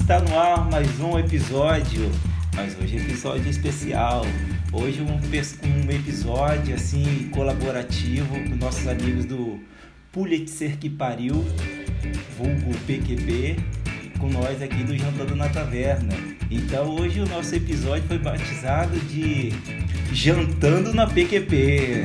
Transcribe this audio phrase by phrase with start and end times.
[0.00, 2.10] Está no ar mais um episódio,
[2.54, 4.26] mas hoje é episódio especial.
[4.70, 9.58] Hoje um, um episódio assim colaborativo com nossos amigos do
[10.12, 11.46] Pulitzer que pariu,
[12.36, 13.56] vulgo PQP,
[14.18, 16.12] com nós aqui do Jantando na Taverna.
[16.50, 19.52] Então hoje o nosso episódio foi batizado de
[20.12, 22.04] Jantando na PQP.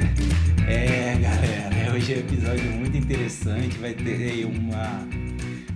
[0.66, 5.05] É, galera, hoje é um episódio muito interessante, vai ter uma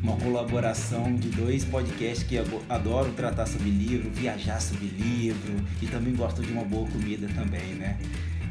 [0.04, 6.14] uma colaboração de dois podcasts que adoram tratar sobre livro, viajar sobre livro e também
[6.14, 7.98] gostam de uma boa comida também, né?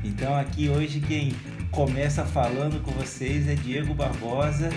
[0.03, 1.35] Então aqui hoje quem
[1.71, 4.71] começa falando com vocês é Diego Barbosa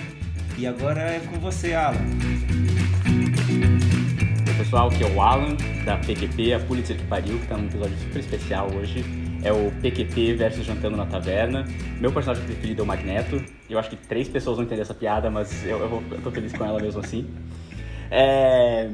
[0.57, 1.97] e agora é com você, Alan.
[4.47, 7.67] Oi pessoal, aqui é o Alan da PQP, a Pulitzer que pariu, que está num
[7.67, 11.65] episódio super especial hoje é o PQP versus Jantando na Taverna.
[12.01, 13.39] Meu personagem preferido é o Magneto.
[13.69, 16.51] Eu acho que três pessoas vão entender essa piada, mas eu, eu, eu tô feliz
[16.51, 17.27] com ela mesmo assim.
[18.09, 18.89] É...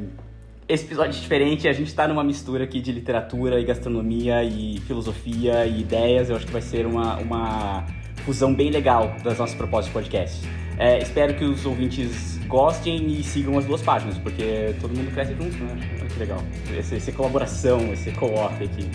[0.68, 4.80] Esse episódio é diferente, a gente tá numa mistura aqui de literatura e gastronomia e
[4.82, 6.30] filosofia e ideias.
[6.30, 7.86] Eu acho que vai ser uma, uma
[8.26, 10.48] fusão bem legal das nossas propostas de podcast.
[10.78, 15.34] É, espero que os ouvintes gostem e sigam as duas páginas, porque todo mundo cresce
[15.34, 15.78] junto, né?
[16.00, 16.44] Olha que legal.
[16.78, 18.90] Essa, essa colaboração, esse co-op aqui.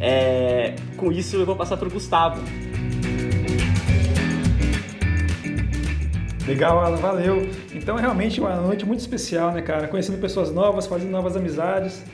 [0.00, 2.42] É, com isso, eu vou passar para o Gustavo.
[6.46, 7.48] Legal, Alan, valeu.
[7.74, 9.88] Então, é realmente uma noite muito especial, né, cara?
[9.88, 12.04] Conhecendo pessoas novas, fazendo novas amizades.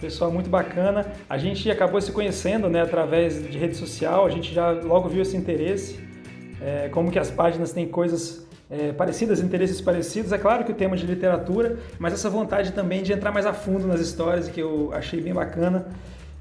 [0.00, 1.06] Pessoal muito bacana.
[1.28, 4.26] A gente acabou se conhecendo, né, através de rede social.
[4.26, 6.00] A gente já logo viu esse interesse.
[6.62, 10.32] É, como que as páginas têm coisas é, parecidas, interesses parecidos.
[10.32, 13.52] É claro que o tema de literatura, mas essa vontade também de entrar mais a
[13.52, 15.86] fundo nas histórias, que eu achei bem bacana.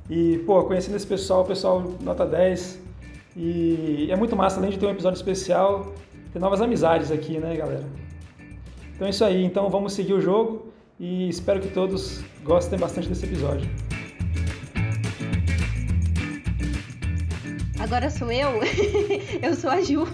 [0.09, 2.81] E, pô, conhecendo esse pessoal, o pessoal nota 10.
[3.35, 5.93] E é muito massa, além de ter um episódio especial,
[6.31, 7.85] ter novas amizades aqui, né, galera?
[8.95, 9.43] Então é isso aí.
[9.43, 13.69] Então vamos seguir o jogo e espero que todos gostem bastante desse episódio.
[17.79, 18.61] Agora sou eu.
[19.41, 20.07] eu sou a Ju.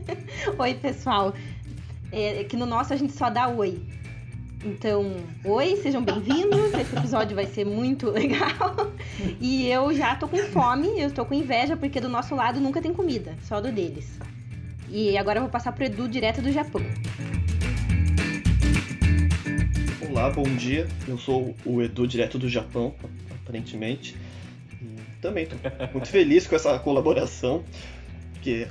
[0.58, 1.34] oi, pessoal.
[2.12, 3.80] É, que no nosso a gente só dá oi.
[4.62, 6.74] Então, oi, sejam bem-vindos.
[6.74, 8.92] Esse episódio vai ser muito legal.
[9.40, 12.82] E eu já tô com fome, eu tô com inveja, porque do nosso lado nunca
[12.82, 14.18] tem comida, só do deles.
[14.90, 16.82] E agora eu vou passar pro Edu direto do Japão.
[20.10, 20.86] Olá, bom dia.
[21.08, 22.94] Eu sou o Edu direto do Japão,
[23.42, 24.14] aparentemente.
[24.82, 25.56] E também tô
[25.92, 27.64] muito feliz com essa colaboração,
[28.34, 28.68] porque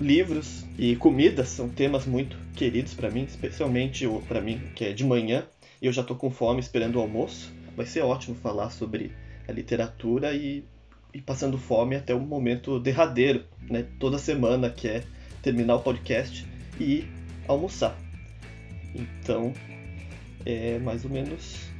[0.00, 5.04] livros e comida são temas muito queridos para mim, especialmente para mim que é de
[5.04, 5.44] manhã
[5.80, 7.52] e eu já tô com fome esperando o almoço.
[7.76, 9.12] Vai ser ótimo falar sobre
[9.48, 10.64] a literatura e,
[11.14, 13.86] e passando fome até o momento derradeiro, né?
[13.98, 15.02] Toda semana que é
[15.40, 16.46] terminar o podcast
[16.78, 17.04] e
[17.48, 17.96] almoçar.
[18.94, 19.54] Então,
[20.44, 21.70] é mais ou menos.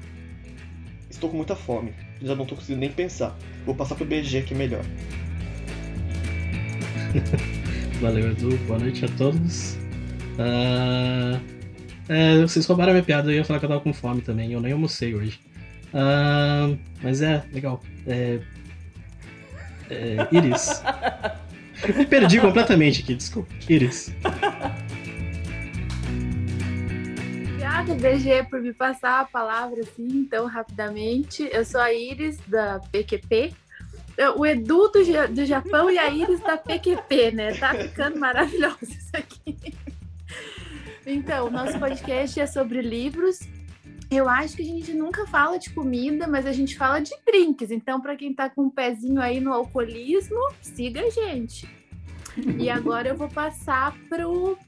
[1.10, 1.92] Estou com muita fome.
[2.22, 3.36] Já não estou conseguindo nem pensar.
[3.66, 4.84] Vou passar pro BG que é melhor.
[8.00, 8.56] Valeu, Edu.
[8.66, 9.74] Boa noite a todos.
[10.38, 11.38] Uh,
[12.08, 14.50] é, vocês roubaram a minha piada, eu ia falar que eu tava com fome também,
[14.50, 15.38] eu nem almocei hoje.
[15.92, 17.82] Uh, mas é, legal.
[18.06, 18.40] É,
[19.90, 20.82] é, Iris.
[22.08, 23.52] perdi completamente aqui, desculpa.
[23.68, 24.14] Iris.
[27.42, 31.46] Obrigada, BG, por me passar a palavra assim tão rapidamente.
[31.52, 33.52] Eu sou a Iris, da PQP,
[34.36, 37.54] o Edu do, do Japão e a Iris da PQP, né?
[37.54, 39.56] Tá ficando maravilhoso isso aqui.
[41.06, 43.40] Então, nosso podcast é sobre livros.
[44.10, 47.70] Eu acho que a gente nunca fala de comida, mas a gente fala de drinks.
[47.70, 51.68] Então, para quem tá com um pezinho aí no alcoolismo, siga a gente.
[52.58, 54.58] E agora eu vou passar pro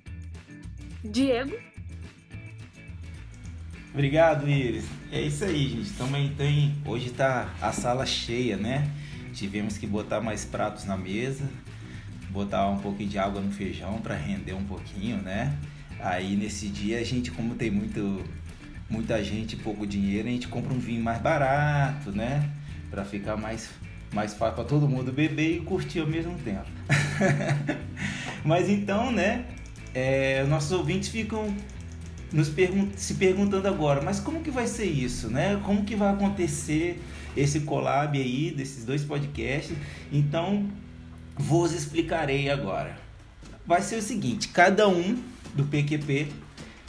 [1.05, 1.57] Diego.
[3.93, 4.87] Obrigado, Iris.
[5.11, 5.93] É isso aí, gente.
[5.95, 6.75] Também tem.
[6.87, 8.89] Hoje tá a sala cheia, né?
[9.33, 11.49] Tivemos que botar mais pratos na mesa,
[12.31, 15.57] botar um pouquinho de água no feijão para render um pouquinho, né?
[16.01, 18.23] Aí nesse dia a gente, como tem muito,
[18.89, 22.51] muita gente e pouco dinheiro, a gente compra um vinho mais barato, né?
[22.91, 23.71] Para ficar mais,
[24.13, 26.67] mais fácil para todo mundo beber e curtir ao mesmo tempo.
[28.45, 29.47] Mas então, né?
[29.95, 31.55] É, nossos ouvintes ficam
[32.33, 35.61] nos pergun se perguntando agora, mas como que vai ser isso, né?
[35.65, 36.99] Como que vai acontecer
[37.37, 39.77] esse collab aí desses dois podcasts?
[40.13, 40.69] Então,
[41.37, 42.97] vos explicarei agora.
[43.67, 45.23] Vai ser o seguinte, cada um
[45.55, 46.29] do PQP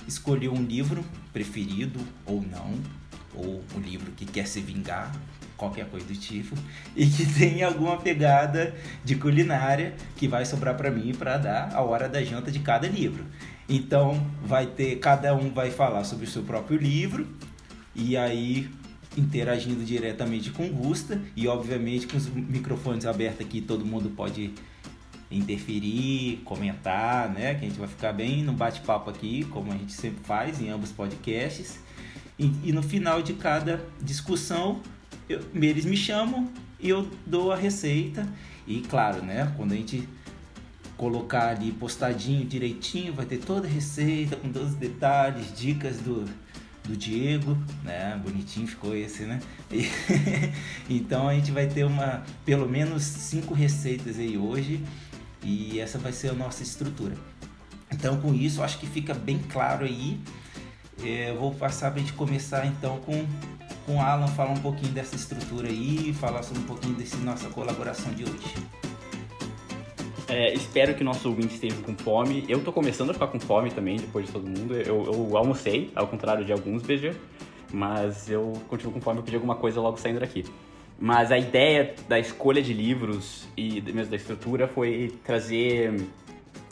[0.07, 2.73] escolheu um livro preferido ou não,
[3.33, 5.11] ou um livro que quer se vingar,
[5.55, 6.55] qualquer coisa do tipo,
[6.95, 11.81] e que tem alguma pegada de culinária que vai sobrar para mim para dar a
[11.81, 13.25] hora da janta de cada livro.
[13.67, 17.27] Então, vai ter cada um vai falar sobre o seu próprio livro.
[17.95, 18.69] e aí
[19.17, 24.53] interagindo diretamente com o Gusta e obviamente com os microfones abertos aqui todo mundo pode
[25.29, 27.55] interferir, comentar, né?
[27.55, 30.69] Que a gente vai ficar bem no bate-papo aqui, como a gente sempre faz em
[30.69, 31.79] ambos podcasts.
[32.37, 34.81] E, e no final de cada discussão,
[35.27, 36.49] eu, eles me chamam
[36.79, 38.27] e eu dou a receita.
[38.67, 39.51] E claro, né?
[39.57, 40.07] Quando a gente
[40.95, 46.25] colocar ali postadinho direitinho, vai ter toda a receita com todos os detalhes, dicas do,
[46.83, 48.19] do Diego, né?
[48.23, 49.39] Bonitinho ficou esse, né?
[49.71, 49.87] E,
[50.89, 54.83] então a gente vai ter uma, pelo menos cinco receitas aí hoje
[55.41, 57.15] e essa vai ser a nossa estrutura.
[57.91, 60.19] Então com isso acho que fica bem claro aí.
[61.03, 63.25] É, eu vou passar para a gente começar então com
[63.85, 67.49] com o Alan falar um pouquinho dessa estrutura aí, falar sobre um pouquinho dessa nossa
[67.49, 68.55] colaboração de hoje.
[70.33, 72.43] É, espero que nosso ouvinte esteja com fome.
[72.49, 74.73] Eu tô começando a ficar com fome também, depois de todo mundo.
[74.73, 77.13] Eu, eu almocei, ao contrário de alguns BG,
[77.71, 80.43] mas eu continuo com fome, eu pedi alguma coisa logo saindo daqui.
[80.99, 86.03] Mas a ideia da escolha de livros e mesmo da estrutura foi trazer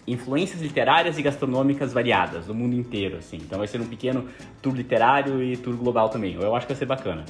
[0.07, 3.37] influências literárias e gastronômicas variadas do mundo inteiro, assim.
[3.37, 4.27] Então vai ser um pequeno
[4.59, 6.33] tour literário e tour global também.
[6.33, 7.25] Eu acho que vai ser bacana.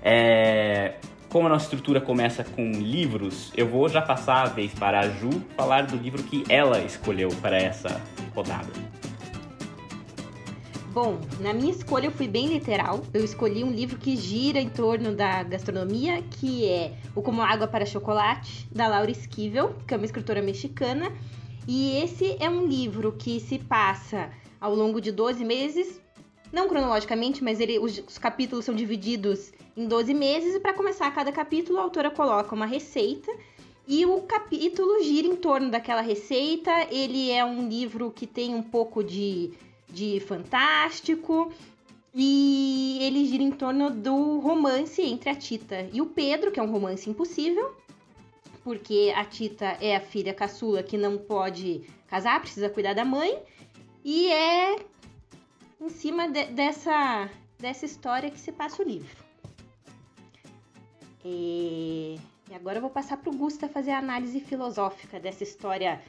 [0.00, 0.94] É...
[1.36, 5.10] Como a nossa estrutura começa com livros, eu vou já passar a vez para a
[5.10, 8.00] Ju falar do livro que ela escolheu para essa
[8.34, 8.72] rodada.
[10.94, 13.02] Bom, na minha escolha eu fui bem literal.
[13.12, 17.68] Eu escolhi um livro que gira em torno da gastronomia, que é O Como Água
[17.68, 21.12] para Chocolate, da Laura Esquivel, que é uma escritora mexicana.
[21.68, 26.00] E esse é um livro que se passa ao longo de 12 meses,
[26.50, 31.10] não cronologicamente, mas ele, os, os capítulos são divididos em 12 meses, e para começar
[31.14, 33.30] cada capítulo, a autora coloca uma receita.
[33.86, 36.72] E o capítulo gira em torno daquela receita.
[36.90, 39.52] Ele é um livro que tem um pouco de
[39.88, 41.52] de fantástico.
[42.14, 46.62] E ele gira em torno do romance entre a Tita e o Pedro, que é
[46.62, 47.76] um romance impossível,
[48.64, 53.38] porque a Tita é a filha caçula que não pode casar, precisa cuidar da mãe,
[54.02, 54.76] e é
[55.78, 57.28] em cima de, dessa,
[57.58, 59.25] dessa história que se passa o livro.
[61.28, 66.00] E, e agora eu vou passar para o Gusta fazer a análise filosófica dessa história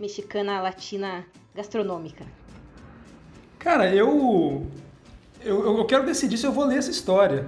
[0.00, 2.24] mexicana latina gastronômica.
[3.58, 4.66] Cara, eu,
[5.44, 7.46] eu, eu quero decidir se eu vou ler essa história.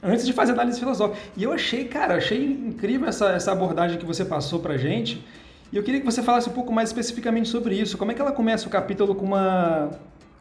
[0.00, 1.20] Antes de fazer análise filosófica.
[1.36, 5.24] E eu achei, cara, achei incrível essa, essa abordagem que você passou pra gente.
[5.72, 7.98] E eu queria que você falasse um pouco mais especificamente sobre isso.
[7.98, 9.90] Como é que ela começa o capítulo com uma,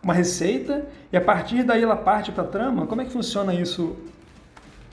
[0.03, 2.85] uma receita e a partir daí ela parte para a trama?
[2.85, 3.97] Como é que funciona isso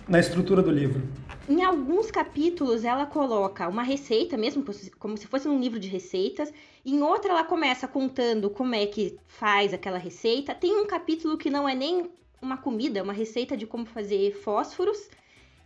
[0.08, 1.02] na estrutura do livro?
[1.49, 4.64] Em alguns capítulos ela coloca uma receita mesmo,
[4.99, 6.52] como se fosse um livro de receitas.
[6.85, 10.55] Em outra ela começa contando como é que faz aquela receita.
[10.55, 12.11] Tem um capítulo que não é nem
[12.41, 15.08] uma comida, é uma receita de como fazer fósforos.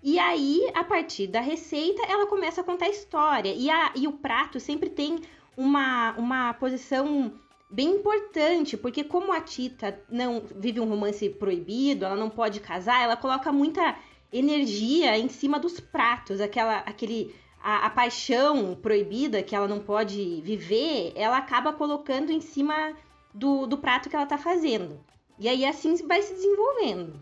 [0.02, 3.54] E aí, a partir da receita, ela começa a contar a história.
[3.54, 5.18] E, a, e o prato sempre tem
[5.56, 7.32] uma, uma posição
[7.70, 13.02] bem importante, porque como a Tita não vive um romance proibido, ela não pode casar,
[13.02, 13.96] ela coloca muita
[14.34, 17.32] energia em cima dos pratos, aquela, aquele,
[17.62, 22.92] a, a, paixão proibida que ela não pode viver, ela acaba colocando em cima
[23.32, 24.98] do, do prato que ela tá fazendo.
[25.38, 27.14] E aí assim vai se desenvolvendo.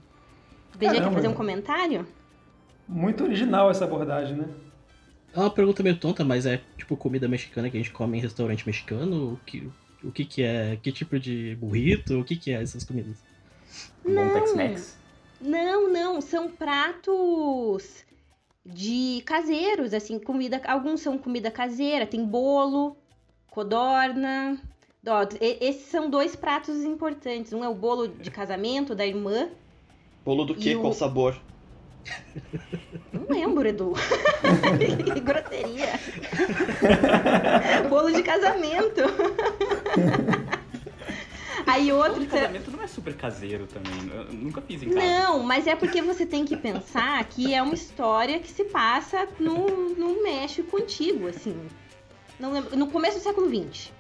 [0.75, 2.07] BG quer fazer um comentário?
[2.88, 4.49] Muito original essa abordagem, né?
[5.35, 8.21] É uma pergunta meio tonta, mas é tipo comida mexicana que a gente come em
[8.21, 9.35] restaurante mexicano?
[9.35, 9.71] O que,
[10.02, 10.78] o que, que é?
[10.83, 12.19] Que tipo de burrito?
[12.19, 13.16] O que, que é essas comidas?
[14.04, 14.28] Não.
[14.28, 15.01] Bom Tex-Mex?
[15.42, 18.04] Não, não, são pratos
[18.64, 22.96] de caseiros, assim, comida, alguns são comida caseira, tem bolo,
[23.50, 24.58] codorna.
[25.06, 27.52] Ó, esses são dois pratos importantes.
[27.52, 29.49] Um é o bolo de casamento da irmã.
[30.25, 30.76] Bolo do quê?
[30.76, 30.94] Qual o...
[30.94, 31.37] sabor?
[33.12, 33.92] Não lembro, Edu.
[35.12, 35.99] que grosseria.
[37.90, 39.02] bolo de casamento.
[41.66, 42.23] Aí outro.
[42.23, 44.11] O casamento não é super caseiro também.
[44.14, 45.07] Eu nunca fiz em casa.
[45.07, 49.28] Não, mas é porque você tem que pensar que é uma história que se passa
[49.38, 51.57] no, no México antigo, assim.
[52.38, 53.92] Não lembro, no começo do século XX.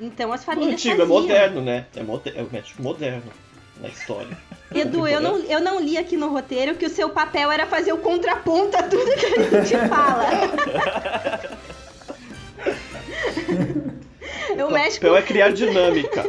[0.00, 0.72] Então as famílias.
[0.72, 1.18] O antigo, faziam.
[1.18, 1.86] é moderno, né?
[1.94, 3.32] É, moder, é o México moderno
[3.80, 4.36] na história.
[4.74, 7.92] Edu, eu não, eu não li aqui no roteiro que o seu papel era fazer
[7.92, 10.26] o contraponto a tudo que a gente fala.
[14.66, 15.06] o México...
[15.06, 16.24] papel é criar dinâmica.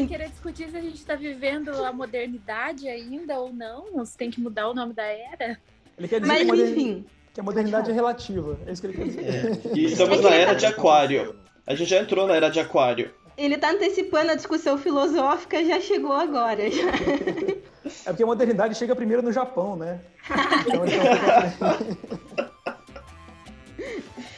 [0.00, 4.04] Vai querer discutir se a gente está vivendo a modernidade ainda ou não?
[4.04, 5.58] Se tem que mudar o nome da era?
[5.98, 7.04] Ele quer dizer Mas, que, enfim.
[7.34, 8.58] que a modernidade é relativa.
[8.66, 9.24] É isso que ele quer dizer.
[9.24, 9.78] É.
[9.78, 11.36] E estamos na era de aquário.
[11.66, 13.12] A gente já entrou na era de aquário.
[13.36, 16.70] Ele tá antecipando a discussão filosófica, já chegou agora.
[16.70, 16.88] Já.
[18.06, 20.00] É porque a modernidade chega primeiro no Japão, né?
[20.66, 21.76] Então, então...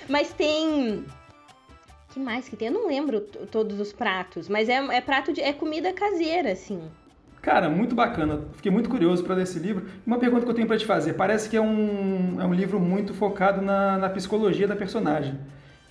[0.09, 1.05] Mas tem.
[2.13, 2.69] Que mais que tem?
[2.69, 5.41] Eu não lembro todos os pratos, mas é, é prato de.
[5.41, 6.81] é comida caseira, assim.
[7.41, 8.43] Cara, muito bacana.
[8.55, 9.89] Fiquei muito curioso para ler esse livro.
[10.07, 12.79] Uma pergunta que eu tenho para te fazer: parece que é um, é um livro
[12.79, 15.39] muito focado na, na psicologia da personagem.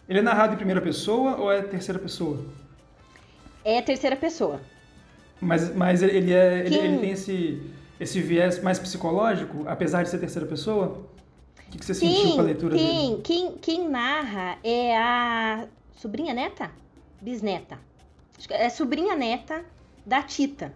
[0.07, 2.45] Ele é narrado em primeira pessoa ou é terceira pessoa?
[3.65, 4.61] É terceira pessoa.
[5.39, 7.61] Mas, mas ele, é, ele, ele, tem esse,
[7.99, 11.05] esse viés mais psicológico, apesar de ser terceira pessoa?
[11.67, 13.09] O que, que você sentiu com a leitura tem.
[13.09, 13.21] dele?
[13.23, 15.65] Quem, quem narra é a
[16.01, 16.71] sobrinha neta?
[17.21, 17.79] Bisneta.
[18.49, 19.63] É sobrinha neta
[20.03, 20.73] da Tita,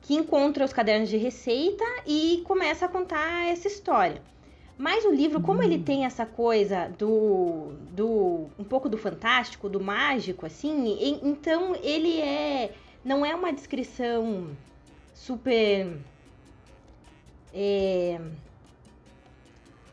[0.00, 4.22] que encontra os cadernos de receita e começa a contar essa história.
[4.78, 9.80] Mas o livro, como ele tem essa coisa do, do um pouco do fantástico, do
[9.80, 12.72] mágico, assim, então ele é
[13.04, 14.56] não é uma descrição
[15.12, 15.98] super
[17.52, 18.20] é,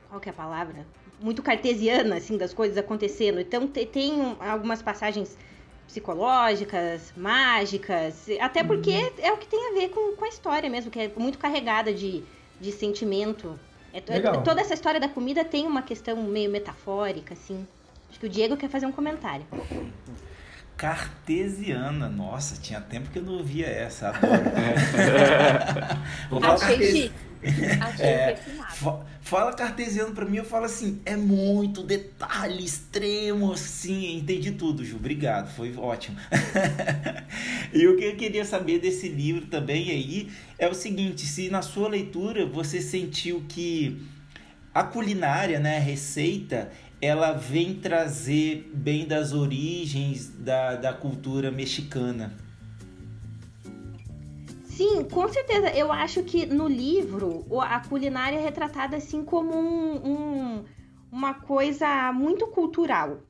[0.08, 0.86] qual que é a palavra?
[1.20, 3.40] Muito cartesiana, assim, das coisas acontecendo.
[3.40, 5.38] Então tem algumas passagens
[5.88, 9.12] psicológicas, mágicas, até porque uhum.
[9.20, 11.94] é o que tem a ver com, com a história mesmo, que é muito carregada
[11.94, 12.24] de,
[12.60, 13.58] de sentimento.
[13.94, 17.66] É, é toda essa história da comida tem uma questão meio metafórica, assim.
[18.10, 19.46] Acho que o Diego quer fazer um comentário
[20.78, 22.08] cartesiana.
[22.08, 24.14] Nossa, tinha tempo que eu não ouvia essa.
[26.30, 27.16] Vou falar Achei chique.
[27.82, 28.40] Achei é,
[29.22, 34.98] fala cartesiano para mim, eu falo assim, é muito detalhe extremo, assim, entendi tudo, Ju,
[34.98, 36.18] obrigado, foi ótimo.
[37.74, 41.62] e o que eu queria saber desse livro também aí é o seguinte, se na
[41.62, 44.02] sua leitura você sentiu que
[44.74, 52.47] a culinária, né, a receita, ela vem trazer bem das origens da, da cultura mexicana.
[54.78, 55.72] Sim, com certeza.
[55.72, 60.66] Eu acho que no livro a culinária é retratada assim como um, um,
[61.12, 63.24] uma coisa muito cultural.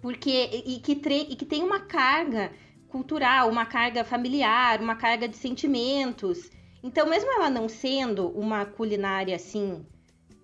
[0.00, 2.52] Porque e que, e que tem uma carga
[2.86, 6.48] cultural, uma carga familiar, uma carga de sentimentos.
[6.80, 9.84] Então, mesmo ela não sendo uma culinária assim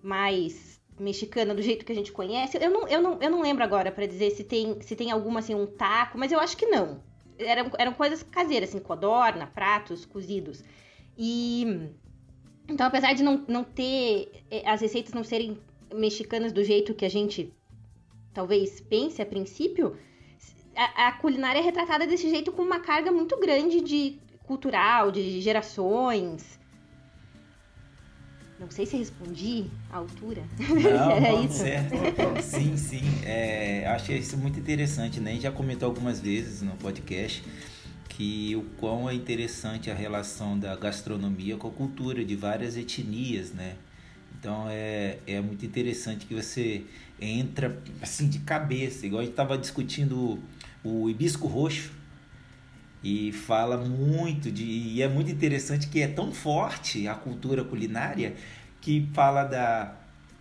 [0.03, 2.57] mais mexicana do jeito que a gente conhece.
[2.61, 5.39] Eu não, eu não, eu não lembro agora para dizer se tem, se tem alguma
[5.39, 7.12] assim, um taco, mas eu acho que não.
[7.37, 10.63] Eram, eram coisas caseiras, assim, codorna, pratos cozidos.
[11.17, 11.89] E.
[12.67, 14.43] Então, apesar de não, não ter.
[14.49, 15.57] Eh, as receitas não serem
[15.93, 17.53] mexicanas do jeito que a gente
[18.33, 19.95] talvez pense a princípio,
[20.75, 25.39] a, a culinária é retratada desse jeito com uma carga muito grande de cultural, de
[25.39, 26.59] gerações.
[28.63, 30.41] Não sei se respondi à altura.
[30.57, 31.57] Não, Era isso?
[31.57, 31.93] certo.
[32.41, 33.01] Sim, sim.
[33.25, 35.31] É, achei isso muito interessante, né?
[35.31, 37.43] A gente já comentou algumas vezes no podcast
[38.07, 43.51] que o quão é interessante a relação da gastronomia com a cultura de várias etnias,
[43.51, 43.75] né?
[44.39, 46.83] Então é, é muito interessante que você
[47.19, 50.39] entra assim de cabeça, igual a gente estava discutindo
[50.83, 51.91] o, o hibisco roxo
[53.03, 58.35] e fala muito de e é muito interessante que é tão forte a cultura culinária
[58.79, 59.93] que fala da,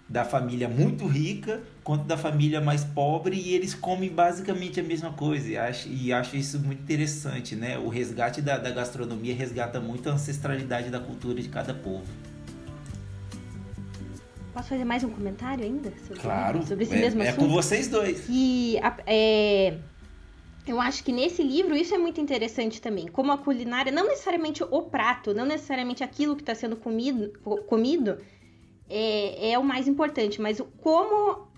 [0.08, 5.12] da família muito rica quanto da família mais pobre e eles comem basicamente a mesma
[5.12, 9.80] coisa e acho, e acho isso muito interessante né o resgate da, da gastronomia resgata
[9.80, 12.06] muito a ancestralidade da cultura de cada povo
[14.54, 15.90] Posso fazer mais um comentário ainda?
[16.06, 16.66] Sobre, claro.
[16.66, 17.34] Sobre esse é, mesmo assunto?
[17.34, 18.26] É com vocês dois.
[18.26, 19.78] Que é,
[20.66, 23.08] eu acho que nesse livro isso é muito interessante também.
[23.08, 27.32] Como a culinária, não necessariamente o prato, não necessariamente aquilo que está sendo comido,
[27.66, 28.18] comido
[28.88, 31.48] é, é o mais importante, mas como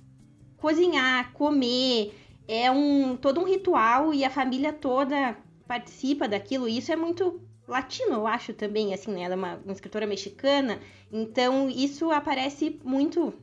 [0.57, 2.15] cozinhar, comer,
[2.49, 6.67] é um todo um ritual e a família toda participa daquilo.
[6.67, 9.23] E isso é muito latino, eu acho também, assim, né?
[9.23, 10.79] Ela é uma, uma escritora mexicana,
[11.13, 13.35] então isso aparece muito,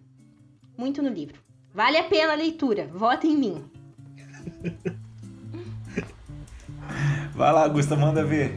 [0.76, 1.40] muito no livro.
[1.72, 3.64] Vale a pena a leitura, vota em mim.
[7.36, 8.56] Vai lá, Augusta, manda ver.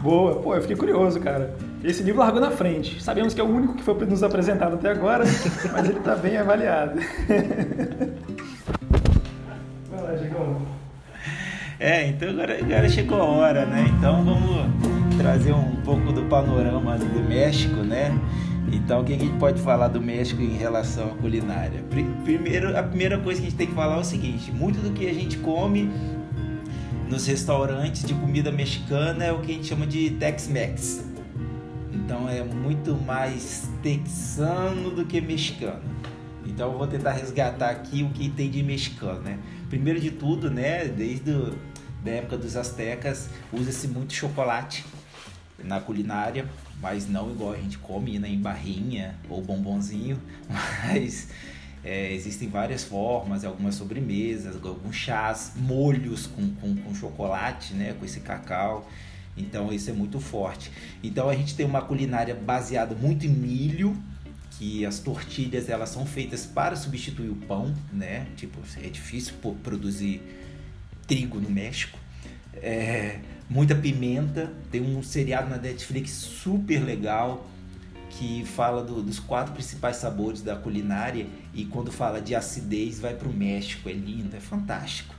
[0.00, 1.54] Boa, pô, eu fiquei curioso, cara.
[1.82, 3.02] Esse livro largou na frente.
[3.02, 5.24] Sabemos que é o único que foi nos apresentado até agora,
[5.72, 7.00] mas ele está bem avaliado.
[9.90, 10.62] Vai lá, Diego.
[11.78, 13.86] É, então agora, agora chegou a hora, né?
[13.96, 18.14] Então vamos trazer um pouco do panorama do México, né?
[18.72, 21.82] Então, o que a gente pode falar do México em relação à culinária?
[22.24, 24.90] Primeiro, a primeira coisa que a gente tem que falar é o seguinte: muito do
[24.92, 25.90] que a gente come
[27.10, 31.04] nos restaurantes de comida mexicana é o que a gente chama de Tex-Mex.
[31.92, 35.82] Então é muito mais texano do que mexicano.
[36.46, 39.40] Então eu vou tentar resgatar aqui o que tem de mexicano, né?
[39.68, 41.32] Primeiro de tudo, né, desde
[42.04, 44.84] da época dos astecas, usa-se muito chocolate
[45.62, 46.48] na culinária,
[46.80, 50.16] mas não igual a gente come né, em barrinha ou bombonzinho,
[50.48, 51.28] mas
[51.84, 58.04] é, existem várias formas, algumas sobremesas, alguns chás, molhos com, com, com, chocolate, né, com
[58.04, 58.88] esse cacau.
[59.36, 60.70] Então isso é muito forte.
[61.02, 63.96] Então a gente tem uma culinária baseada muito em milho,
[64.58, 68.26] que as tortilhas elas são feitas para substituir o pão, né?
[68.36, 70.20] Tipo, é difícil produzir
[71.06, 71.98] trigo no México.
[72.56, 74.52] É, muita pimenta.
[74.70, 77.48] Tem um seriado na Netflix super legal
[78.20, 83.14] que fala do, dos quatro principais sabores da culinária e quando fala de acidez vai
[83.14, 83.88] para o México.
[83.88, 85.14] É lindo, é fantástico.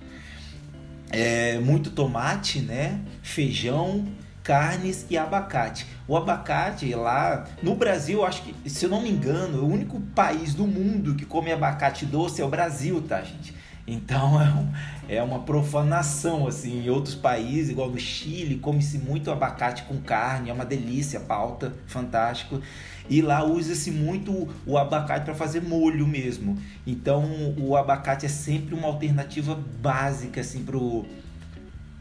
[1.10, 3.02] É, muito tomate, né?
[3.24, 4.06] Feijão,
[4.44, 5.88] carnes e abacate.
[6.08, 10.54] O abacate lá no Brasil, acho que, se eu não me engano, o único país
[10.54, 13.56] do mundo que come abacate doce é o Brasil, tá, gente?
[13.88, 14.72] Então é, um,
[15.08, 16.86] é uma profanação assim.
[16.86, 21.74] Em outros países, igual no Chile, come-se muito abacate com carne, é uma delícia, pauta,
[21.88, 22.62] fantástico.
[23.10, 26.58] E lá usa-se muito o abacate para fazer molho mesmo.
[26.86, 31.06] Então o abacate é sempre uma alternativa básica assim pro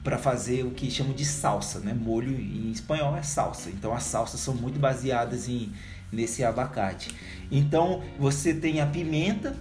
[0.02, 1.92] para fazer o que chamam de salsa, né?
[1.92, 3.68] Molho em espanhol é salsa.
[3.68, 5.70] Então as salsas são muito baseadas em
[6.12, 7.14] nesse abacate.
[7.50, 9.54] Então você tem a pimenta.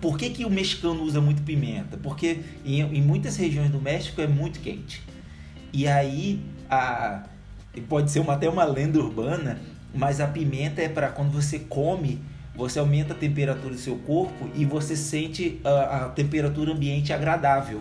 [0.00, 1.96] Por que, que o mexicano usa muito pimenta?
[1.96, 5.02] Porque em, em muitas regiões do México é muito quente.
[5.72, 7.24] E aí a,
[7.88, 9.60] pode ser uma, até uma lenda urbana,
[9.94, 12.20] mas a pimenta é para quando você come,
[12.54, 17.80] você aumenta a temperatura do seu corpo e você sente a, a temperatura ambiente agradável.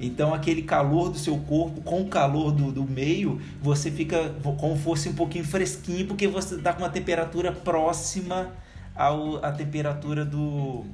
[0.00, 4.76] Então, aquele calor do seu corpo com o calor do, do meio, você fica como
[4.76, 8.50] fosse um pouquinho fresquinho, porque você está com uma temperatura próxima
[8.96, 10.84] à temperatura do,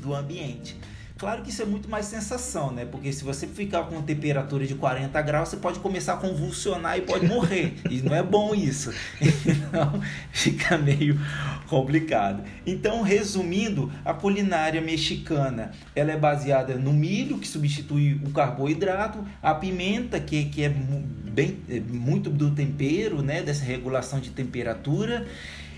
[0.00, 0.76] do ambiente.
[1.20, 2.86] Claro que isso é muito mais sensação, né?
[2.86, 7.02] Porque se você ficar com temperatura de 40 graus, você pode começar a convulsionar e
[7.02, 7.74] pode morrer.
[7.90, 8.90] e não é bom isso.
[9.70, 11.20] Então, fica meio
[11.68, 12.42] complicado.
[12.66, 19.54] Então, resumindo, a culinária mexicana, ela é baseada no milho, que substitui o carboidrato, a
[19.54, 23.42] pimenta, que, que é bem é muito do tempero, né?
[23.42, 25.26] Dessa regulação de temperatura.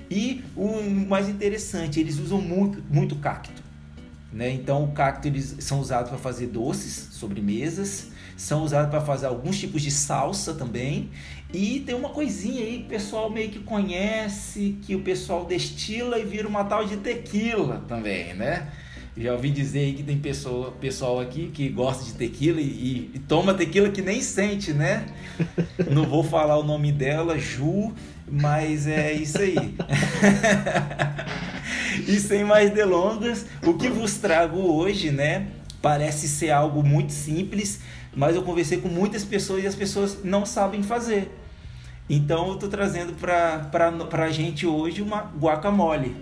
[0.09, 3.72] E o mais interessante, eles usam muito, muito cacto.
[4.33, 4.51] Né?
[4.51, 9.59] Então, o cacto eles são usados para fazer doces, sobremesas, são usados para fazer alguns
[9.59, 11.11] tipos de salsa também.
[11.53, 16.19] E tem uma coisinha aí que o pessoal meio que conhece, que o pessoal destila
[16.19, 18.73] e vira uma tal de tequila também, né?
[19.15, 23.19] Já ouvi dizer aí que tem pessoa, pessoal aqui que gosta de tequila e, e
[23.29, 25.05] toma tequila que nem sente, né?
[25.91, 27.93] Não vou falar o nome dela, Ju,
[28.27, 29.55] mas é isso aí.
[32.07, 35.49] e sem mais delongas, o que vos trago hoje, né?
[35.81, 37.81] Parece ser algo muito simples,
[38.15, 41.31] mas eu conversei com muitas pessoas e as pessoas não sabem fazer.
[42.09, 46.15] Então eu estou trazendo para a gente hoje uma guacamole.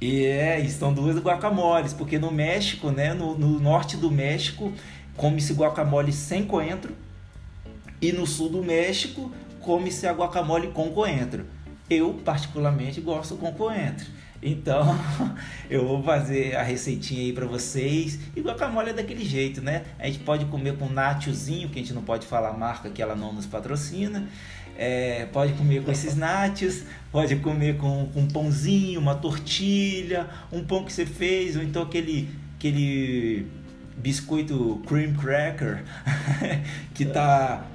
[0.00, 4.72] E é, estão duas guacamoles, porque no México, né, no, no norte do México,
[5.16, 6.92] come-se guacamole sem coentro,
[8.00, 9.30] e no sul do México,
[9.60, 11.46] come-se a guacamole com coentro.
[11.88, 14.06] Eu, particularmente, gosto com coentro.
[14.42, 14.98] Então,
[15.70, 18.18] eu vou fazer a receitinha aí para vocês.
[18.34, 19.84] E guacamole é daquele jeito, né?
[19.98, 23.00] A gente pode comer com nachozinho, que a gente não pode falar a marca que
[23.00, 24.26] ela não nos patrocina.
[24.76, 30.64] É, pode comer com esses nachos, pode comer com, com um pãozinho, uma tortilha, um
[30.64, 33.46] pão que você fez, ou então aquele, aquele
[33.96, 35.84] biscoito cream cracker
[36.94, 37.66] que tá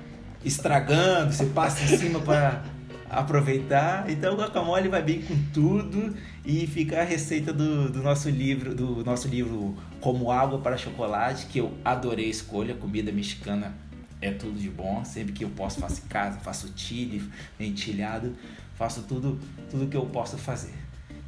[0.43, 2.63] estragando, você passa em cima para
[3.09, 4.09] aproveitar.
[4.09, 6.15] Então o guacamole vai bem com tudo
[6.45, 11.47] e fica a receita do, do, nosso livro, do nosso livro Como Água para Chocolate,
[11.47, 13.73] que eu adorei a escolha, comida mexicana
[14.21, 15.03] é tudo de bom.
[15.05, 17.23] Sempre que eu posso faço em casa, faço chile,
[17.59, 18.35] entilhado,
[18.75, 19.39] faço tudo,
[19.69, 20.73] tudo que eu posso fazer.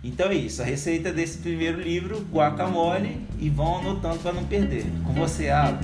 [0.03, 4.85] Então é isso, a receita desse primeiro livro, guacamole, e vão anotando para não perder.
[5.05, 5.79] Com você, Alan.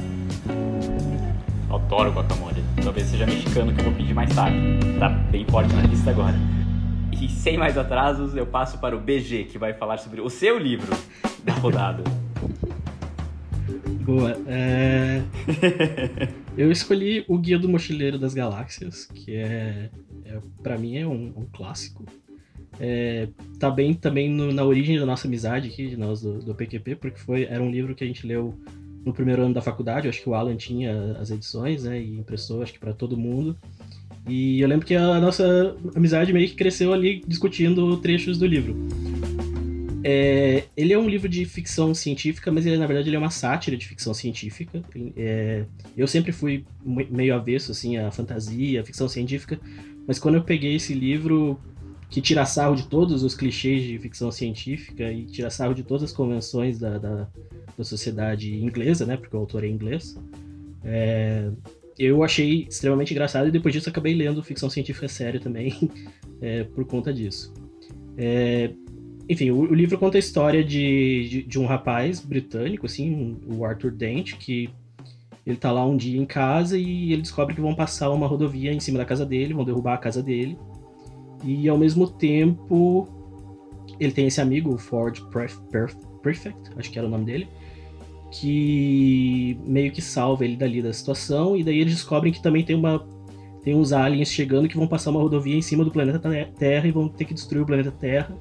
[1.70, 2.64] Adoro guacamole.
[2.84, 4.58] Talvez seja mexicano que eu vou pedir mais tarde.
[5.00, 6.36] Tá bem forte na lista agora.
[7.12, 10.60] E sem mais atrasos, eu passo para o BG, que vai falar sobre o seu
[10.60, 10.96] livro
[11.44, 12.04] da rodada.
[14.06, 14.38] Boa.
[14.48, 15.24] É...
[16.56, 19.90] eu escolhi o Guia do Mochileiro das Galáxias, que é,
[20.26, 22.06] é para mim é um, um clássico.
[22.80, 26.54] É, tá bem também no, na origem da nossa amizade aqui, de nós do, do
[26.54, 28.54] PQP, porque foi, era um livro que a gente leu
[29.06, 32.64] no primeiro ano da faculdade, acho que o Alan tinha as edições, né, e emprestou,
[32.64, 33.56] acho que para todo mundo.
[34.28, 38.76] E eu lembro que a nossa amizade meio que cresceu ali discutindo trechos do livro.
[40.04, 43.30] é, ele é um livro de ficção científica, mas ele na verdade ele é uma
[43.30, 44.84] sátira de ficção científica.
[45.16, 45.66] É,
[45.96, 49.60] eu sempre fui meio avesso assim à fantasia, à ficção científica,
[50.08, 51.60] mas quando eu peguei esse livro
[52.10, 56.04] que tira sarro de todos os clichês de ficção científica e tira sarro de todas
[56.04, 57.28] as convenções da, da,
[57.78, 59.18] da sociedade inglesa, né?
[59.18, 60.18] Porque o autor é inglês.
[60.84, 61.50] É,
[61.98, 65.74] eu achei extremamente engraçado e depois disso acabei lendo ficção científica séria também
[66.42, 67.54] é, por conta disso.
[68.18, 68.72] É,
[69.28, 73.66] enfim, o, o, livro conta a história de, de, de, um rapaz britânico, assim, o
[73.66, 74.70] Arthur Dent, que
[75.46, 78.72] ele tá lá um dia em casa e ele descobre que vão passar uma rodovia
[78.72, 80.58] em cima da casa dele, vão derrubar a casa dele.
[81.44, 83.08] E ao mesmo tempo,
[84.00, 85.20] ele tem esse amigo, o Ford
[86.22, 87.48] Prefect, acho que era o nome dele,
[88.32, 91.56] que meio que salva ele dali da situação.
[91.56, 93.06] E daí eles descobrem que também tem uma
[93.64, 96.20] tem uns aliens chegando que vão passar uma rodovia em cima do planeta
[96.56, 98.38] Terra e vão ter que destruir o planeta Terra.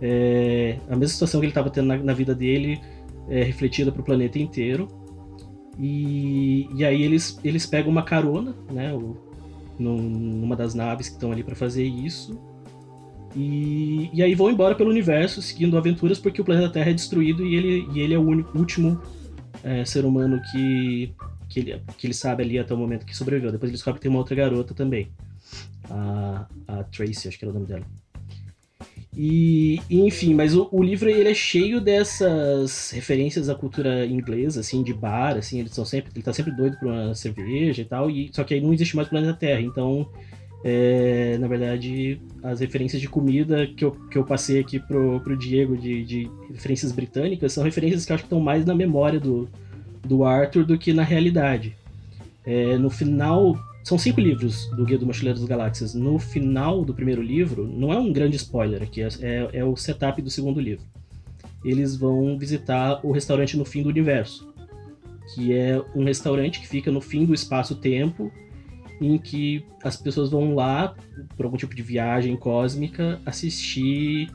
[0.00, 2.80] É, a mesma situação que ele estava tendo na, na, vida dele
[3.28, 4.86] é refletida para o planeta inteiro.
[5.76, 9.16] E, e aí eles, eles pegam uma carona, né, o,
[9.78, 12.38] numa das naves que estão ali para fazer isso.
[13.36, 17.44] E, e aí vão embora pelo universo, seguindo aventuras, porque o planeta Terra é destruído
[17.44, 19.00] e ele, e ele é o único, último
[19.62, 21.12] é, ser humano que,
[21.48, 23.50] que, ele, que ele sabe ali até o momento que sobreviveu.
[23.50, 25.08] Depois ele descobre que tem uma outra garota também.
[25.90, 27.84] A, a Tracy, acho que era o nome dela.
[29.16, 34.82] E, enfim, mas o, o, livro ele é cheio dessas referências à cultura inglesa, assim,
[34.82, 38.10] de bar, assim, eles são sempre, ele tá sempre doido por uma cerveja e tal,
[38.10, 40.08] e só que aí não existe mais planeta Terra, então,
[40.64, 45.36] é, na verdade, as referências de comida que eu, que eu passei aqui pro, pro
[45.36, 49.20] Diego de, de referências britânicas são referências que eu acho que estão mais na memória
[49.20, 49.48] do,
[50.04, 51.76] do Arthur do que na realidade.
[52.44, 55.94] É, no final são cinco livros do Guia do Mochileiro das Galáxias.
[55.94, 59.76] No final do primeiro livro, não é um grande spoiler aqui, é, é, é o
[59.76, 60.86] setup do segundo livro.
[61.62, 64.50] Eles vão visitar o restaurante no fim do universo,
[65.34, 68.32] que é um restaurante que fica no fim do espaço-tempo,
[69.00, 70.94] em que as pessoas vão lá,
[71.36, 74.30] por algum tipo de viagem cósmica, assistir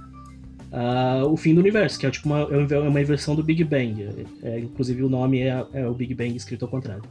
[0.71, 4.03] uh, o fim do universo, que é tipo uma, é uma inversão do Big Bang.
[4.03, 7.03] É, é, inclusive o nome é, é o Big Bang escrito ao contrário.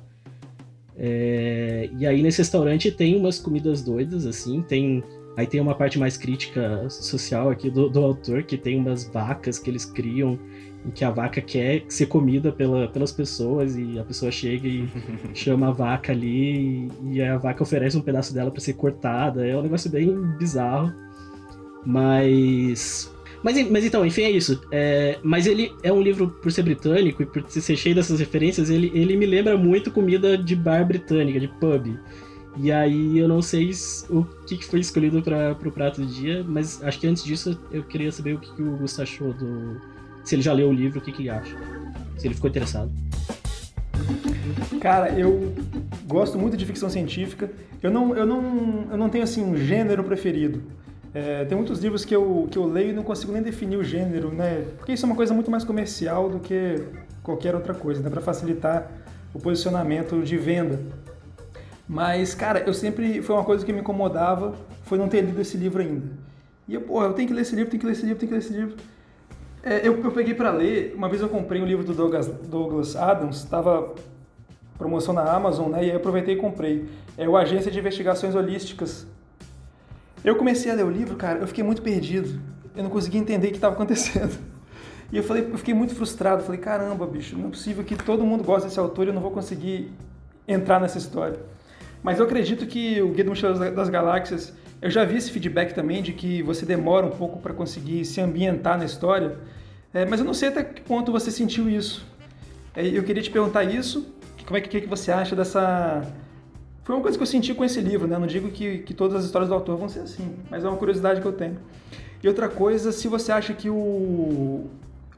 [0.98, 5.02] É, e aí nesse restaurante tem umas comidas doidas, assim, tem.
[5.36, 9.56] Aí tem uma parte mais crítica social aqui do, do autor, que tem umas vacas
[9.56, 10.36] que eles criam,
[10.84, 14.88] em que a vaca quer ser comida pela, pelas pessoas, e a pessoa chega e
[15.34, 19.46] chama a vaca ali, e a vaca oferece um pedaço dela para ser cortada.
[19.46, 20.92] É um negócio bem bizarro.
[21.86, 23.08] Mas
[23.42, 24.60] mas, mas então, enfim, é isso.
[24.70, 28.70] É, mas ele é um livro, por ser britânico e por ser cheio dessas referências,
[28.70, 31.96] ele, ele me lembra muito comida de bar britânica, de pub.
[32.60, 33.70] E aí eu não sei
[34.10, 37.84] o que foi escolhido para o prato do dia, mas acho que antes disso eu
[37.84, 39.80] queria saber o que, que o Augusto achou do.
[40.24, 41.56] Se ele já leu o livro, o que, que ele acha.
[42.16, 42.90] Se ele ficou interessado.
[44.80, 45.54] Cara, eu
[46.06, 47.50] gosto muito de ficção científica.
[47.80, 50.60] Eu não, eu não, eu não tenho assim um gênero preferido.
[51.14, 53.84] É, tem muitos livros que eu, que eu leio e não consigo nem definir o
[53.84, 54.66] gênero, né?
[54.76, 56.82] Porque isso é uma coisa muito mais comercial do que
[57.22, 58.10] qualquer outra coisa, né?
[58.10, 58.90] Para facilitar
[59.32, 60.80] o posicionamento de venda.
[61.88, 63.22] Mas, cara, eu sempre.
[63.22, 66.06] Foi uma coisa que me incomodava, foi não ter lido esse livro ainda.
[66.66, 68.28] E eu, porra, eu tenho que ler esse livro, tenho que ler esse livro, tenho
[68.28, 68.76] que ler esse livro.
[69.62, 72.94] É, eu, eu peguei para ler, uma vez eu comprei um livro do Douglas, Douglas
[72.94, 73.94] Adams, estava
[74.76, 75.78] promoção na Amazon, né?
[75.78, 76.86] E aí eu aproveitei e comprei.
[77.16, 79.06] É o Agência de Investigações Holísticas
[80.24, 82.40] eu comecei a ler o livro, cara, eu fiquei muito perdido.
[82.74, 84.36] Eu não conseguia entender o que estava acontecendo.
[85.10, 86.42] E eu falei, eu fiquei muito frustrado.
[86.42, 89.22] Falei, caramba, bicho, não é possível que todo mundo goste desse autor e eu não
[89.22, 89.90] vou conseguir
[90.46, 91.38] entrar nessa história.
[92.02, 95.74] Mas eu acredito que o Guia do Mochileiro das Galáxias, eu já vi esse feedback
[95.74, 99.38] também de que você demora um pouco para conseguir se ambientar na história,
[99.92, 102.06] é, mas eu não sei até que ponto você sentiu isso.
[102.76, 104.14] É, eu queria te perguntar isso,
[104.46, 106.02] como é que, que você acha dessa
[106.88, 108.18] foi uma coisa que eu senti com esse livro, né?
[108.18, 110.78] Não digo que, que todas as histórias do autor vão ser assim, mas é uma
[110.78, 111.58] curiosidade que eu tenho.
[112.22, 113.74] E outra coisa, se você acha que o,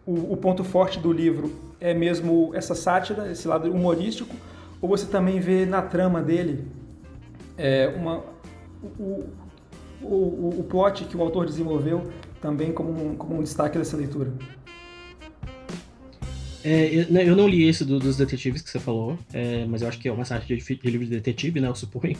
[0.04, 4.34] o, o ponto forte do livro é mesmo essa sátira, esse lado humorístico,
[4.82, 6.66] ou você também vê na trama dele
[7.56, 8.24] é, uma,
[8.98, 9.28] o,
[10.02, 12.02] o, o plot que o autor desenvolveu
[12.40, 14.32] também como um, como um destaque dessa leitura?
[16.62, 19.82] É, eu, né, eu, não li esse do, dos detetives que você falou, é, mas
[19.82, 21.68] eu acho que é uma sátira de, de, livro de detetive, né?
[21.68, 22.16] Eu suponho.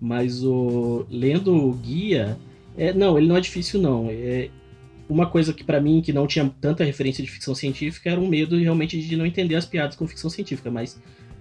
[0.00, 2.36] Mas o lendo o guia,
[2.76, 4.08] é, não, ele não é difícil não.
[4.10, 4.50] É,
[5.08, 8.26] uma coisa que para mim que não tinha tanta referência de ficção científica era um
[8.26, 11.00] medo realmente de não entender as piadas com ficção científica, mas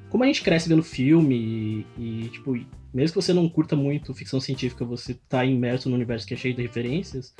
[0.10, 2.54] como a gente cresce vendo filme e, e tipo,
[2.94, 6.38] mesmo que você não curta muito ficção científica, você tá imerso no universo que é
[6.38, 7.34] cheio de referências,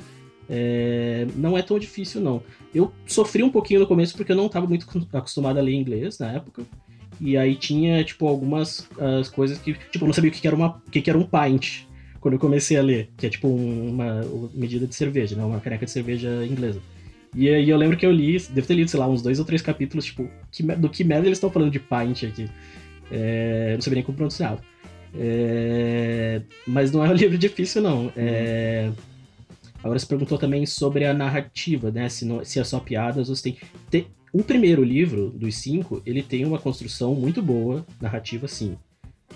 [0.48, 2.42] é, não é tão difícil, não.
[2.74, 6.18] Eu sofri um pouquinho no começo porque eu não estava muito acostumado a ler inglês
[6.18, 6.62] na época.
[7.20, 8.88] E aí tinha, tipo, algumas
[9.20, 9.74] as coisas que.
[9.74, 11.86] Tipo, eu não sabia o que, era, uma, o que, era um pint
[12.20, 14.20] quando eu comecei a ler, que é tipo uma,
[14.52, 15.44] medida de cerveja, né?
[15.44, 16.80] Uma caneca de cerveja inglesa.
[17.34, 19.44] E aí eu lembro que eu li, devo ter lido, sei lá, uns dois ou
[19.44, 22.48] três capítulos, tipo, que, do que merda eles estão falando de pint aqui.
[23.10, 24.58] É, não sabia nem como pronunciar.
[25.14, 28.12] É, mas não é um livro difícil, não.
[28.16, 28.90] É,
[29.86, 32.08] agora você perguntou também sobre a narrativa, né?
[32.08, 33.58] Se, não, se é só piadas ou se tem,
[33.90, 34.06] tem.
[34.32, 38.76] O primeiro livro dos cinco, ele tem uma construção muito boa, narrativa, sim.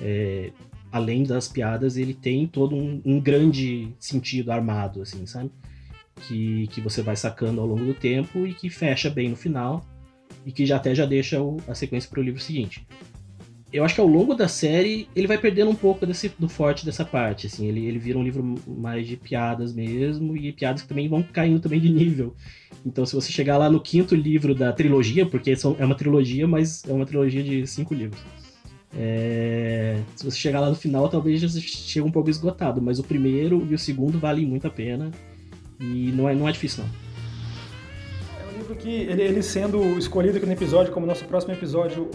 [0.00, 0.50] É,
[0.92, 5.50] além das piadas, ele tem todo um, um, grande sentido armado, assim, sabe?
[6.22, 9.86] Que, que você vai sacando ao longo do tempo e que fecha bem no final
[10.44, 12.86] e que já até já deixa o, a sequência para o livro seguinte
[13.72, 16.84] eu acho que ao longo da série ele vai perdendo um pouco desse, do forte
[16.84, 20.88] dessa parte, assim, ele, ele vira um livro mais de piadas mesmo, e piadas que
[20.88, 22.34] também vão caindo também de nível.
[22.84, 26.48] Então se você chegar lá no quinto livro da trilogia, porque são, é uma trilogia,
[26.48, 28.20] mas é uma trilogia de cinco livros.
[28.96, 33.04] É, se você chegar lá no final, talvez já chegue um pouco esgotado, mas o
[33.04, 35.12] primeiro e o segundo valem muito a pena,
[35.78, 36.90] e não é, não é difícil não
[38.40, 42.10] É um livro que ele, ele, sendo escolhido aqui no episódio como nosso próximo episódio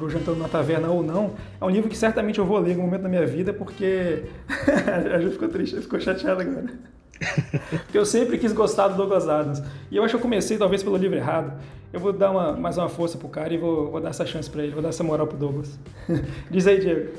[0.00, 2.70] para o Jantando na Taverna ou não, é um livro que certamente eu vou ler
[2.70, 4.24] em algum momento da minha vida, porque.
[5.12, 6.72] a gente ficou triste, ficou chateado agora.
[7.84, 9.62] porque eu sempre quis gostar do Douglas Adams.
[9.90, 11.52] E eu acho que eu comecei talvez pelo livro errado.
[11.92, 14.48] Eu vou dar uma, mais uma força pro cara e vou, vou dar essa chance
[14.48, 15.78] para ele, vou dar essa moral pro Douglas.
[16.50, 17.10] Diz aí, Diego.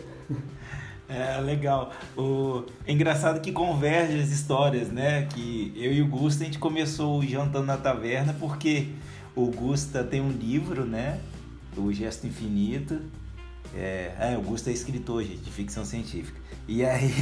[1.07, 1.91] É, legal.
[2.17, 2.63] O...
[2.87, 5.27] É engraçado que converge as histórias, né?
[5.33, 8.87] Que eu e o Gusta, a gente começou o Jantando na Taverna porque
[9.35, 11.19] o Gusta tem um livro, né?
[11.77, 13.01] O Gesto Infinito.
[13.73, 16.39] É, é, Augusto é escritor, gente, de ficção científica.
[16.67, 17.13] E aí.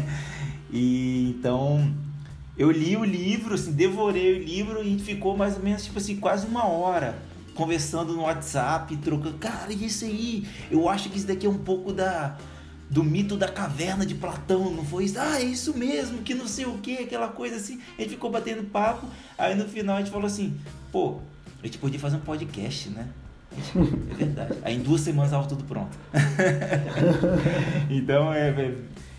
[0.70, 1.94] e então.
[2.56, 6.16] Eu li o livro, assim, devorei o livro e ficou mais ou menos, tipo assim,
[6.16, 7.16] quase uma hora
[7.58, 9.36] conversando no WhatsApp, trocando.
[9.38, 10.46] Cara, e isso aí?
[10.70, 12.36] Eu acho que isso daqui é um pouco da.
[12.90, 15.18] Do mito da caverna de Platão, não foi isso?
[15.20, 17.78] Ah, é isso mesmo, que não sei o que, aquela coisa assim.
[17.98, 20.58] A gente ficou batendo papo, aí no final a gente falou assim:
[20.90, 21.20] pô,
[21.62, 23.06] a gente podia fazer um podcast, né?
[24.10, 24.54] É verdade.
[24.62, 25.96] Aí em duas semanas estava tudo pronto.
[27.90, 28.74] então, é, é,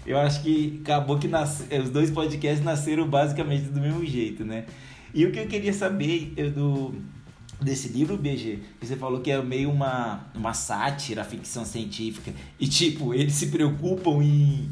[0.06, 4.44] eu acho que acabou que nasce, é, os dois podcasts nasceram basicamente do mesmo jeito,
[4.44, 4.66] né?
[5.14, 6.96] E o que eu queria saber eu, do,
[7.62, 12.32] desse livro, BG, que você falou que é meio uma, uma sátira, ficção científica.
[12.60, 14.70] E, tipo, eles se preocupam em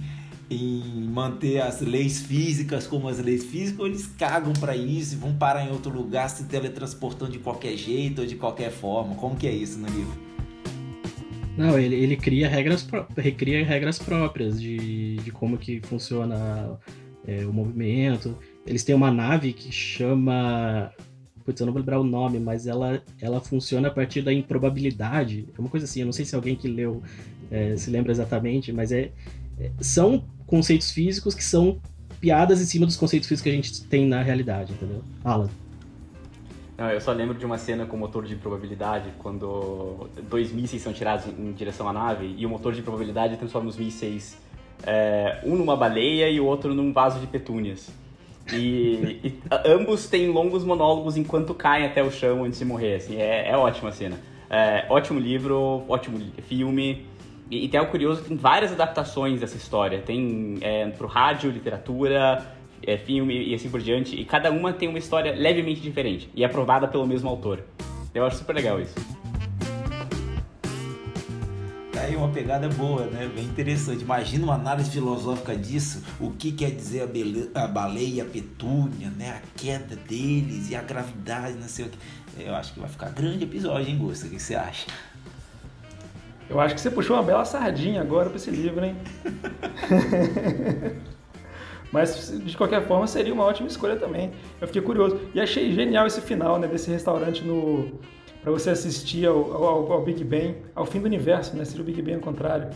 [0.50, 5.18] em manter as leis físicas como as leis físicas, ou eles cagam para isso e
[5.18, 9.16] vão parar em outro lugar se teletransportando de qualquer jeito ou de qualquer forma?
[9.16, 10.28] Como que é isso no livro?
[11.58, 16.80] Não, ele, ele cria regras, recria regras próprias de, de como que funciona
[17.26, 18.38] é, o movimento.
[18.66, 20.94] Eles têm uma nave que chama
[21.48, 25.48] putz, eu não vou lembrar o nome, mas ela, ela funciona a partir da improbabilidade.
[25.58, 27.02] É uma coisa assim, eu não sei se alguém que leu
[27.50, 29.14] é, se lembra exatamente, mas é,
[29.58, 31.78] é, são conceitos físicos que são
[32.20, 35.04] piadas em cima dos conceitos físicos que a gente tem na realidade, entendeu?
[35.24, 35.50] Alan.
[36.78, 40.82] Não, eu só lembro de uma cena com o motor de probabilidade, quando dois mísseis
[40.82, 44.38] são tirados em direção à nave e o motor de probabilidade transforma os mísseis,
[44.86, 47.90] é, um numa baleia e o outro num vaso de petúnias.
[48.54, 52.96] E, e, ambos têm longos monólogos enquanto caem até o chão antes de morrer.
[52.96, 54.20] Assim, é, é ótima cena.
[54.48, 57.08] É, ótimo livro, ótimo filme.
[57.50, 60.02] E, e tem algo curioso, tem várias adaptações dessa história.
[60.02, 62.46] Tem é, pro rádio, literatura,
[62.86, 64.16] é, filme e assim por diante.
[64.16, 66.30] E cada uma tem uma história levemente diferente.
[66.36, 67.64] E aprovada pelo mesmo autor.
[68.14, 68.96] Eu acho super legal isso.
[71.92, 73.30] Tá aí uma pegada boa, né?
[73.34, 74.04] Bem interessante.
[74.04, 76.04] Imagina uma análise filosófica disso.
[76.20, 77.10] O que quer dizer
[77.56, 79.42] a, a baleia, a petúnia, né?
[79.42, 81.98] A queda deles e a gravidade, não sei o que.
[82.40, 84.28] Eu acho que vai ficar grande episódio, hein, Gusta?
[84.28, 84.86] O que você acha?
[86.50, 88.96] Eu acho que você puxou uma bela sardinha agora para esse livro, hein?
[91.92, 94.32] Mas, de qualquer forma, seria uma ótima escolha também.
[94.60, 95.20] Eu fiquei curioso.
[95.34, 96.68] E achei genial esse final, né?
[96.68, 97.92] Desse restaurante no...
[98.42, 101.66] para você assistir ao, ao, ao, Big Bang, ao fim do universo, né?
[101.66, 102.70] Seria o Big Bang ao contrário.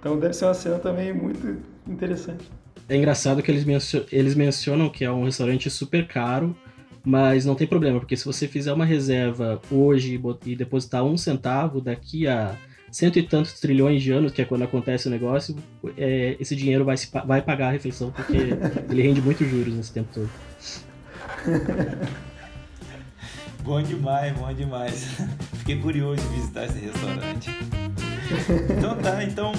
[0.00, 2.48] Então deve ser uma cena também muito interessante.
[2.88, 3.66] É engraçado que eles,
[4.12, 6.56] eles mencionam que é um restaurante super caro,
[7.04, 11.80] mas não tem problema, porque se você fizer uma reserva hoje e depositar um centavo,
[11.80, 12.56] daqui a
[12.90, 15.56] cento e tantos trilhões de anos, que é quando acontece o negócio,
[15.96, 18.36] é, esse dinheiro vai, se, vai pagar a refeição, porque
[18.90, 20.30] ele rende muitos juros nesse tempo todo.
[23.62, 25.06] bom demais, bom demais.
[25.58, 27.50] Fiquei curioso de visitar esse restaurante.
[28.76, 29.52] Então tá, então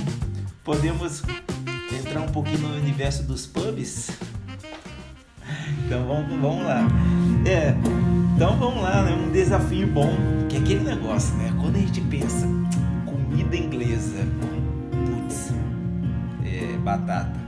[0.64, 1.24] podemos
[1.98, 4.10] entrar um pouquinho no universo dos pubs.
[5.86, 6.88] Então vamos, vamos lá.
[7.48, 7.74] É,
[8.36, 9.12] então vamos lá, né?
[9.12, 10.16] Um desafio bom,
[10.48, 11.52] que é aquele negócio, né?
[11.60, 12.48] Quando a gente pensa
[13.40, 14.28] comida inglesa,
[14.92, 15.54] putz,
[16.46, 17.40] é, batata.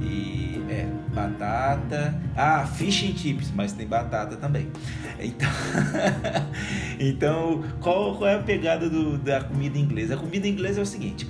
[0.00, 2.20] E é, batata.
[2.36, 4.68] Ah, fish and chips, mas tem batata também.
[5.20, 5.48] Então,
[6.98, 10.14] então qual, qual é a pegada do, da comida inglesa?
[10.14, 11.28] A comida inglesa é o seguinte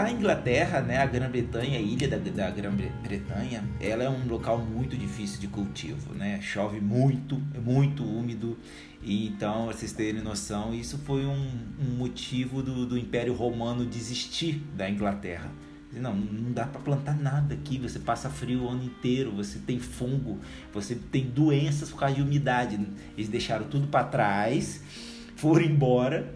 [0.00, 4.96] a Inglaterra, né, a Grã-Bretanha, a ilha da, da Grã-Bretanha, ela é um local muito
[4.96, 6.40] difícil de cultivo, né?
[6.40, 8.56] Chove muito, é muito úmido.
[9.04, 14.88] Então, vocês terem noção, isso foi um, um motivo do, do Império Romano desistir da
[14.88, 15.50] Inglaterra.
[15.92, 17.78] Não, não dá para plantar nada aqui.
[17.78, 20.38] Você passa frio o ano inteiro, você tem fungo,
[20.72, 22.80] você tem doenças por causa de umidade.
[23.16, 24.82] Eles deixaram tudo para trás,
[25.36, 26.32] foram embora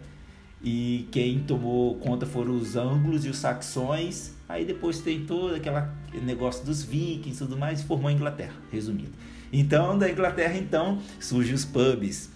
[0.63, 4.35] e quem tomou conta foram os ângulos e os saxões.
[4.49, 9.13] Aí depois tem todo aquele negócio dos vikings e tudo mais, formou a Inglaterra, resumindo.
[9.53, 12.31] Então, da Inglaterra, então, surgem os pubs.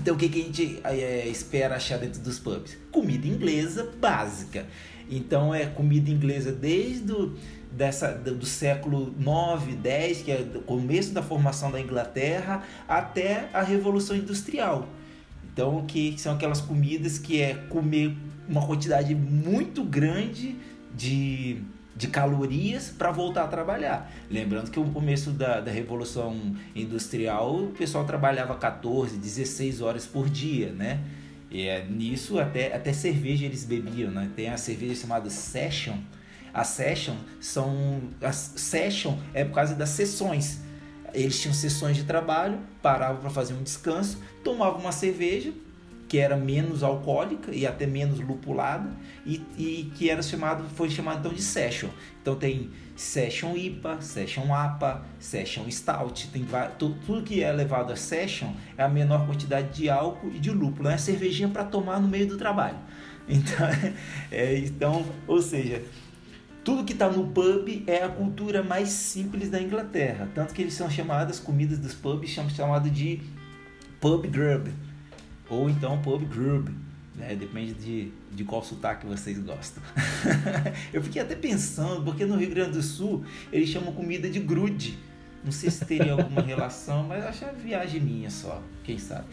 [0.00, 2.76] Então, o que, que a gente é, espera achar dentro dos pubs?
[2.90, 4.66] Comida inglesa básica.
[5.10, 7.36] Então, é comida inglesa desde o,
[7.70, 13.62] dessa, do século 9, 10, que é o começo da formação da Inglaterra, até a
[13.62, 14.88] Revolução Industrial.
[15.52, 18.16] Então, que são aquelas comidas que é comer
[18.48, 20.56] uma quantidade muito grande
[20.94, 21.62] de,
[22.02, 24.12] de calorias para voltar a trabalhar.
[24.28, 26.36] Lembrando que o começo da, da Revolução
[26.74, 30.98] Industrial, o pessoal trabalhava 14, 16 horas por dia, né?
[31.48, 34.28] E é, nisso até, até cerveja eles bebiam, né?
[34.34, 35.96] Tem a cerveja chamada Session.
[36.52, 38.00] A Session são...
[38.20, 40.60] A Session é por causa das sessões
[41.14, 45.52] eles tinham sessões de trabalho, paravam para fazer um descanso, tomavam uma cerveja
[46.12, 48.90] que era menos alcoólica e até menos lupulada
[49.24, 51.88] e, e que era chamado foi chamado então de session.
[52.20, 56.46] Então tem session IPA, session APA, session stout, tem
[56.78, 60.50] tudo, tudo que é levado a session é a menor quantidade de álcool e de
[60.50, 62.76] lúpulo, é cervejinha para tomar no meio do trabalho.
[63.26, 63.68] Então,
[64.32, 65.80] é, então, ou seja,
[66.64, 70.28] tudo que está no pub é a cultura mais simples da Inglaterra.
[70.34, 73.22] Tanto que eles são chamadas, comidas dos pubs, são chamadas de
[74.00, 74.68] pub grub.
[75.52, 76.70] Ou então pub grub.
[77.14, 77.36] Né?
[77.36, 79.82] Depende de, de qual sotaque vocês gostam.
[80.94, 84.98] eu fiquei até pensando, porque no Rio Grande do Sul eles chamam comida de grude.
[85.44, 89.26] Não sei se teria alguma relação, mas acho que é viagem minha só, quem sabe.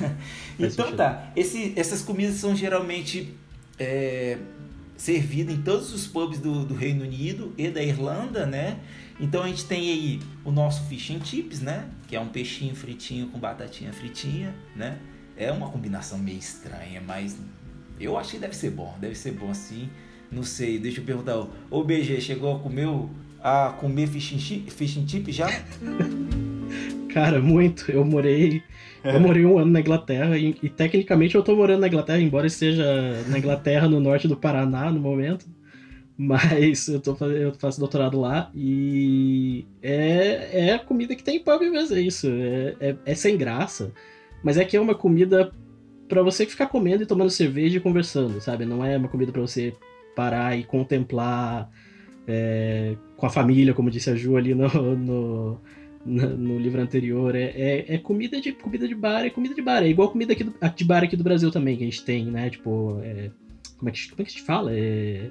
[0.60, 3.34] então tá, esse, essas comidas são geralmente
[3.78, 4.36] é,
[4.94, 8.78] servida em todos os pubs do, do, Reino Unido e da Irlanda, né?
[9.18, 11.88] Então a gente tem aí o nosso fish and chips, né?
[12.08, 14.98] Que é um peixinho fritinho com batatinha fritinha, né?
[15.42, 17.36] É uma combinação meio estranha, mas
[17.98, 19.88] eu acho que deve ser bom, deve ser bom assim.
[20.30, 22.88] Não sei, deixa eu perguntar, o BG chegou a comer,
[23.42, 25.48] a comer fish and, chip, já?
[27.12, 27.90] Cara, muito.
[27.90, 28.62] Eu morei
[29.04, 32.46] eu morei um ano na Inglaterra e, e, tecnicamente eu tô morando na Inglaterra, embora
[32.46, 32.84] esteja
[33.26, 35.44] na Inglaterra, no norte do Paraná no momento.
[36.16, 41.60] Mas eu, tô, eu faço doutorado lá e é, é a comida que tem pub
[41.62, 42.28] mesmo, é isso.
[42.28, 43.92] É, é, é sem graça.
[44.42, 45.52] Mas é que é uma comida
[46.08, 48.64] para você ficar comendo e tomando cerveja e conversando, sabe?
[48.64, 49.74] Não é uma comida para você
[50.14, 51.70] parar e contemplar
[52.26, 55.60] é, com a família, como disse a Ju ali no, no
[56.04, 57.34] no, livro anterior.
[57.34, 59.82] É, é, é, comida de comida de bar, é comida de bar.
[59.82, 62.26] É igual comida aqui do, de bar aqui do Brasil também, que a gente tem,
[62.26, 62.50] né?
[62.50, 63.30] Tipo, é,
[63.78, 64.72] como, é que, como é que a gente fala?
[64.74, 65.28] É,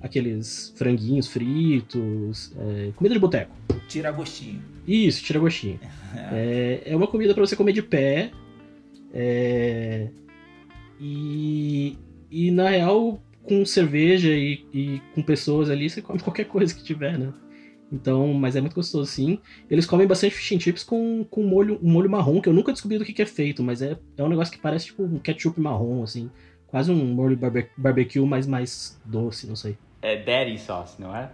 [0.00, 3.54] aqueles franguinhos fritos, é, comida de boteco.
[3.88, 4.62] Tira gostinho.
[4.86, 5.80] Isso, tira gostinho.
[6.32, 8.30] é, é uma comida para você comer de pé.
[9.12, 10.08] É,
[11.00, 11.98] e,
[12.30, 16.82] e na real, com cerveja e, e com pessoas ali, você come qualquer coisa que
[16.82, 17.32] tiver, né?
[17.90, 19.38] Então, mas é muito gostoso sim.
[19.70, 22.72] Eles comem bastante fish and chips com, com molho, um molho marrom, que eu nunca
[22.72, 25.18] descobri do que, que é feito, mas é, é um negócio que parece tipo um
[25.18, 26.30] ketchup marrom, assim.
[26.66, 29.78] Quase um molho barbe barbecue, mas mais doce, não sei.
[30.06, 31.28] É daddy sauce, não é?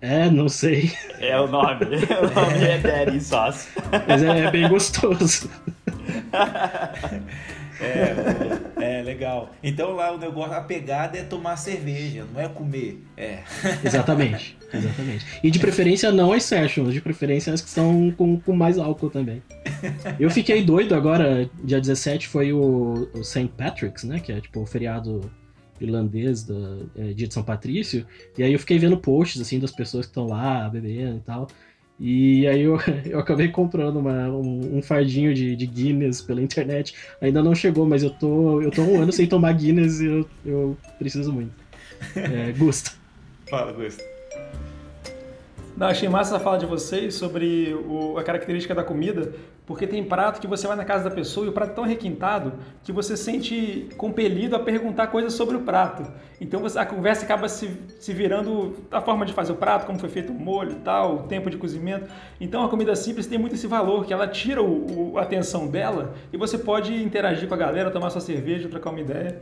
[0.00, 0.90] É, não sei.
[1.20, 1.84] É o nome.
[1.84, 3.68] o nome é daddy sauce.
[4.08, 5.50] Mas é, é bem gostoso.
[7.80, 9.54] É, é legal.
[9.62, 13.00] Então lá o negócio, a pegada é tomar cerveja, não é comer.
[13.16, 13.38] É.
[13.84, 15.24] Exatamente, exatamente.
[15.44, 19.10] E de preferência não as sessions, de preferência as que são com, com mais álcool
[19.10, 19.40] também.
[20.18, 23.48] Eu fiquei doido agora, dia 17 foi o, o St.
[23.56, 24.18] Patrick's, né?
[24.18, 25.30] Que é tipo o feriado
[25.80, 26.54] irlandês da,
[26.96, 28.06] é, dia de São Patrício.
[28.36, 31.48] E aí eu fiquei vendo posts assim das pessoas que estão lá bebendo e tal.
[32.00, 36.94] E aí eu, eu acabei comprando uma, um, um fardinho de, de, Guinness pela internet.
[37.20, 40.28] Ainda não chegou, mas eu tô, eu tô um ano sem tomar Guinness e eu,
[40.44, 41.52] eu preciso muito.
[42.14, 42.52] É.
[43.48, 44.17] Fala, Gusto.
[45.78, 49.32] Não, achei massa a fala de vocês sobre o, a característica da comida,
[49.64, 51.84] porque tem prato que você vai na casa da pessoa e o prato é tão
[51.84, 56.02] requintado que você sente compelido a perguntar coisas sobre o prato.
[56.40, 57.70] Então você, a conversa acaba se,
[58.00, 61.14] se virando a forma de fazer o prato, como foi feito o molho e tal,
[61.14, 62.10] o tempo de cozimento.
[62.40, 65.68] Então a comida simples tem muito esse valor, que ela tira o, o, a atenção
[65.68, 69.40] dela e você pode interagir com a galera, tomar sua cerveja, trocar uma ideia.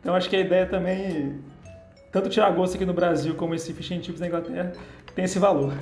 [0.00, 1.40] Então acho que a ideia também
[2.14, 4.72] tanto tirar gosto aqui no Brasil como esse fish and chips na Inglaterra
[5.16, 5.74] tem esse valor.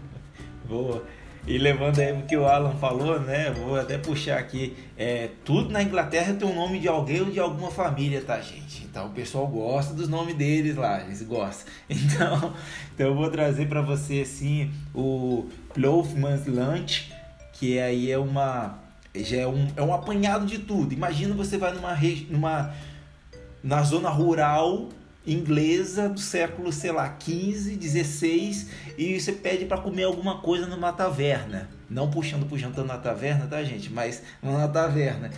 [0.64, 1.04] Boa.
[1.46, 3.50] E levando aí o que o Alan falou, né?
[3.50, 4.74] Vou até puxar aqui.
[4.96, 8.40] É, tudo na Inglaterra tem o um nome de alguém ou de alguma família, tá,
[8.40, 8.84] gente?
[8.84, 11.70] Então o pessoal gosta dos nomes deles lá, eles gostam.
[11.90, 12.54] Então,
[12.94, 17.12] então eu vou trazer para você assim o Ploughman's Lunch,
[17.52, 18.78] que aí é uma
[19.14, 20.94] já é um, é um apanhado de tudo.
[20.94, 21.94] Imagina você vai numa
[22.30, 22.74] numa
[23.62, 24.88] na zona rural
[25.32, 28.66] inglesa do século, sei lá, 15, 16
[28.96, 31.68] e você pede para comer alguma coisa numa taverna.
[31.88, 33.90] Não puxando pro jantar na taverna, tá, gente?
[33.92, 35.30] Mas na taverna.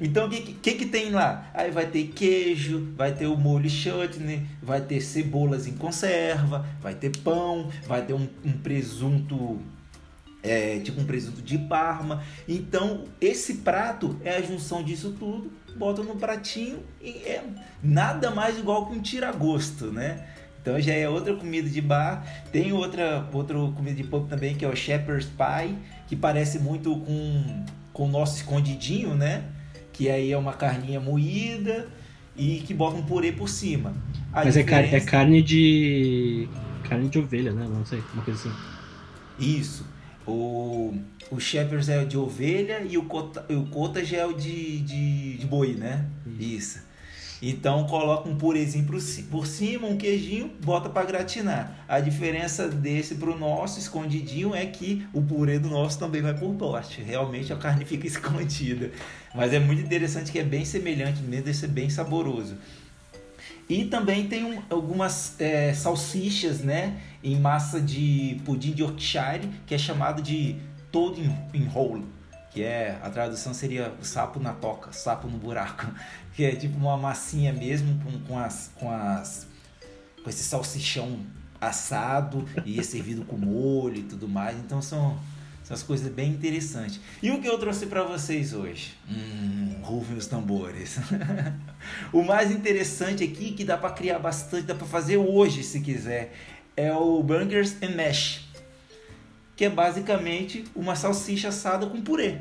[0.00, 1.48] Então, o que, que, que tem lá?
[1.54, 6.94] Aí vai ter queijo, vai ter o molho chutney, vai ter cebolas em conserva, vai
[6.94, 9.60] ter pão, vai ter um, um presunto
[10.44, 12.22] é, tipo um presunto de Parma.
[12.46, 17.44] Então, esse prato é a junção disso tudo, bota no pratinho e é
[17.82, 20.24] nada mais igual que um tira-gosto, né?
[20.60, 22.24] Então já é outra comida de bar.
[22.50, 26.96] Tem outra, outra comida de pub também que é o Shepherd's Pie, que parece muito
[27.00, 29.44] com, com o nosso escondidinho, né?
[29.92, 31.86] Que aí é uma carninha moída
[32.36, 33.94] e que bota um purê por cima.
[34.32, 34.60] A Mas diferença...
[34.60, 36.48] é, car é carne de.
[36.88, 37.66] carne de ovelha, né?
[37.68, 38.56] Não sei, uma coisa assim.
[39.38, 39.86] Isso.
[40.26, 40.94] O,
[41.30, 44.80] o Shepherds é o de ovelha e o Cota, o Cota já é o de,
[44.80, 46.06] de, de boi, né?
[46.38, 46.82] Isso.
[47.42, 48.98] Então coloca um purezinho por,
[49.30, 51.84] por cima, um queijinho, bota para gratinar.
[51.86, 56.32] A diferença desse para o nosso escondidinho é que o purê do nosso também vai
[56.32, 57.02] por baixo.
[57.04, 58.90] Realmente a carne fica escondida.
[59.34, 62.56] Mas é muito interessante que é bem semelhante, mesmo de ser bem saboroso.
[63.68, 67.00] E também tem um, algumas é, salsichas, né?
[67.22, 70.56] Em massa de pudim de Yorkshire, que é chamado de
[70.92, 71.20] todo
[71.52, 72.04] em roll.
[72.50, 75.86] Que é, a tradução seria o sapo na toca, sapo no buraco.
[76.34, 79.46] Que é tipo uma massinha mesmo com, com, as, com, as,
[80.20, 81.20] com esse salsichão
[81.60, 84.58] assado e é servido com molho e tudo mais.
[84.58, 85.16] Então são
[85.64, 87.00] essas coisas bem interessantes.
[87.22, 88.94] E o que eu trouxe para vocês hoje?
[89.10, 90.98] Hum, rufem os tambores.
[92.12, 96.34] o mais interessante aqui, que dá para criar bastante, dá para fazer hoje se quiser,
[96.76, 98.44] é o Burgers and Mash.
[99.56, 102.38] Que é basicamente uma salsicha assada com purê.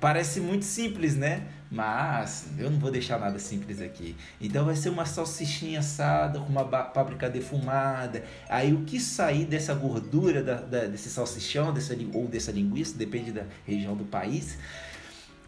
[0.00, 1.46] Parece muito simples, né?
[1.70, 4.16] Mas eu não vou deixar nada simples aqui.
[4.40, 8.24] Então vai ser uma salsichinha assada com uma páprica defumada.
[8.48, 13.32] Aí o que sair dessa gordura da, da, desse salsichão dessa, ou dessa linguiça, depende
[13.32, 14.58] da região do país.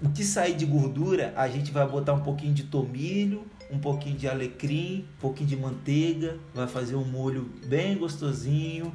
[0.02, 4.16] O que sair de gordura, a gente vai botar um pouquinho de tomilho, um pouquinho
[4.16, 8.94] de alecrim, um pouquinho de manteiga, vai fazer um molho bem gostosinho,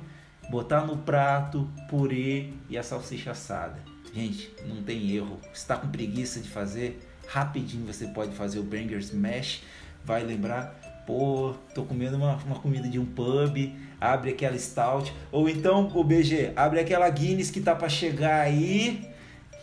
[0.49, 3.79] botar no prato, purê e a salsicha assada.
[4.13, 5.39] Gente, não tem erro.
[5.53, 7.04] Está com preguiça de fazer?
[7.27, 9.61] Rapidinho você pode fazer o Bangers Smash,
[10.03, 15.49] vai lembrar, pô, tô comendo uma, uma comida de um pub, abre aquela stout, ou
[15.49, 19.09] então o BG, abre aquela Guinness que tá para chegar aí,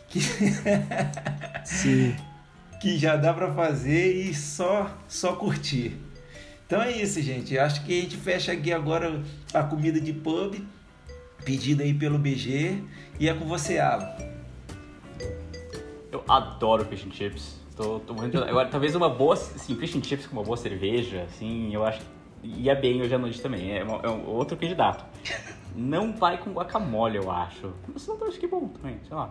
[0.09, 0.21] que,
[1.65, 2.15] Sim.
[2.81, 5.97] que já dá para fazer e só só curtir.
[6.67, 7.59] Então é isso, gente.
[7.59, 10.57] Acho que a gente fecha aqui agora a comida de pub,
[11.45, 12.83] pedida aí pelo BG,
[13.21, 14.32] e é com você, Alan.
[16.13, 17.59] Eu adoro fish and chips.
[17.75, 18.37] Tô, tô de...
[18.37, 22.01] Agora, talvez uma boa, assim, fish and chips com uma boa cerveja, assim, eu acho
[22.01, 22.07] que
[22.61, 23.77] ia bem hoje à noite também.
[23.77, 25.05] É, uma, é um outro candidato.
[25.75, 27.73] Não vai com guacamole, eu acho.
[27.91, 29.29] Mas não acho que é bom também, sei lá.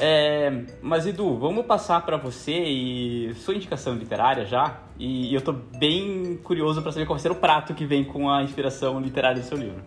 [0.00, 4.80] É, mas Edu, vamos passar para você e sua indicação literária já.
[4.98, 8.02] E, e eu tô bem curioso para saber qual vai ser o prato que vem
[8.02, 9.80] com a inspiração literária do seu livro.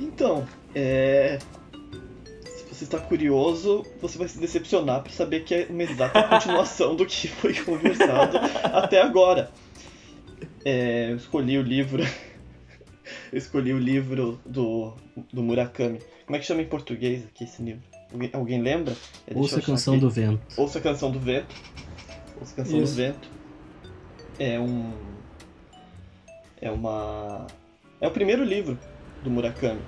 [0.00, 1.38] Então, é,
[2.76, 7.06] você está curioso, você vai se decepcionar por saber que é uma exata continuação do
[7.06, 9.50] que foi conversado até agora.
[10.62, 12.02] É, eu escolhi o livro.
[13.32, 14.92] eu escolhi o livro do,
[15.32, 16.00] do Murakami.
[16.26, 17.82] Como é que chama em português aqui esse livro?
[18.12, 18.94] Alguém, alguém lembra?
[19.26, 20.00] É, Ouça a Canção aqui.
[20.02, 20.60] do Vento.
[20.60, 21.54] Ouça a Canção do Vento.
[22.38, 22.92] Ouça a Canção Isso.
[22.92, 23.30] do Vento.
[24.38, 24.92] É um.
[26.60, 27.46] É uma.
[28.02, 28.78] É o primeiro livro
[29.24, 29.80] do Murakami.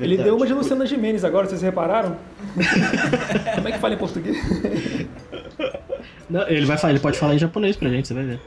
[0.00, 2.16] Ele deu uma de Luciana Gimenez agora, vocês repararam?
[3.54, 4.36] Como é que fala em português?
[6.28, 8.40] Não, ele vai falar, ele pode falar em japonês pra gente, você vai ver.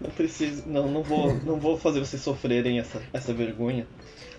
[0.00, 3.86] Não preciso, não, não vou, não vou fazer vocês sofrerem essa, essa vergonha.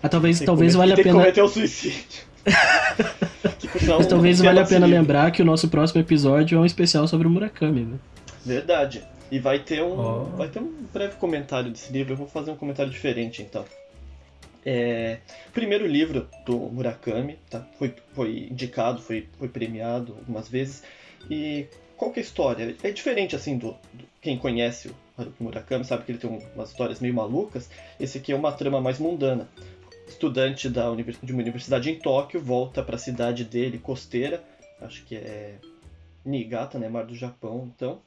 [0.02, 1.12] Ah, talvez, Tem talvez valha a pena.
[1.12, 2.24] cometer o suicídio.
[3.58, 5.00] que, sinal, Mas talvez valha a pena livro.
[5.00, 7.96] lembrar que o nosso próximo episódio é um especial sobre o Murakami, né?
[8.44, 9.02] Verdade.
[9.30, 10.22] E vai ter um, Ó.
[10.36, 12.14] vai ter um breve comentário desse livro.
[12.14, 13.64] Eu vou fazer um comentário diferente, então.
[14.64, 15.18] É,
[15.54, 17.66] primeiro livro do Murakami, tá?
[17.78, 20.82] foi, foi indicado, foi, foi premiado algumas vezes.
[21.30, 22.76] E qual que é a história?
[22.82, 26.42] É diferente assim do, do- quem conhece o Haruki Murakami sabe que ele tem um-
[26.54, 27.70] umas histórias meio malucas.
[27.98, 29.48] Esse aqui é uma trama mais mundana.
[30.06, 34.42] Estudante da de uma universidade em Tóquio volta para a cidade dele costeira,
[34.80, 35.54] acho que é
[36.24, 38.02] Niigata, né, mar do Japão, então.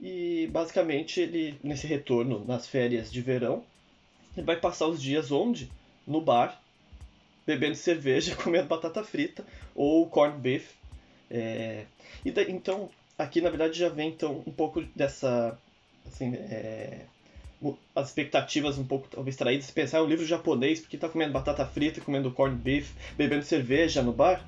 [0.00, 3.62] E basicamente ele nesse retorno nas férias de verão,
[4.36, 5.70] ele vai passar os dias onde?
[6.06, 6.60] No bar,
[7.46, 9.44] bebendo cerveja, comendo batata frita
[9.74, 10.72] ou corned beef.
[11.30, 11.84] É,
[12.24, 15.58] e daí, então, aqui na verdade já vem então um pouco dessa
[16.06, 17.06] assim, é,
[17.94, 21.64] as expectativas um pouco talvez traídas, pensar é um livro japonês porque tá comendo batata
[21.64, 24.44] frita, comendo corned beef, bebendo cerveja no bar.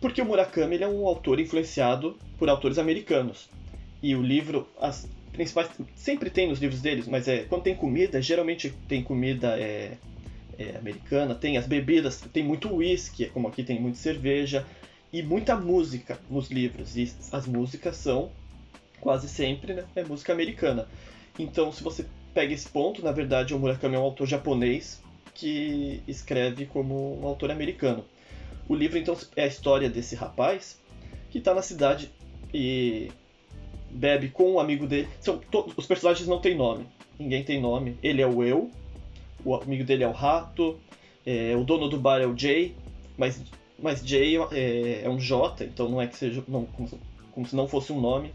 [0.00, 3.48] Porque o Murakami ele é um autor influenciado por autores americanos.
[4.02, 5.70] E o livro, as principais.
[5.94, 9.98] Sempre tem nos livros deles, mas é quando tem comida, geralmente tem comida é,
[10.60, 14.66] é, americana, tem as bebidas, tem muito whisky, como aqui tem muita cerveja,
[15.12, 16.96] e muita música nos livros.
[16.96, 18.30] E as músicas são
[19.00, 20.86] quase sempre né, é música americana.
[21.38, 22.04] Então, se você
[22.34, 25.00] pega esse ponto, na verdade, o Murakami é um autor japonês
[25.34, 28.04] que escreve como um autor americano.
[28.68, 30.78] O livro, então, é a história desse rapaz
[31.30, 32.10] que está na cidade
[32.52, 33.10] e
[33.90, 35.08] bebe com um amigo dele.
[35.20, 36.86] São to- os personagens não têm nome.
[37.18, 37.96] Ninguém tem nome.
[38.02, 38.70] Ele é o eu,
[39.44, 40.78] o amigo dele é o rato,
[41.26, 42.74] é, o dono do bar é o Jay,
[43.16, 43.42] mas,
[43.78, 46.98] mas Jay é, é um J, então não é que seja não, como, se-
[47.32, 48.32] como se não fosse um nome.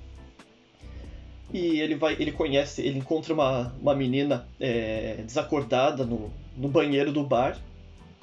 [1.53, 7.11] E ele vai, ele conhece, ele encontra uma, uma menina é, desacordada no, no banheiro
[7.11, 7.57] do bar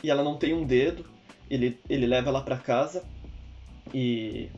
[0.02, 1.04] e ela não tem um dedo.
[1.50, 3.04] Ele, ele leva ela pra casa
[3.94, 4.48] e,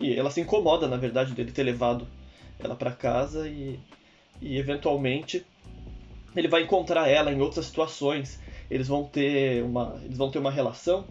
[0.00, 2.06] e ela se incomoda, na verdade, dele ter levado
[2.58, 3.78] ela pra casa e,
[4.40, 5.44] e eventualmente
[6.34, 8.40] ele vai encontrar ela em outras situações.
[8.70, 11.06] Eles vão ter uma, eles vão ter uma relação,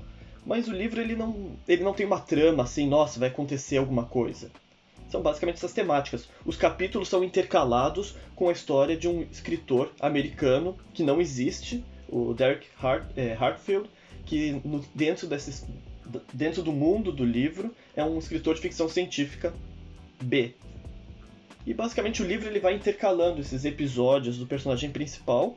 [0.45, 4.05] mas o livro ele não, ele não tem uma trama assim, nossa, vai acontecer alguma
[4.05, 4.49] coisa.
[5.09, 6.27] São basicamente essas temáticas.
[6.45, 12.33] Os capítulos são intercalados com a história de um escritor americano que não existe, o
[12.33, 13.89] Derek Hart, é, Hartfield,
[14.25, 15.65] que no- dentro, desses,
[16.33, 19.53] dentro do mundo do livro é um escritor de ficção científica
[20.21, 20.55] B.
[21.65, 25.55] E basicamente o livro ele vai intercalando esses episódios do personagem principal,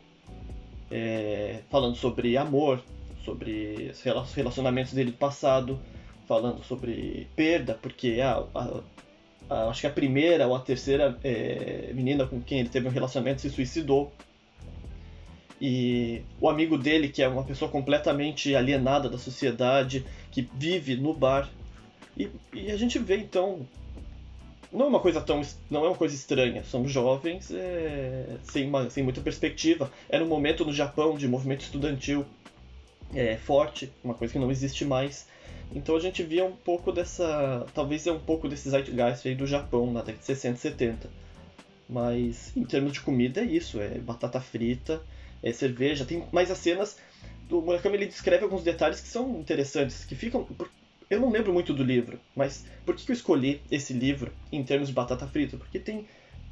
[0.90, 2.82] é, falando sobre amor,
[3.24, 5.80] sobre os rela- relacionamentos dele do passado,
[6.28, 8.80] falando sobre perda, porque ah, a-
[9.48, 12.90] a- acho que a primeira ou a terceira é, menina com quem ele teve um
[12.90, 14.12] relacionamento se suicidou.
[15.60, 21.14] E o amigo dele, que é uma pessoa completamente alienada da sociedade, que vive no
[21.14, 21.48] bar.
[22.16, 23.66] E, e a gente vê então.
[24.74, 25.40] Não é uma coisa tão.
[25.70, 26.64] não é uma coisa estranha.
[26.64, 29.90] São jovens é, sem, uma, sem muita perspectiva.
[30.08, 32.26] Era um momento no Japão de movimento estudantil
[33.14, 35.28] é, forte, uma coisa que não existe mais.
[35.72, 37.64] Então a gente via um pouco dessa.
[37.72, 41.10] Talvez é um pouco desse zeitgeist aí do Japão na década de 60 e 70.
[41.88, 45.00] Mas em termos de comida é isso, é batata frita,
[45.42, 46.96] é cerveja, tem mais as cenas
[47.48, 50.46] do Murakami ele descreve alguns detalhes que são interessantes, que ficam
[51.14, 54.88] eu não lembro muito do livro, mas por que eu escolhi esse livro em termos
[54.88, 55.56] de batata frita?
[55.56, 56.06] Porque tem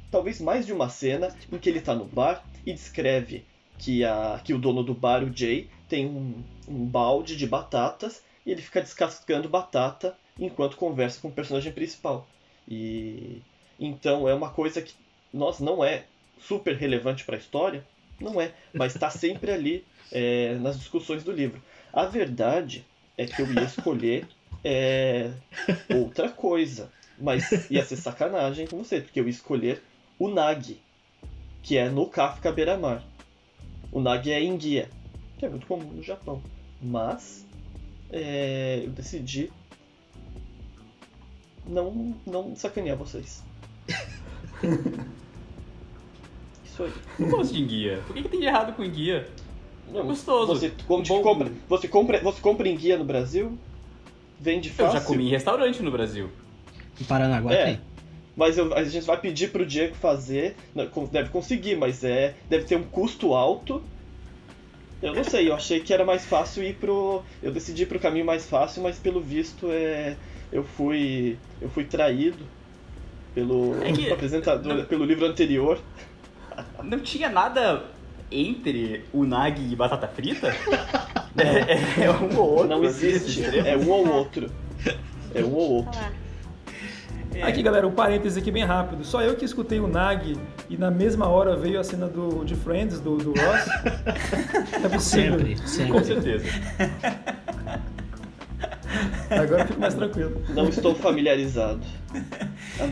[0.09, 3.45] talvez mais de uma cena em que ele está no bar e descreve
[3.77, 8.23] que, a, que o dono do bar, o Jay, tem um, um balde de batatas
[8.45, 12.27] e ele fica descascando batata enquanto conversa com o personagem principal.
[12.67, 13.41] E
[13.79, 14.93] então é uma coisa que
[15.33, 16.05] nós não é
[16.39, 17.85] super relevante para a história,
[18.19, 21.61] não é, mas está sempre ali é, nas discussões do livro.
[21.91, 22.85] A verdade
[23.17, 24.27] é que eu ia escolher
[24.63, 25.31] é,
[25.93, 29.83] outra coisa, mas ia ser sacanagem com você, porque eu ia escolher
[30.17, 30.79] o Nagi,
[31.61, 33.03] que é no Kafka Beira-Mar.
[33.91, 34.89] O Nagi é enguia,
[35.37, 36.41] que é muito comum no Japão,
[36.81, 37.45] mas
[38.11, 39.51] é, eu decidi
[41.65, 43.43] não, não sacanear vocês.
[46.65, 46.93] Isso aí.
[47.17, 48.01] Como gosto de enguia?
[48.07, 49.29] Por que, que tem de errado com enguia?
[49.91, 50.47] Não, É gostoso.
[50.47, 53.57] Você, compra, você, compra, você compra enguia no Brasil?
[54.43, 54.99] Vende Eu fácil?
[54.99, 56.29] já comi em restaurante no Brasil.
[56.99, 57.65] Em Paranaguá É.
[57.65, 57.81] tem.
[58.35, 60.57] Mas eu- a gente vai pedir pro Diego fazer.
[60.75, 62.35] não, con- Deve conseguir, mas é.
[62.49, 63.81] Deve ter um custo alto.
[65.01, 67.23] Eu não sei, eu achei que era mais fácil ir pro.
[67.41, 70.17] Eu decidi ir pro caminho mais fácil, mas pelo visto é.
[70.51, 71.37] Eu fui.
[71.61, 72.43] Eu fui traído
[73.33, 75.79] pelo É que- apresentador, pelo livro anterior.
[76.83, 77.83] não tinha nada
[78.33, 80.47] entre o Nag e batata frita?
[81.37, 82.67] é, é um ou outro.
[82.67, 83.45] Não assim, existe.
[83.45, 84.51] É um ou outro.
[85.33, 85.99] É um ou outro.
[87.33, 87.43] É.
[87.43, 89.03] Aqui, galera, um parêntese aqui bem rápido.
[89.03, 90.37] Só eu que escutei o Nag
[90.69, 93.65] e na mesma hora veio a cena do, de Friends, do, do Ross.
[94.83, 95.39] É possível.
[95.39, 96.03] Sempre, Com sempre.
[96.03, 96.45] certeza.
[99.29, 100.41] Agora eu fico mais tranquilo.
[100.49, 101.81] Não estou familiarizado.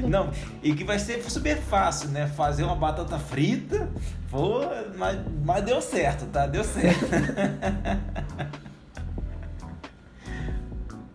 [0.07, 0.29] Não,
[0.63, 2.27] e que vai ser super fácil, né?
[2.27, 3.89] Fazer uma batata frita,
[4.29, 4.61] pô,
[4.97, 6.47] mas, mas deu certo, tá?
[6.47, 7.05] Deu certo.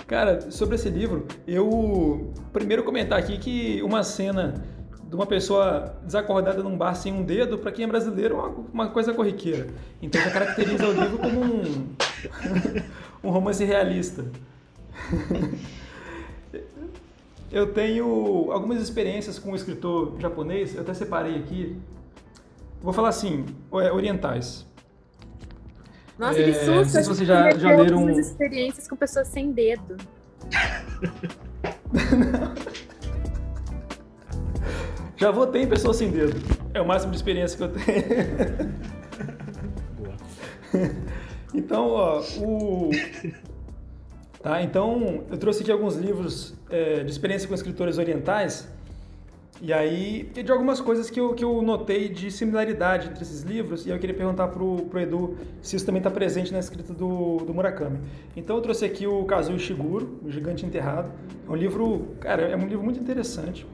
[0.07, 4.55] Cara, sobre esse livro, eu primeiro comentar aqui que uma cena
[5.09, 8.49] de uma pessoa desacordada num bar sem um dedo, pra quem é brasileiro, é uma,
[8.73, 9.67] uma coisa corriqueira.
[10.01, 11.87] Então já caracteriza o livro como um,
[13.23, 14.25] um romance realista.
[17.51, 21.79] Eu tenho algumas experiências com um escritor japonês, eu até separei aqui.
[22.83, 24.67] Vou falar assim, é, orientais.
[26.19, 26.93] Nossa, É, que não susto.
[26.93, 29.97] sei se vocês gente já- já leram- algumas experiências com pessoas sem dedo.
[35.17, 36.35] Já votei em pessoas sem dedo.
[36.75, 38.75] É o máximo de experiência que eu tenho.
[39.97, 40.17] Boa.
[41.55, 42.91] Então, ó, o.
[44.47, 48.69] Tá, então eu trouxe aqui alguns livros é, de experiência com escritores orientais.
[49.61, 53.43] E aí, e de algumas coisas que eu, que eu notei de similaridade entre esses
[53.43, 56.93] livros, e eu queria perguntar pro, pro Edu se isso também está presente na escrita
[56.93, 57.99] do, do Murakami.
[58.37, 61.11] Então eu trouxe aqui o Kazuo Ishiguro, O Gigante Enterrado.
[61.45, 63.67] É um livro, cara, é um livro muito interessante.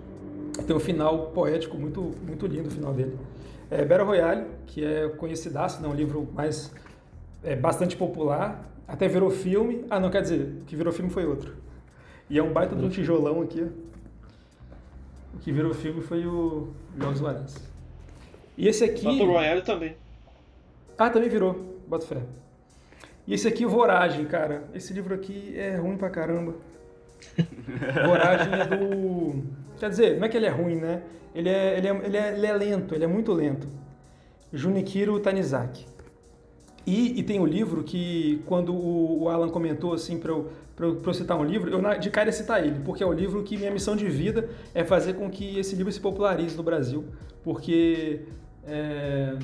[0.66, 3.18] Tem um final poético muito, muito lindo o final dele.
[3.70, 5.88] É Battle Royale, que é conhecidaço, né?
[5.88, 6.72] um livro mais
[7.44, 9.86] é, bastante popular, até virou filme.
[9.88, 11.54] Ah, não, quer dizer, o que virou filme foi outro.
[12.28, 13.92] E é um baita de um tijolão aqui, ó.
[15.34, 16.68] O que virou filme foi o
[16.98, 17.72] Jogos Vorazes.
[18.56, 19.04] E esse aqui...
[19.04, 19.96] Battle Royale também.
[20.98, 22.22] Ah, também virou, bota fé.
[23.26, 24.64] E esse aqui, Voragem, cara.
[24.74, 26.54] Esse livro aqui é ruim pra caramba.
[28.06, 29.42] Voragem é do...
[29.78, 31.02] Quer dizer, não é que ele é ruim, né?
[31.34, 33.66] Ele é, ele é, ele é, ele é lento, ele é muito lento.
[34.52, 35.86] Junichiro Tanizaki.
[36.86, 41.00] E, e tem o livro que, quando o, o Alan comentou assim para eu, eu,
[41.04, 43.56] eu citar um livro, eu de cara ia citar ele, porque é o livro que
[43.56, 47.04] minha missão de vida é fazer com que esse livro se popularize no Brasil.
[47.44, 48.22] Porque
[48.64, 49.36] é,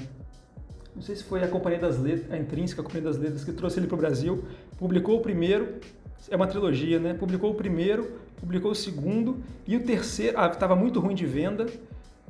[0.95, 3.53] não sei se foi a Companhia das Letras, a Intrínseca, a Companhia das Letras, que
[3.53, 4.45] trouxe ele para o Brasil,
[4.77, 5.75] publicou o primeiro,
[6.29, 7.15] é uma trilogia, né?
[7.15, 11.67] Publicou o primeiro, publicou o segundo e o terceiro, ah, estava muito ruim de venda,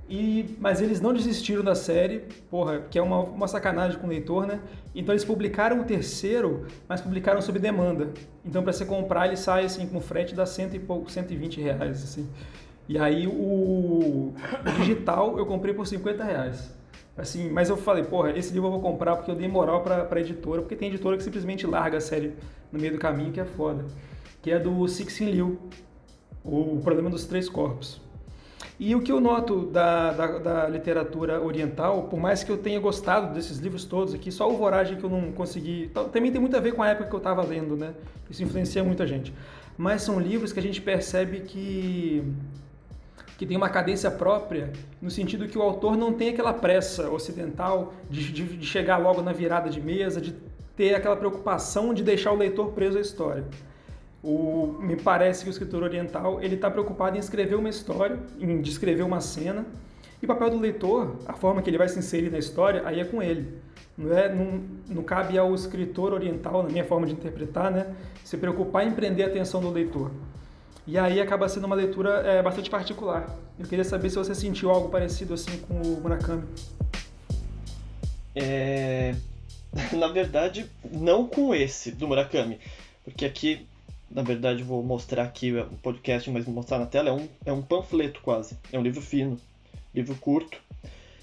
[0.08, 4.10] e, mas eles não desistiram da série, porra, que é uma, uma sacanagem com o
[4.10, 4.60] leitor, né?
[4.94, 8.08] Então eles publicaram o terceiro, mas publicaram sob demanda.
[8.44, 12.02] Então para você comprar ele sai assim com frete dá cento e pouco, 120 reais,
[12.02, 12.26] assim.
[12.88, 14.32] E aí o,
[14.78, 16.74] digital eu comprei por 50 reais.
[17.14, 20.04] Assim, mas eu falei, porra, esse livro eu vou comprar porque eu dei moral pra,
[20.04, 22.32] pra editora, porque tem editora que simplesmente larga a série
[22.72, 23.84] no meio do caminho, que é foda.
[24.40, 25.58] Que é do Cixin Liu,
[26.44, 28.00] o Problema dos Três Corpos.
[28.78, 32.78] E o que eu noto da, da, da literatura oriental, por mais que eu tenha
[32.78, 35.90] gostado desses livros todos aqui, só o Voragem que eu não consegui.
[36.12, 37.92] Também tem muito a ver com a época que eu estava lendo, né?
[38.30, 39.34] Isso influencia muita gente.
[39.76, 42.24] Mas são livros que a gente percebe que
[43.36, 47.94] que tem uma cadência própria, no sentido que o autor não tem aquela pressa ocidental
[48.10, 50.34] de, de, de chegar logo na virada de mesa, de
[50.76, 53.44] ter aquela preocupação de deixar o leitor preso à história.
[54.22, 58.60] O, me parece que o escritor oriental ele está preocupado em escrever uma história, em
[58.60, 59.64] descrever uma cena,
[60.20, 62.98] e o papel do leitor, a forma que ele vai se inserir na história, aí
[62.98, 63.58] é com ele.
[63.96, 67.94] Não, é, não, não cabe ao escritor oriental, na minha forma de interpretar, né,
[68.24, 70.10] se preocupar em prender a atenção do leitor.
[70.86, 73.28] E aí acaba sendo uma leitura é, bastante particular.
[73.58, 76.44] Eu queria saber se você sentiu algo parecido assim com o Murakami.
[78.34, 79.14] É...
[79.92, 82.58] Na verdade, não com esse do Murakami.
[83.04, 83.66] Porque aqui,
[84.10, 87.52] na verdade, vou mostrar aqui o podcast, mas vou mostrar na tela, é um, é
[87.52, 88.56] um panfleto quase.
[88.72, 89.38] É um livro fino,
[89.94, 90.58] livro curto.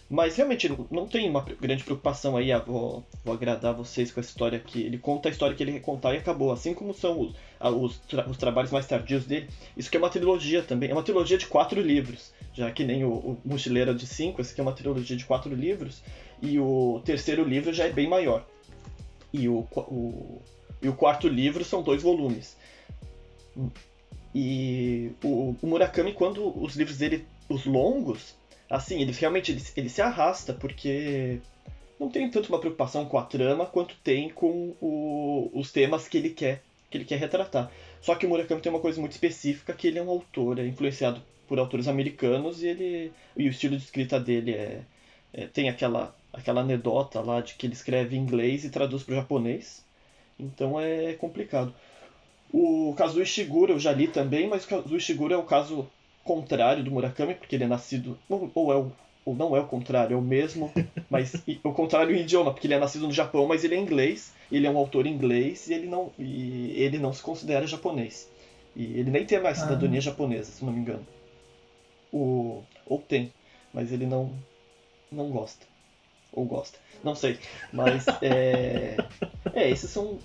[0.07, 4.29] Mas realmente não- tem uma grande preocupação aí, ah, vou, vou agradar vocês com essa
[4.29, 4.83] história aqui.
[4.83, 6.51] Ele conta a história que ele contar e acabou.
[6.51, 9.49] Assim como são os, ah, os, tra- os trabalhos mais tardios dele.
[9.75, 10.91] Isso aqui é uma trilogia também.
[10.91, 12.31] É uma trilogia de quatro livros.
[12.53, 15.53] Já que nem o, o Mochileiro de cinco, esse aqui é uma trilogia de quatro
[15.55, 16.03] livros.
[16.39, 18.45] E o terceiro livro já é bem maior.
[19.33, 20.39] E o, o,
[20.83, 22.55] e o quarto livro são dois volumes.
[24.33, 28.35] E o, o Murakami, quando os livros dele, os longos,
[28.69, 31.39] assim, ele realmente ele, ele se arrasta, porque
[31.99, 36.17] não tem tanto uma preocupação com a trama quanto tem com o- os temas que
[36.17, 37.69] ele quer que ele quer retratar.
[38.01, 40.67] Só que o Murakami tem uma coisa muito específica, que ele é um autor, é
[40.67, 44.81] influenciado por autores americanos e ele e o estilo de escrita dele é,
[45.33, 49.13] é, tem aquela, aquela anedota lá de que ele escreve em inglês e traduz para
[49.13, 49.83] o japonês.
[50.39, 51.73] Então é complicado.
[52.57, 55.43] O caso do Ishiguro eu já li também, mas o caso do Ishiguro é o
[55.43, 55.85] caso
[56.23, 58.17] contrário do Murakami, porque ele é nascido.
[58.29, 58.93] Ou, ou é o,
[59.25, 60.71] ou não é o contrário, é o mesmo,
[61.09, 64.33] mas o contrário em idioma, porque ele é nascido no Japão, mas ele é inglês,
[64.49, 68.31] ele é um autor inglês e ele não, e ele não se considera japonês.
[68.73, 70.03] E ele nem tem mais cidadania ah.
[70.03, 71.05] japonesa, se não me engano.
[72.09, 73.33] O, ou tem,
[73.73, 74.31] mas ele não,
[75.11, 75.65] não gosta.
[76.35, 76.77] Ou gosta.
[77.03, 77.39] Não sei.
[77.71, 78.97] Mas é.
[79.53, 80.19] É, esses são.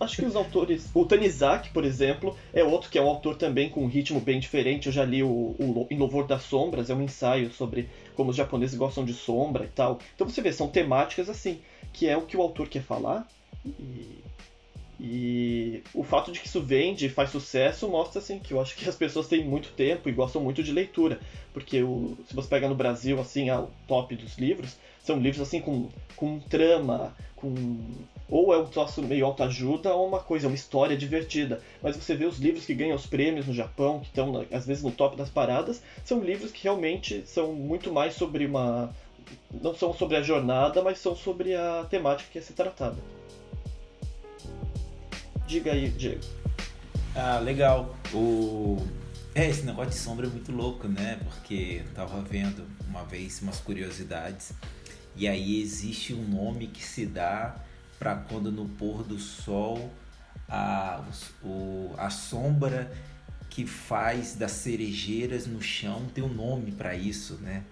[0.00, 0.90] Acho que os autores.
[0.92, 4.40] O Tanizaki, por exemplo, é outro que é um autor também com um ritmo bem
[4.40, 4.86] diferente.
[4.86, 8.36] Eu já li o, o Em Louvor das Sombras, é um ensaio sobre como os
[8.36, 9.98] japoneses gostam de sombra e tal.
[10.14, 11.60] Então você vê, são temáticas assim,
[11.92, 13.26] que é o que o autor quer falar.
[13.64, 14.24] E
[14.98, 18.76] e o fato de que isso vende e faz sucesso mostra assim que eu acho
[18.76, 21.18] que as pessoas têm muito tempo e gostam muito de leitura,
[21.52, 25.60] porque o, se você pega no Brasil assim, o top dos livros, são livros assim
[25.60, 27.78] com, com trama, com
[28.28, 31.60] ou é um troço meio autoajuda ou uma coisa, uma história divertida.
[31.82, 34.82] Mas você vê os livros que ganham os prêmios no Japão, que estão às vezes
[34.82, 38.92] no top das paradas, são livros que realmente são muito mais sobre uma
[39.62, 42.96] não são sobre a jornada, mas são sobre a temática que é ser tratada.
[45.46, 46.22] Diga aí, Diego.
[47.14, 47.94] Ah, legal.
[48.12, 48.78] O...
[49.34, 51.20] É, esse negócio de sombra é muito louco, né?
[51.24, 54.52] Porque eu tava vendo uma vez umas curiosidades
[55.16, 57.56] e aí existe um nome que se dá
[57.98, 59.90] para quando no pôr do sol
[60.48, 61.02] a,
[61.42, 62.92] o, a sombra
[63.48, 67.62] que faz das cerejeiras no chão tem um nome para isso, né?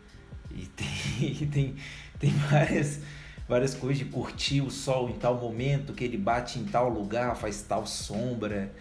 [0.51, 1.77] E tem, tem,
[2.19, 3.01] tem várias
[3.49, 7.37] várias coisas de curtir o sol em tal momento, que ele bate em tal lugar,
[7.37, 8.73] faz tal sombra.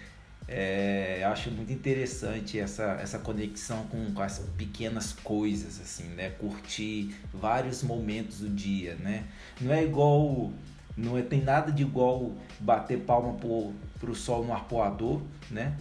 [0.53, 6.29] É, acho muito interessante essa, essa conexão com, com, as pequenas coisas, assim, né?
[6.31, 9.23] Curtir vários momentos do dia, né?
[9.61, 10.51] Não é igual,
[10.97, 15.73] não é, tem nada de igual bater palma pro, pro sol no arpoador, né?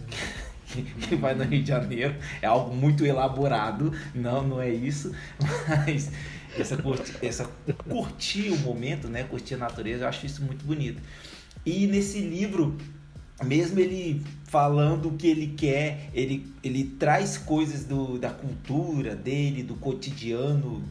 [1.09, 5.13] que vai no Rio de Janeiro, é algo muito elaborado, não, não é isso,
[5.67, 6.09] mas
[6.57, 7.43] essa, curti, essa
[7.89, 9.25] curtir o momento, né?
[9.25, 11.01] Curtir a natureza, eu acho isso muito bonito.
[11.65, 12.77] E nesse livro,
[13.43, 19.63] mesmo ele falando o que ele quer, ele, ele traz coisas do, da cultura dele,
[19.63, 20.83] do cotidiano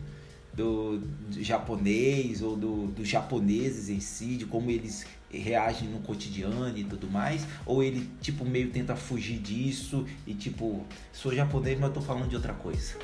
[0.52, 6.76] do, do japonês ou do, dos japoneses em si, de como eles reagem no cotidiano
[6.76, 11.92] e tudo mais, ou ele tipo meio tenta fugir disso e tipo, sou japonês, mas
[11.92, 12.96] tô falando de outra coisa.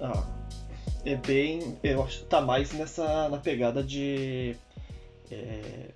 [0.00, 0.26] Ah,
[1.04, 1.76] é bem.
[1.82, 4.56] Eu acho que tá mais nessa na pegada de.
[5.30, 5.90] É,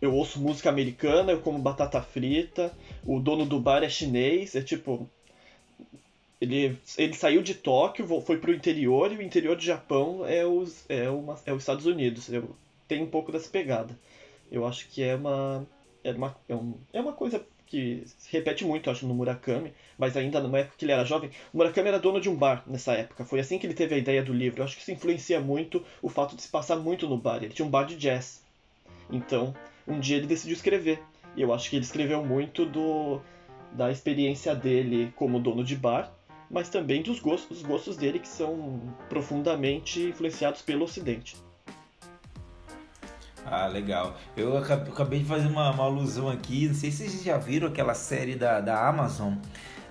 [0.00, 2.72] eu ouço música americana, eu como batata frita,
[3.04, 5.08] o dono do bar é chinês, é tipo.
[6.40, 10.84] Ele, ele saiu de Tóquio, foi pro interior, e o interior do Japão é os,
[10.88, 12.30] é, uma, é os Estados Unidos.
[12.30, 12.54] Eu,
[12.86, 13.98] tem um pouco dessa pegada.
[14.50, 15.66] Eu acho que é uma.
[16.04, 20.16] É uma, é, um, é uma coisa que se repete muito, acho, no Murakami, mas
[20.16, 21.30] ainda numa época que ele era jovem.
[21.52, 23.24] O Murakami era dono de um bar nessa época.
[23.24, 24.60] Foi assim que ele teve a ideia do livro.
[24.60, 27.42] Eu acho que isso influencia muito o fato de se passar muito no bar.
[27.42, 28.45] Ele tinha um bar de jazz.
[29.10, 29.54] Então,
[29.86, 31.02] um dia ele decidiu escrever.
[31.36, 33.20] E eu acho que ele escreveu muito do
[33.72, 36.10] da experiência dele como dono de bar,
[36.50, 41.36] mas também dos gostos, dos gostos dele que são profundamente influenciados pelo Ocidente.
[43.44, 44.16] Ah, legal.
[44.36, 47.94] Eu acabei de fazer uma, uma, alusão aqui, não sei se vocês já viram aquela
[47.94, 49.34] série da, da Amazon,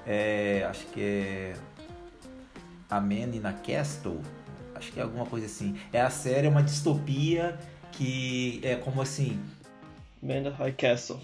[0.05, 1.53] é, acho que é
[2.89, 4.19] A Man in a Castle,
[4.75, 5.77] acho que é alguma coisa assim.
[5.93, 7.57] É a série, é uma distopia
[7.97, 9.39] que é como assim...
[10.21, 11.19] Man in a High Castle.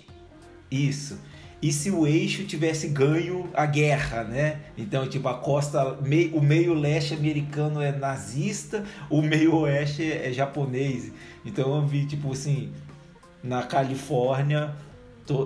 [0.70, 1.18] Isso
[1.62, 4.60] e se o eixo tivesse ganho a guerra, né?
[4.76, 5.94] Então, tipo, a costa,
[6.34, 11.12] o meio leste americano é nazista, o meio oeste é japonês.
[11.46, 12.72] Então eu vi, tipo assim,
[13.44, 14.74] na Califórnia,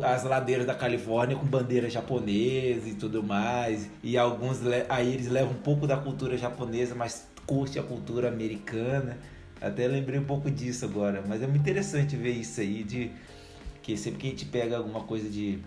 [0.03, 3.89] as ladeiras da Califórnia com bandeira japonesa e tudo mais.
[4.01, 9.17] E alguns aí eles levam um pouco da cultura japonesa, mas curte a cultura americana.
[9.61, 13.11] Até lembrei um pouco disso agora, mas é muito interessante ver isso aí de
[13.81, 15.59] que sempre que a gente pega alguma coisa de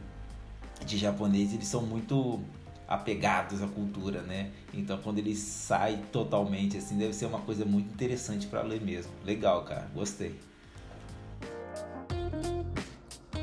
[0.86, 2.40] de japonês, eles são muito
[2.86, 4.50] apegados à cultura, né?
[4.72, 9.12] Então quando ele sai totalmente assim, deve ser uma coisa muito interessante para ler mesmo.
[9.24, 10.34] Legal, cara, gostei.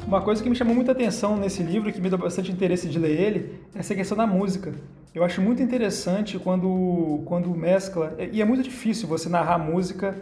[0.07, 2.99] Uma coisa que me chamou muita atenção nesse livro, que me deu bastante interesse de
[2.99, 4.73] ler ele, é essa questão da música.
[5.13, 10.15] Eu acho muito interessante quando, quando mescla, e é muito difícil você narrar música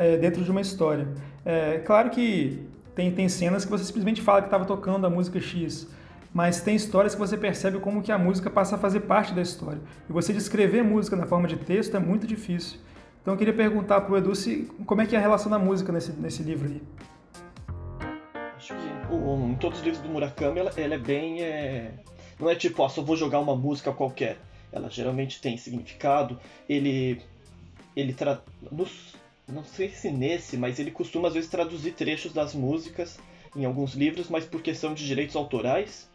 [0.00, 1.06] é, dentro de uma história.
[1.44, 5.38] É claro que tem, tem cenas que você simplesmente fala que estava tocando a música
[5.38, 5.86] X,
[6.32, 9.42] mas tem histórias que você percebe como que a música passa a fazer parte da
[9.42, 9.80] história.
[10.08, 12.78] E você descrever música na forma de texto é muito difícil.
[13.20, 15.58] Então eu queria perguntar para o Edu se, como é que é a relação da
[15.58, 16.82] música nesse, nesse livro aí.
[18.56, 21.42] Acho que um, em todos os livros do Murakami ela, ela é bem.
[21.42, 21.92] É...
[22.38, 24.38] Não é tipo, ah, só vou jogar uma música qualquer.
[24.72, 26.38] Ela geralmente tem significado.
[26.66, 27.20] Ele.
[27.94, 28.40] Ele tra...
[28.70, 29.14] Nos,
[29.52, 33.18] não sei se nesse, mas ele costuma às vezes traduzir trechos das músicas
[33.56, 36.08] em alguns livros, mas por questão de direitos autorais.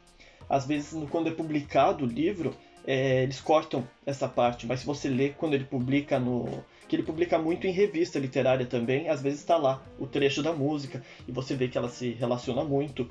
[0.50, 2.56] Às vezes, quando é publicado o livro,
[2.86, 6.64] é, eles cortam essa parte, mas se você lê quando ele publica no.
[6.88, 10.54] que ele publica muito em revista literária também, às vezes está lá o trecho da
[10.54, 13.10] música e você vê que ela se relaciona muito.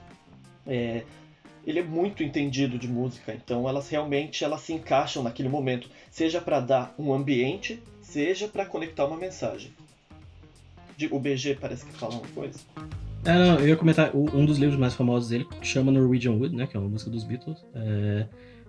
[0.67, 1.03] É,
[1.67, 6.41] ele é muito entendido de música, então elas realmente elas se encaixam naquele momento, seja
[6.41, 9.73] para dar um ambiente, seja para conectar uma mensagem.
[11.11, 12.59] O BG parece que fala uma coisa.
[13.25, 16.67] É, não, eu ia comentar, um dos livros mais famosos dele chama Norwegian Wood, né,
[16.67, 17.65] que é uma música dos Beatles.
[17.75, 18.27] É,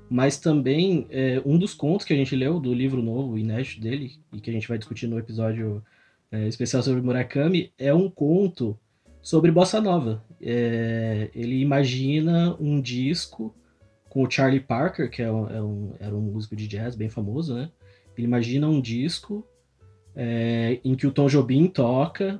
[0.09, 4.13] mas também é, um dos contos que a gente leu do livro novo, inédito dele,
[4.31, 5.83] e que a gente vai discutir no episódio
[6.31, 8.77] é, especial sobre Murakami, é um conto
[9.21, 10.23] sobre bossa nova.
[10.41, 13.53] É, ele imagina um disco
[14.09, 17.09] com o Charlie Parker, que é um, é um, era um músico de jazz bem
[17.09, 17.69] famoso, né?
[18.17, 19.45] Ele imagina um disco
[20.15, 22.39] é, em que o Tom Jobim toca,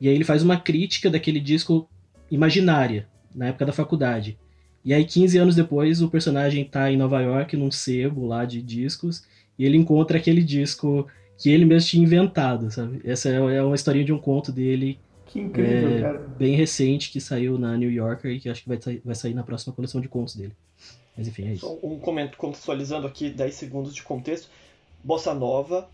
[0.00, 1.88] e aí ele faz uma crítica daquele disco
[2.30, 4.38] imaginária, na época da faculdade.
[4.84, 8.60] E aí, 15 anos depois, o personagem está em Nova York, num sebo lá de
[8.60, 9.24] discos,
[9.58, 11.06] e ele encontra aquele disco
[11.38, 13.00] que ele mesmo tinha inventado, sabe?
[13.02, 14.98] Essa é, é uma historinha de um conto dele.
[15.26, 16.18] Que incrível, é, cara.
[16.38, 19.34] Bem recente, que saiu na New Yorker e que acho que vai, sair, vai sair
[19.34, 20.52] na próxima coleção de contos dele.
[21.16, 21.66] Mas enfim, é isso.
[21.66, 24.48] Só um comento contextualizando aqui 10 segundos de contexto.
[25.02, 25.88] Bossa Nova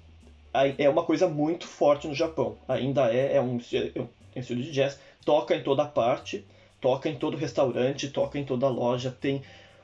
[0.53, 2.57] é uma coisa muito forte no Japão.
[2.69, 4.09] Ainda é, é um, é um
[4.41, 6.45] estilo de jazz, toca em toda parte
[6.81, 9.43] toca em todo restaurante, toca em toda loja, tem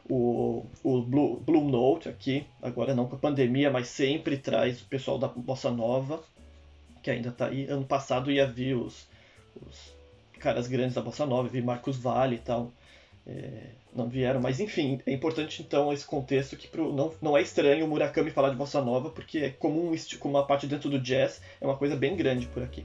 [0.09, 4.87] o, o Blue, Blue Note aqui, agora não com a pandemia, mas sempre traz o
[4.87, 6.23] pessoal da Bossa Nova,
[7.03, 7.67] que ainda está aí.
[7.67, 9.07] Ano passado ia vir os,
[9.67, 9.93] os
[10.39, 12.73] caras grandes da Bossa Nova, vi Marcos Vale e tal.
[13.27, 17.43] É, não vieram, mas enfim, é importante então esse contexto que pro, não, não é
[17.43, 21.01] estranho o Murakami falar de bossa nova, porque é comum como uma parte dentro do
[21.01, 22.85] jazz, é uma coisa bem grande por aqui.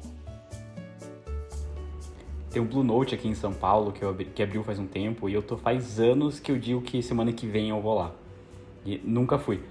[2.49, 4.87] Tem um Blue Note aqui em São Paulo que, eu abri, que abriu faz um
[4.87, 7.93] tempo e eu tô faz anos que eu digo que semana que vem eu vou
[7.93, 8.11] lá.
[8.85, 9.61] E nunca fui.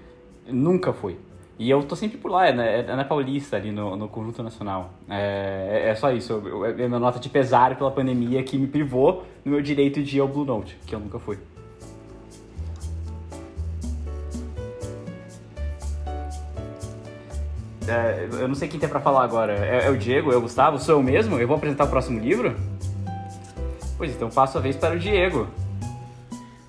[0.47, 1.17] Nunca fui.
[1.59, 4.41] E eu tô sempre por lá, é na, é na Paulista, ali no, no Conjunto
[4.41, 4.93] Nacional.
[5.07, 6.41] É, é, é só isso.
[6.65, 10.19] É minha nota de pesar pela pandemia que me privou no meu direito de ir
[10.19, 11.37] ao Blue Note, que eu nunca fui.
[17.87, 19.53] É, eu não sei quem tem pra falar agora.
[19.53, 20.31] É, é, o Diego?
[20.31, 20.79] É o Gustavo?
[20.79, 21.37] Sou eu mesmo?
[21.37, 22.55] Eu vou apresentar o próximo livro?
[23.97, 25.47] Pois então, passo a vez para o Diego.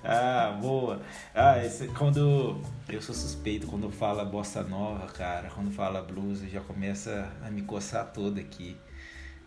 [0.03, 1.01] Ah, boa.
[1.33, 2.59] Ah, esse, quando
[2.89, 7.61] eu sou suspeito quando fala bossa nova, cara, quando fala blues, já começa a me
[7.61, 8.75] coçar toda aqui.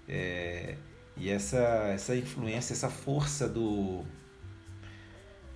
[0.08, 0.76] É,
[1.16, 1.58] e essa,
[1.92, 4.04] essa influência, essa força do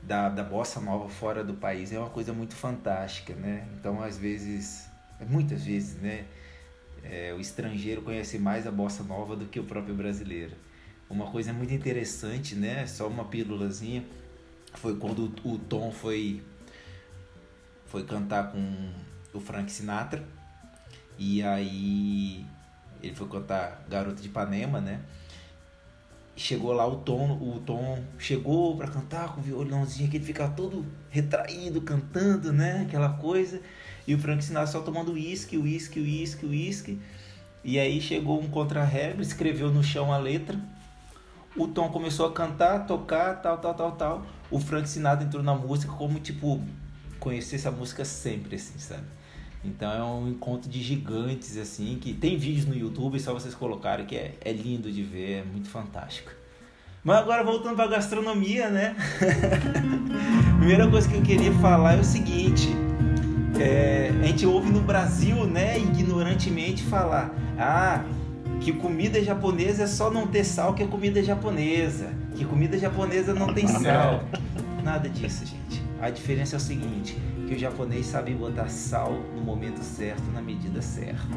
[0.02, 3.68] da, da bossa nova fora do país é uma coisa muito fantástica, né?
[3.78, 4.88] Então, às vezes,
[5.28, 6.24] muitas vezes, né?
[7.02, 10.54] É, o estrangeiro conhece mais a bossa nova do que o próprio brasileiro.
[11.08, 12.86] Uma coisa muito interessante, né?
[12.86, 14.04] Só uma pílulazinha
[14.74, 16.42] foi quando o Tom foi
[17.86, 18.92] foi cantar com
[19.34, 20.24] o Frank Sinatra
[21.18, 22.46] e aí
[23.02, 25.00] ele foi cantar Garota de Ipanema, né?
[26.43, 30.49] Chegou lá o Tom, o Tom chegou para cantar com o violãozinho que ele fica
[30.49, 32.86] todo retraído cantando, né?
[32.88, 33.61] Aquela coisa.
[34.07, 36.99] E o Frank Sinatra só tomando uísque, uísque, uísque, uísque.
[37.62, 40.59] E aí chegou um contra-regra, escreveu no chão a letra.
[41.55, 44.26] O Tom começou a cantar, tocar, tal, tal, tal, tal.
[44.51, 46.59] O Frank Sinatra entrou na música como, tipo,
[47.18, 49.05] conhecer essa música sempre, assim, sabe?
[49.64, 54.06] Então é um encontro de gigantes, assim, que tem vídeos no YouTube, só vocês colocarem,
[54.06, 56.30] que é, é lindo de ver, é muito fantástico.
[57.04, 58.96] Mas agora voltando para gastronomia, né?
[60.58, 62.68] Primeira coisa que eu queria falar é o seguinte:
[63.58, 68.04] é, a gente ouve no Brasil, né, ignorantemente falar, ah,
[68.61, 73.34] que comida japonesa é só não ter sal que é comida japonesa, que comida japonesa
[73.34, 74.24] não tem sal.
[74.84, 75.89] Nada disso, gente.
[76.01, 77.14] A diferença é o seguinte,
[77.46, 81.28] que o japonês sabe botar sal no momento certo, na medida certa.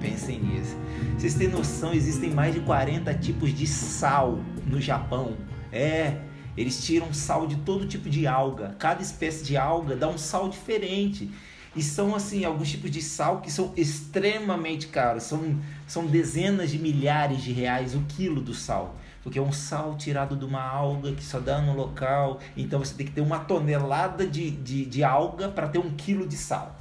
[0.00, 0.76] Pensem nisso.
[1.16, 5.36] Vocês têm noção, existem mais de 40 tipos de sal no Japão.
[5.70, 6.16] É,
[6.56, 8.74] eles tiram sal de todo tipo de alga.
[8.76, 11.30] Cada espécie de alga dá um sal diferente.
[11.76, 15.22] E são assim alguns tipos de sal que são extremamente caros.
[15.22, 18.96] São, são dezenas de milhares de reais o quilo do sal.
[19.22, 22.40] Porque é um sal tirado de uma alga que só dá no local.
[22.56, 26.26] Então você tem que ter uma tonelada de, de, de alga para ter um quilo
[26.26, 26.76] de sal.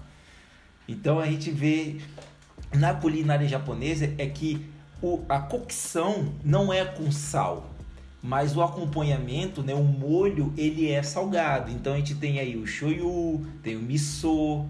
[0.88, 1.98] Então a gente vê
[2.74, 4.66] na culinária japonesa é que
[5.02, 7.70] o, a cocção não é com sal,
[8.22, 11.72] mas o acompanhamento, né, o molho, ele é salgado.
[11.72, 14.66] Então a gente tem aí o shoyu, tem o miso.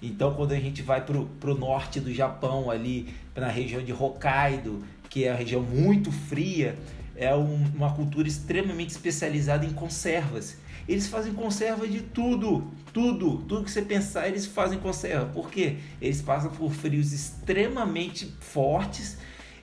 [0.00, 4.84] Então quando a gente vai pro, pro norte do Japão, ali na região de Hokkaido,
[5.10, 6.76] que é a região muito fria,
[7.16, 10.56] é um, uma cultura extremamente especializada em conservas.
[10.88, 15.26] Eles fazem conserva de tudo, tudo, tudo que você pensar, eles fazem conserva.
[15.26, 15.78] Por quê?
[16.00, 19.18] Eles passam por frios extremamente fortes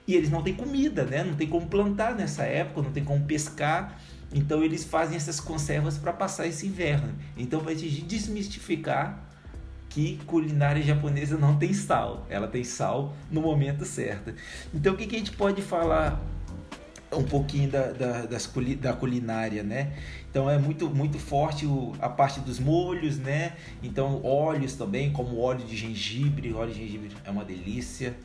[0.05, 1.23] e eles não têm comida, né?
[1.23, 4.01] Não tem como plantar nessa época, não tem como pescar.
[4.33, 7.13] Então eles fazem essas conservas para passar esse inverno.
[7.37, 9.29] Então vai te desmistificar
[9.89, 12.25] que culinária japonesa não tem sal.
[12.29, 14.33] Ela tem sal no momento certo.
[14.73, 16.19] Então o que, que a gente pode falar
[17.15, 19.93] um pouquinho da, da, das, da culinária, né?
[20.29, 23.53] Então é muito, muito forte o, a parte dos molhos, né?
[23.81, 26.53] Então óleos também, como óleo de gengibre.
[26.53, 28.15] Óleo de gengibre é uma delícia,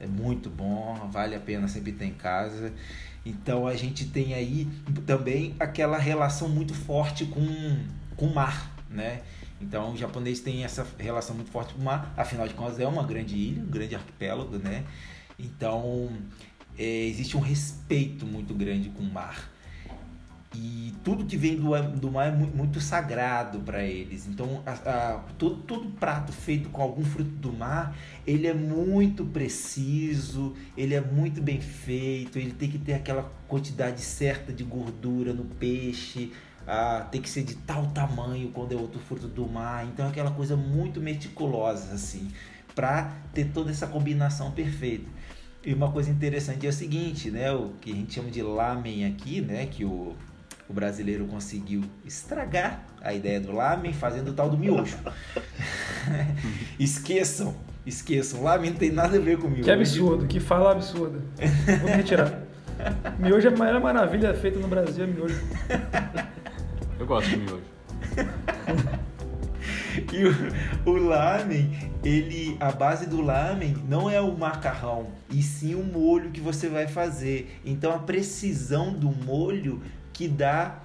[0.00, 2.72] é muito bom, vale a pena sempre ter em casa.
[3.24, 4.68] Então a gente tem aí
[5.06, 7.78] também aquela relação muito forte com,
[8.16, 9.22] com o mar, né?
[9.60, 12.86] Então o japonês tem essa relação muito forte com o mar, afinal de contas é
[12.86, 14.84] uma grande ilha, um grande arquipélago, né?
[15.38, 16.08] Então
[16.78, 19.52] é, existe um respeito muito grande com o mar.
[20.54, 24.26] E tudo que vem do, do mar é muito, sagrado para eles.
[24.26, 27.96] Então, a, a, todo, todo prato feito com algum fruto do mar,
[28.26, 34.02] ele é muito preciso, ele é muito bem feito, ele tem que ter aquela quantidade
[34.02, 36.32] certa de gordura no peixe,
[36.66, 39.86] ah, tem que ser de tal tamanho quando é outro fruto do mar.
[39.86, 42.30] Então, é aquela coisa muito meticulosa, assim,
[42.74, 45.08] para ter toda essa combinação perfeita.
[45.64, 47.52] E uma coisa interessante é o seguinte, né?
[47.52, 49.66] O que a gente chama de lamen aqui, né?
[49.66, 50.16] Que o,
[50.68, 54.96] o brasileiro conseguiu estragar a ideia do lamen fazendo o tal do miojo.
[56.80, 57.54] esqueçam,
[57.86, 58.42] esqueçam.
[58.42, 59.62] Lamen não tem nada a ver com miojo.
[59.62, 61.20] Que absurdo, que fala absurda.
[61.80, 62.42] Vou me retirar.
[63.20, 65.40] Miojo é a maior maravilha feita no Brasil, é miojo.
[66.98, 67.62] Eu gosto de miojo.
[70.12, 71.70] E o, o lamen,
[72.04, 76.68] ele, a base do lamen não é o macarrão, e sim o molho que você
[76.68, 77.58] vai fazer.
[77.64, 79.82] Então a precisão do molho
[80.12, 80.82] que dá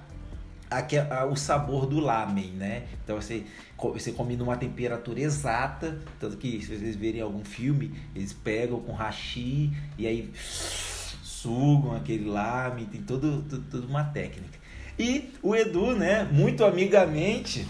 [1.30, 2.84] o sabor do lamen, né?
[3.02, 3.44] Então você,
[3.78, 8.92] você come numa temperatura exata, tanto que se vocês verem algum filme, eles pegam com
[8.92, 14.58] hashi e aí sugam aquele lamen, tem todo, todo, toda uma técnica.
[14.98, 17.66] E o Edu, né, muito amigamente,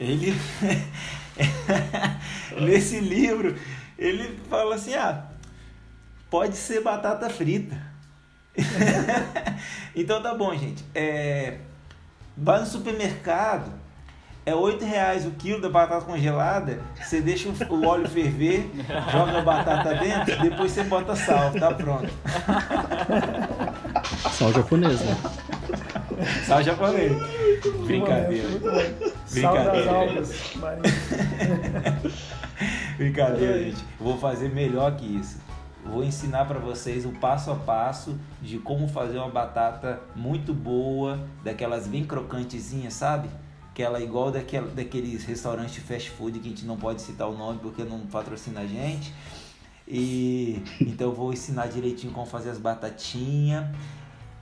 [0.00, 0.34] ele
[2.62, 3.54] nesse livro
[3.98, 5.26] ele fala assim ah
[6.30, 7.76] pode ser batata frita.
[9.94, 10.84] Então tá bom gente.
[10.94, 11.58] É,
[12.36, 13.72] vai no supermercado
[14.46, 18.70] é oito reais o quilo da batata congelada você deixa o óleo ferver
[19.12, 22.08] joga a batata dentro depois você bota sal tá pronto.
[24.30, 25.16] Sal japonês né
[26.46, 27.12] sal japonês
[27.86, 28.48] brincadeira
[29.30, 30.22] Brincadeira.
[32.96, 33.84] Brincadeira, gente.
[33.98, 35.38] vou fazer melhor que isso.
[35.84, 41.26] Vou ensinar para vocês o passo a passo de como fazer uma batata muito boa,
[41.42, 43.28] daquelas bem crocantezinhas, sabe?
[43.70, 47.60] Aquela igual daquela, daqueles restaurantes fast food que a gente não pode citar o nome
[47.60, 49.14] porque não patrocina a gente.
[49.88, 53.64] E então eu vou ensinar direitinho como fazer as batatinhas.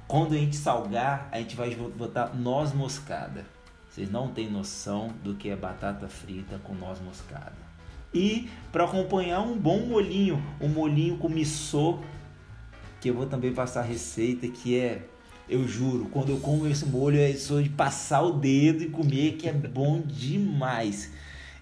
[0.09, 3.45] Quando a gente salgar, a gente vai botar noz moscada.
[3.91, 7.53] Vocês não têm noção do que é batata frita com noz moscada.
[8.15, 11.99] E para acompanhar um bom molinho, um molinho com miso,
[13.03, 15.03] que eu vou também passar a receita, que é,
[15.47, 19.33] eu juro, quando eu como esse molho é só de passar o dedo e comer,
[19.33, 21.13] que é bom demais.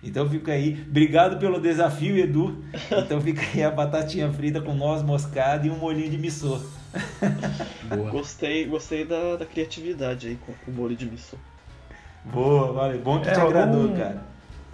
[0.03, 2.63] Então fica aí, obrigado pelo desafio, Edu.
[2.91, 6.65] Então fica aí a batatinha frita com noz moscada e um molinho de miso.
[8.11, 11.37] Gostei, gostei da, da criatividade aí com o molho de miso.
[12.25, 13.01] Boa, valeu.
[13.01, 14.23] Bom que é, te agradou, um, cara.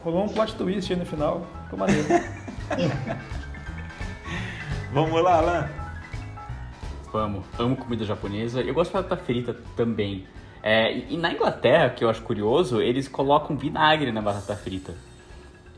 [0.02, 1.46] Rolou um plot twist aí no final.
[1.64, 2.08] Ficou maneiro.
[4.92, 5.68] Vamos lá, Alan?
[7.12, 7.44] Vamos.
[7.58, 8.60] Amo comida japonesa.
[8.60, 10.26] Eu gosto de batata frita também.
[10.62, 14.94] É, e na Inglaterra, que eu acho curioso, eles colocam vinagre na batata frita.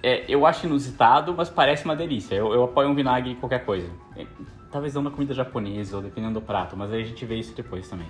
[0.04, 2.34] É, eu acho inusitado, mas parece uma delícia.
[2.34, 3.88] Eu, eu apoio um vinagre em qualquer coisa.
[4.14, 4.26] É,
[4.70, 7.54] talvez não na comida japonesa, ou dependendo do prato, mas aí a gente vê isso
[7.56, 8.08] depois também.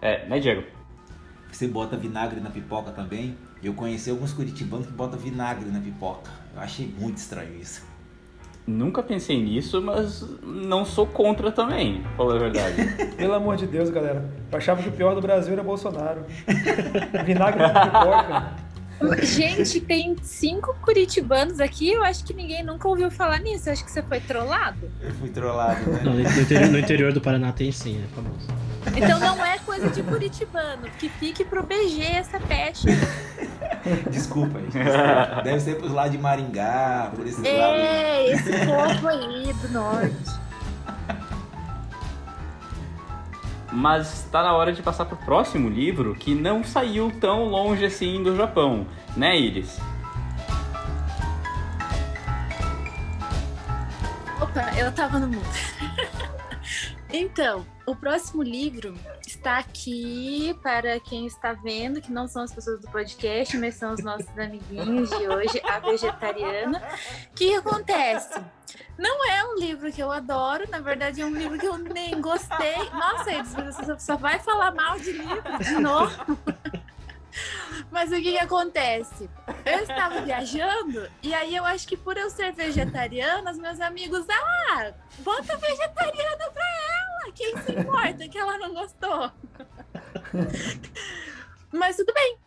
[0.00, 0.62] É, né, Diego?
[1.50, 3.36] Você bota vinagre na pipoca também.
[3.60, 6.30] Eu conheci alguns curitibanos que botam vinagre na pipoca.
[6.54, 7.84] Eu achei muito estranho isso.
[8.64, 12.76] Nunca pensei nisso, mas não sou contra também, pra falar a verdade.
[13.18, 14.32] Pelo amor de Deus, galera.
[14.52, 16.24] Eu achava que o pior do Brasil era Bolsonaro.
[17.26, 18.71] Vinagre de pipoca.
[19.22, 21.90] Gente, tem cinco curitibanos aqui.
[21.90, 23.68] Eu acho que ninguém nunca ouviu falar nisso.
[23.68, 24.90] Eu acho que você foi trollado.
[25.00, 26.00] Eu fui trollado, né?
[26.04, 28.46] Não, no, interior, no interior do Paraná tem sim, é famoso.
[28.96, 30.82] Então não é coisa de curitibano.
[30.98, 32.86] Que fique pro BG essa peste.
[34.10, 34.72] Desculpa, gente.
[34.72, 35.42] desculpa.
[35.42, 37.80] Deve ser pros lados de Maringá, por esses lados.
[37.80, 40.41] É, esse povo aí do norte.
[43.72, 48.22] Mas tá na hora de passar pro próximo livro que não saiu tão longe assim
[48.22, 49.80] do Japão, né, Iris?
[54.40, 55.48] Opa, eu tava no mundo.
[57.10, 58.94] então, o próximo livro
[59.26, 63.92] está aqui para quem está vendo, que não são as pessoas do podcast, mas são
[63.92, 66.82] os nossos amiguinhos de hoje, a vegetariana.
[67.30, 68.40] O que acontece?
[68.98, 72.20] Não é um livro que eu adoro, na verdade é um livro que eu nem
[72.20, 72.76] gostei.
[72.92, 76.38] Nossa, Edson, você só vai falar mal de livro de novo.
[77.90, 79.28] Mas o que, que acontece?
[79.64, 84.26] Eu estava viajando e aí eu acho que por eu ser vegetariana, os meus amigos,
[84.30, 89.30] ah, bota vegetariana pra ela, quem se importa que ela não gostou?
[91.72, 92.38] Mas tudo bem,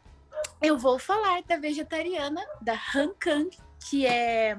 [0.62, 3.50] eu vou falar da vegetariana, da Han Kang,
[3.90, 4.58] que é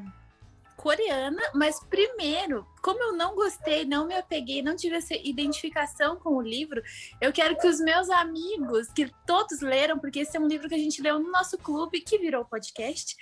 [0.76, 6.36] coreana, mas primeiro, como eu não gostei, não me apeguei, não tive essa identificação com
[6.36, 6.82] o livro,
[7.20, 10.74] eu quero que os meus amigos, que todos leram, porque esse é um livro que
[10.74, 13.16] a gente leu no nosso clube, que virou podcast,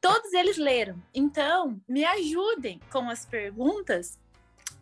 [0.00, 1.00] todos eles leram.
[1.14, 4.18] Então, me ajudem com as perguntas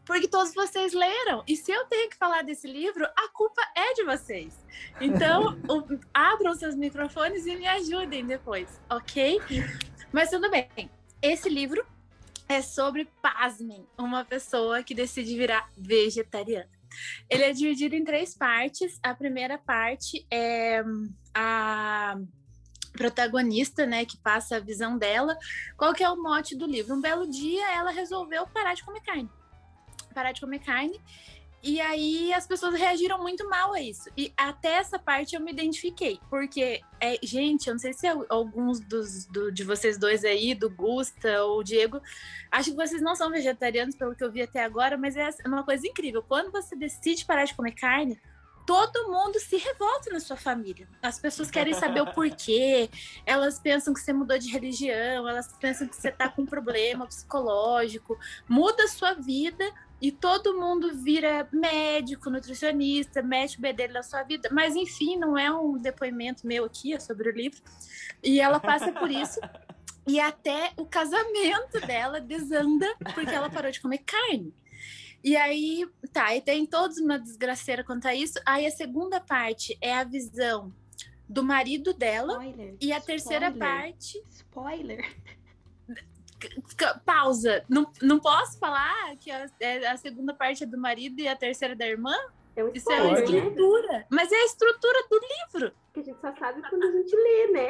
[0.04, 1.44] porque todos vocês leram.
[1.46, 4.52] E se eu tenho que falar desse livro, a culpa é de vocês.
[5.00, 9.40] Então, o, abram seus microfones e me ajudem depois, ok?
[10.12, 10.68] Mas tudo bem.
[11.20, 11.84] Esse livro
[12.52, 16.68] é sobre, pasmem, uma pessoa que decide virar vegetariana.
[17.28, 18.98] Ele é dividido em três partes.
[19.02, 20.82] A primeira parte é
[21.34, 22.16] a
[22.92, 25.36] protagonista, né, que passa a visão dela.
[25.76, 26.94] Qual que é o mote do livro?
[26.94, 29.30] Um belo dia ela resolveu parar de comer carne.
[30.14, 31.00] Parar de comer carne
[31.62, 34.10] e aí as pessoas reagiram muito mal a isso.
[34.16, 36.18] E até essa parte eu me identifiquei.
[36.28, 40.68] Porque, é, gente, eu não sei se alguns dos, do, de vocês dois aí, do
[40.68, 42.02] Gusta ou o Diego,
[42.50, 45.62] acho que vocês não são vegetarianos, pelo que eu vi até agora, mas é uma
[45.62, 46.22] coisa incrível.
[46.22, 48.20] Quando você decide parar de comer carne,
[48.66, 50.88] todo mundo se revolta na sua família.
[51.00, 52.90] As pessoas querem saber o porquê,
[53.24, 57.06] elas pensam que você mudou de religião, elas pensam que você está com um problema
[57.06, 59.64] psicológico, muda a sua vida
[60.02, 64.48] e todo mundo vira médico, nutricionista, mete o bedelho na sua vida.
[64.50, 67.62] Mas, enfim, não é um depoimento meu aqui, é sobre o livro.
[68.20, 69.40] E ela passa por isso.
[70.04, 74.52] E até o casamento dela desanda porque ela parou de comer carne.
[75.22, 78.40] E aí, tá, e tem todos uma desgraceira quanto a isso.
[78.44, 80.74] Aí a segunda parte é a visão
[81.28, 82.32] do marido dela.
[82.32, 82.76] Spoiler.
[82.80, 83.76] E a terceira Spoiler.
[83.76, 85.16] parte Spoiler.
[87.04, 87.64] Pausa.
[87.68, 91.36] Não, não posso falar que a, é- a segunda parte é do marido e a
[91.36, 92.14] terceira da irmã?
[92.54, 93.32] É um Isso é uma Pode.
[93.32, 93.38] né?
[93.38, 94.06] estrutura.
[94.10, 95.72] Mas é a estrutura do livro.
[95.94, 97.68] Que a gente só sabe quando a gente lê, né?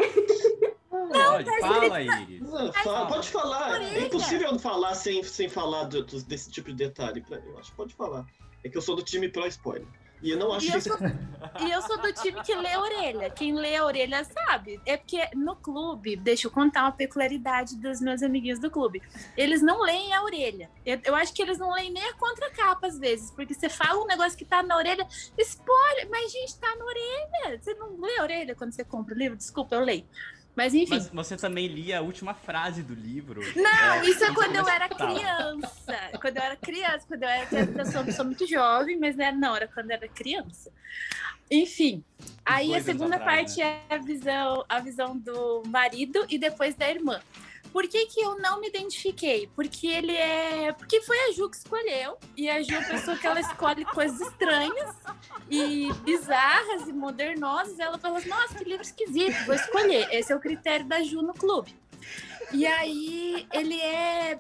[0.91, 2.41] Pode, tá fala, Iris.
[2.51, 3.71] Não, fa- pode falar.
[3.73, 3.99] Orelha.
[3.99, 7.21] É impossível não falar sem, sem falar do- desse tipo de detalhe.
[7.21, 8.27] pra- Eu acho que pode falar.
[8.65, 9.87] É que eu sou do time pro spoiler.
[10.23, 10.99] E eu não acho E que eu, sou,
[11.67, 13.31] e eu sou do time que lê a orelha.
[13.31, 14.81] Quem lê a orelha sabe.
[14.87, 19.03] É porque no clube, deixa eu contar uma peculiaridade dos meus amiguinhos do clube.
[19.37, 20.71] Eles não leem a orelha.
[20.87, 23.33] Eu, eu acho que eles não leem nem a contracapa às vezes.
[23.33, 25.07] Porque você fala um negócio que tá na orelha,
[25.39, 27.61] spoiler, mas gente, tá na orelha.
[27.61, 29.37] Você não lê a orelha quando você compra o livro?
[29.37, 30.07] Desculpa, eu leio.
[30.55, 30.91] Mas enfim.
[30.91, 33.41] Mas você também lia a última frase do livro.
[33.57, 36.19] Não, isso é quando eu era criança.
[36.21, 39.33] Quando eu era criança, quando eu era criança, eu sou, sou muito jovem, mas né,
[39.33, 40.71] não, era quando eu era criança.
[41.51, 42.05] Enfim,
[42.45, 46.89] aí a segunda atrás, parte é a visão, a visão do marido e depois da
[46.89, 47.21] irmã.
[47.73, 49.49] Por que, que eu não me identifiquei?
[49.55, 50.73] Porque ele é.
[50.73, 52.19] Porque foi a Ju que escolheu.
[52.37, 54.95] E a Ju é a pessoa que ela escolhe coisas estranhas
[55.51, 57.79] e bizarras e modernosas.
[57.79, 60.07] Ela falou assim: nossa, que livro esquisito, vou escolher.
[60.13, 61.75] Esse é o critério da Ju no clube.
[62.53, 64.39] E aí ele é.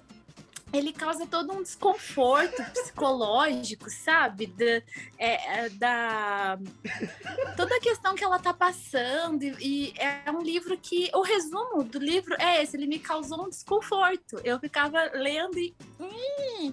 [0.72, 4.46] Ele causa todo um desconforto psicológico, sabe?
[4.46, 4.64] Da,
[5.18, 6.58] é, é, da
[7.56, 9.42] toda a questão que ela tá passando.
[9.42, 11.10] E, é um livro que.
[11.14, 14.40] O resumo do livro é esse: ele me causou um desconforto.
[14.44, 15.74] Eu ficava lendo e.
[16.00, 16.72] hum,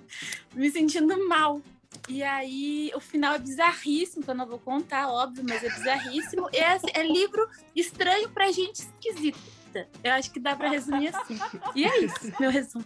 [0.53, 1.61] me sentindo mal.
[2.07, 6.49] E aí, o final é bizarríssimo, que eu não vou contar, óbvio, mas é bizarríssimo.
[6.53, 9.87] E é, é livro estranho pra gente esquisita.
[10.03, 11.37] Eu acho que dá pra resumir assim.
[11.75, 12.85] E é isso, meu resumo.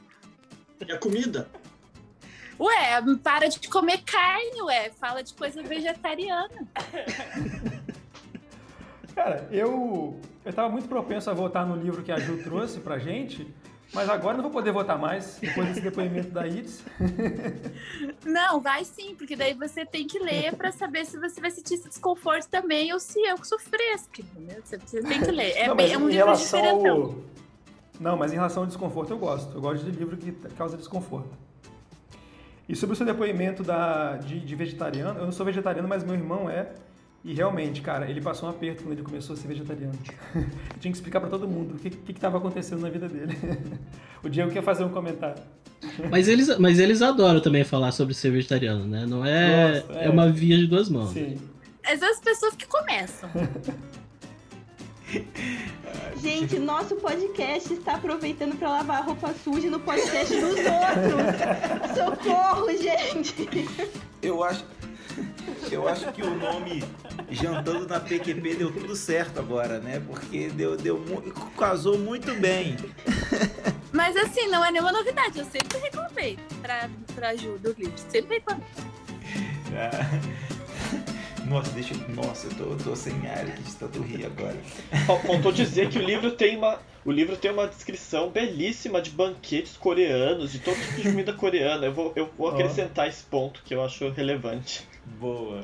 [0.91, 1.47] A comida?
[2.59, 4.91] Ué, para de comer carne, ué.
[4.91, 6.67] Fala de coisa vegetariana.
[9.15, 12.97] Cara, eu, eu tava muito propenso a votar no livro que a Ju trouxe pra
[12.97, 13.47] gente,
[13.93, 16.83] mas agora não vou poder votar mais, depois desse depoimento da Iris.
[18.25, 21.75] Não, vai sim, porque daí você tem que ler pra saber se você vai sentir
[21.75, 24.61] esse desconforto também ou se eu que sou fresca, entendeu?
[24.63, 25.51] Você, tem que ler.
[25.57, 27.01] É, Não, bem, é um livro diferentão.
[27.01, 27.33] ao...
[28.03, 29.55] Não, mas em relação ao desconforto eu gosto.
[29.55, 31.31] Eu gosto de livro que causa desconforto.
[32.67, 36.13] E sobre o seu depoimento da, de, de vegetariano, eu não sou vegetariano, mas meu
[36.13, 36.73] irmão é.
[37.23, 39.97] E realmente, cara, ele passou um aperto quando ele começou a ser vegetariano.
[40.35, 43.37] eu tinha que explicar pra todo mundo o que estava acontecendo na vida dele.
[44.21, 45.41] o Diego quer fazer um comentário.
[46.11, 49.05] Mas eles, mas eles adoram também falar sobre ser vegetariano, né?
[49.05, 49.79] Não é.
[49.79, 50.05] Gosto, é.
[50.07, 50.09] é.
[50.09, 51.11] uma via de duas mãos.
[51.11, 51.37] Sim.
[51.81, 53.29] Essas as pessoas que começam.
[56.21, 61.95] Gente, nosso podcast está aproveitando para lavar a roupa suja no podcast dos outros.
[61.95, 63.67] Socorro, gente.
[64.21, 64.65] Eu acho.
[65.71, 66.83] Eu acho que o nome
[67.29, 70.01] Jantando na PQP deu tudo certo agora, né?
[70.07, 70.99] Porque deu, deu,
[71.57, 72.75] casou muito bem.
[73.91, 75.39] Mas assim, não é nenhuma novidade.
[75.39, 77.93] Eu sempre reclamei pra, pra Ju do livro.
[78.09, 78.65] Sempre reclamei.
[81.53, 82.15] Nossa, deixa eu.
[82.15, 84.57] Nossa, eu tô, tô sem ar aqui de tanto rir agora.
[85.05, 86.79] Fal- Faltou dizer que o livro tem uma.
[87.05, 91.85] O livro tem uma descrição belíssima de banquetes coreanos, de todo tipo de comida coreana.
[91.85, 94.87] Eu vou, eu vou acrescentar esse ponto que eu acho relevante.
[95.19, 95.61] Boa.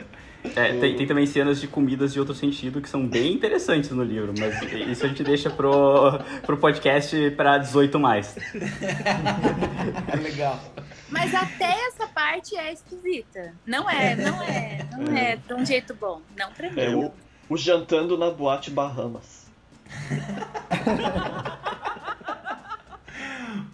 [0.56, 4.04] É, tem, tem também cenas de comidas de outro sentido que são bem interessantes no
[4.04, 8.36] livro, mas isso a gente deixa pro, pro podcast pra 18 mais.
[10.22, 10.60] Legal.
[11.10, 13.54] Mas até essa parte é esquisita.
[13.66, 16.22] Não é, não é, não é de um jeito bom.
[16.38, 16.80] Não pra mim.
[16.80, 17.12] É o,
[17.50, 19.50] o jantando na boate Bahamas.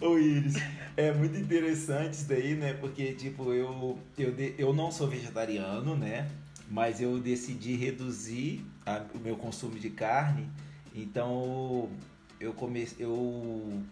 [0.00, 0.54] Ô Iris,
[0.96, 2.72] é muito interessante isso daí, né?
[2.74, 6.26] Porque, tipo, eu, eu, eu não sou vegetariano, né?
[6.68, 10.48] Mas eu decidi reduzir a- o meu consumo de carne.
[10.94, 11.88] Então,
[12.40, 13.82] eu comecei, eu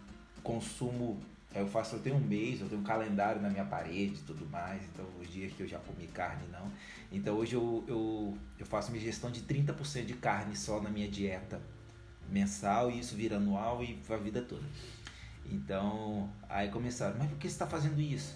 [0.43, 1.19] consumo,
[1.53, 4.45] eu faço, eu tenho um mês, eu tenho um calendário na minha parede e tudo
[4.49, 4.81] mais.
[4.93, 6.69] Então, os dias que eu já comi carne, não.
[7.11, 11.07] Então, hoje eu, eu, eu faço minha gestão de 30% de carne só na minha
[11.07, 11.61] dieta
[12.29, 14.65] mensal e isso vira anual e a vida toda.
[15.49, 18.35] Então, aí começaram, mas por que você está fazendo isso?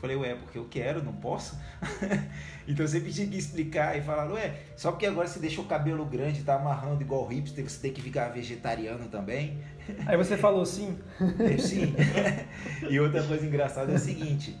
[0.00, 1.58] Falei, ué, porque eu quero, não posso.
[2.68, 5.66] então eu sempre tinha que explicar e falar, ué, só porque agora você deixou o
[5.66, 9.58] cabelo grande, tá amarrando igual hipster, você tem que ficar vegetariano também?
[10.06, 10.98] Aí você falou sim.
[11.20, 11.94] Eu, sim.
[12.90, 14.56] e outra coisa engraçada é o seguinte,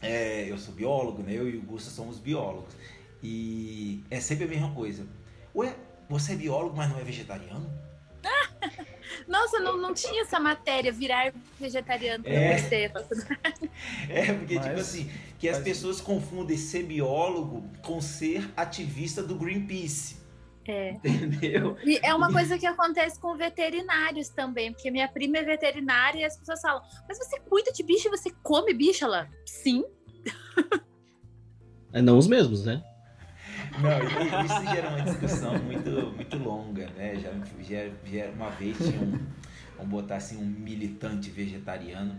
[0.00, 1.32] é, eu sou biólogo, né?
[1.32, 2.74] Eu e o Gusta somos biólogos.
[3.22, 5.06] E é sempre a mesma coisa.
[5.54, 5.74] Ué,
[6.08, 7.68] você é biólogo, mas não é vegetariano?
[9.26, 12.58] Nossa, não, não tinha essa matéria, virar vegetariano pra É.
[12.58, 12.90] você.
[14.08, 19.34] É, porque, Mas tipo assim, que as pessoas confundem ser biólogo com ser ativista do
[19.34, 20.16] Greenpeace.
[20.68, 20.90] É.
[20.92, 21.76] Entendeu?
[21.84, 26.24] E é uma coisa que acontece com veterinários também, porque minha prima é veterinária e
[26.24, 29.04] as pessoas falam, mas você cuida de bicho e você come bicho?
[29.04, 29.84] Ela, sim.
[31.92, 32.82] É, não os mesmos, né?
[33.78, 37.14] Não, isso gera uma discussão muito, muito longa, né?
[37.16, 37.30] Já,
[37.62, 39.18] já, já uma vez tinha um,
[39.76, 42.18] vamos botar assim, um militante vegetariano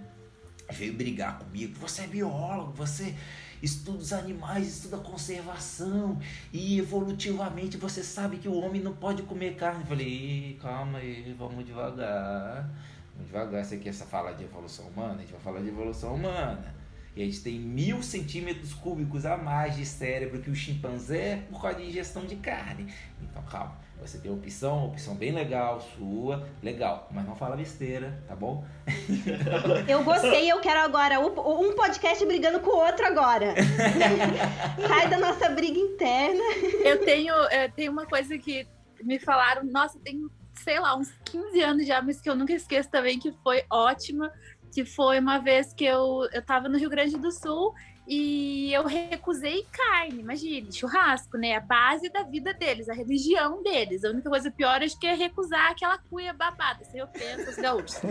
[0.71, 1.77] veio brigar comigo.
[1.79, 3.15] Você é biólogo, você
[3.61, 6.19] estuda os animais, estuda conservação
[6.51, 9.81] e evolutivamente você sabe que o homem não pode comer carne.
[9.81, 12.69] Eu falei, "Ih, calma aí, vamos devagar.
[13.13, 15.15] Vamos devagar, você quer falar de evolução humana?
[15.15, 16.76] A gente vai falar de evolução humana.
[17.17, 21.59] E a gente tem mil centímetros cúbicos a mais de cérebro que o chimpanzé por
[21.59, 22.93] causa de ingestão de carne.
[23.19, 28.35] Então calma, você tem opção, opção bem legal, sua, legal, mas não fala besteira, tá
[28.35, 28.63] bom?
[29.89, 33.55] Eu gostei, eu quero agora um podcast brigando com o outro agora.
[34.87, 36.43] Sai da nossa briga interna.
[36.85, 38.67] Eu tenho, eu tenho uma coisa que
[39.03, 40.21] me falaram, nossa, tem,
[40.53, 44.31] sei lá, uns 15 anos já, mas que eu nunca esqueço também, que foi ótima,
[44.71, 47.73] que foi uma vez que eu, eu tava no Rio Grande do Sul
[48.07, 51.57] e eu recusei carne, imagine, churrasco, né?
[51.57, 54.05] A base da vida deles, a religião deles.
[54.05, 57.99] A única coisa pior acho que é recusar aquela cuia babada, sem ofensa aos gaúchos.
[58.03, 58.07] E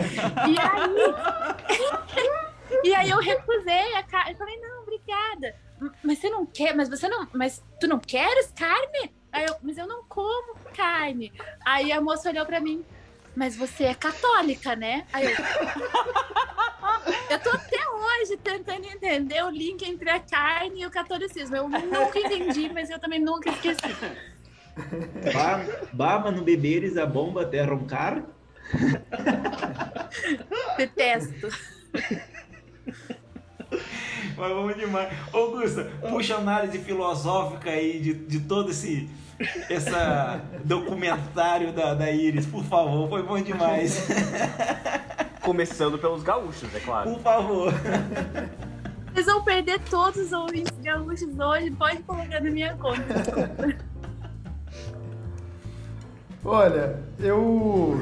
[0.60, 0.90] aí,
[2.84, 5.56] e aí eu recusei a carne, eu falei, não, obrigada.
[6.02, 9.14] Mas você não quer, mas você não, mas tu não queres carne?
[9.32, 11.32] Aí eu, mas eu não como carne.
[11.64, 12.84] Aí a moça olhou pra mim,
[13.36, 15.06] mas você é católica, né?
[15.12, 15.30] Aí eu,
[17.30, 21.54] eu tô até hoje tentando entender o link entre a carne e o catolicismo.
[21.54, 23.94] Eu nunca entendi, mas eu também nunca esqueci.
[25.32, 28.22] Ba- Baba no beberes a bomba até roncar.
[30.76, 31.48] Detesto.
[34.36, 35.12] Mas vamos demais.
[35.32, 39.08] Augusta, puxa a análise filosófica aí de, de todo esse
[39.68, 44.06] essa documentário da, da Iris, por favor, foi bom demais.
[45.42, 47.10] Começando pelos gaúchos, é claro.
[47.10, 47.72] Por favor.
[49.12, 53.76] Vocês vão perder todos os ouvintes gaúchos hoje, pode colocar na minha conta.
[56.44, 58.00] Olha, eu.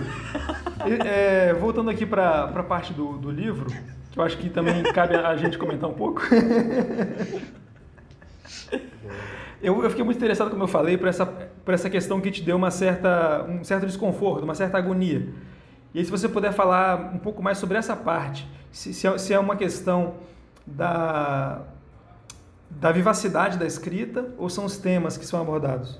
[1.04, 3.70] é, voltando aqui para a parte do, do livro,
[4.10, 6.22] que eu acho que também cabe a gente comentar um pouco.
[9.64, 12.42] eu, eu fiquei muito interessado, como eu falei, por essa, por essa questão que te
[12.42, 15.32] deu uma certa, um certo desconforto, uma certa agonia.
[15.94, 19.16] E aí, se você puder falar um pouco mais sobre essa parte, se, se, é,
[19.16, 20.16] se é uma questão
[20.66, 21.62] da,
[22.68, 25.98] da vivacidade da escrita ou são os temas que são abordados?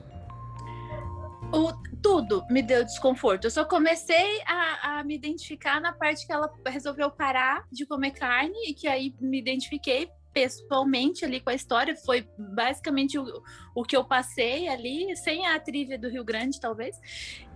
[1.52, 1.72] O,
[2.02, 3.46] tudo me deu desconforto.
[3.46, 8.10] Eu só comecei a, a, me identificar na parte que ela resolveu parar de comer
[8.10, 11.96] carne e que aí me identifiquei pessoalmente ali com a história.
[11.96, 13.42] Foi basicamente o,
[13.74, 17.00] o que eu passei ali, sem a trilha do Rio Grande, talvez.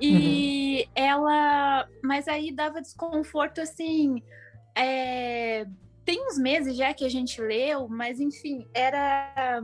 [0.00, 0.92] E uhum.
[0.94, 1.88] ela.
[2.02, 4.22] Mas aí dava desconforto assim.
[4.76, 5.66] É...
[6.04, 9.60] Tem uns meses já que a gente leu, mas enfim, era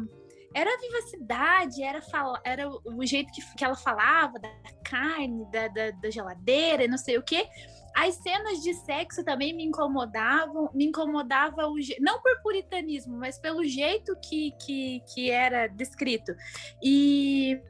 [0.54, 4.48] era a vivacidade, era, fala, era o jeito que, que ela falava da
[4.84, 7.48] carne, da, da, da geladeira e não sei o quê.
[7.94, 13.64] As cenas de sexo também me incomodavam, me incomodava o não por puritanismo, mas pelo
[13.64, 16.34] jeito que, que, que era descrito.
[16.82, 17.60] E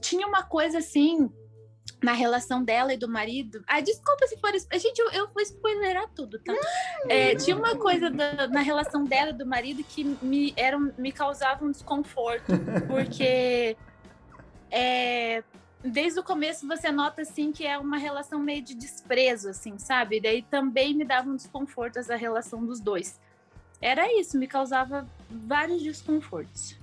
[0.00, 1.30] tinha uma coisa assim
[2.02, 3.62] na relação dela e do marido.
[3.66, 4.50] Ah, desculpa se for.
[4.78, 6.54] Gente, eu, eu vou spoilerar tudo, tá?
[7.08, 11.12] É, tinha uma coisa da, na relação dela e do marido que me, era, me
[11.12, 12.52] causava um desconforto,
[12.88, 13.76] porque
[14.70, 15.42] é,
[15.82, 20.16] desde o começo você nota assim que é uma relação meio de desprezo, assim, sabe?
[20.16, 23.18] E daí também me dava um desconforto essa relação dos dois.
[23.80, 26.78] Era isso, me causava vários desconfortos.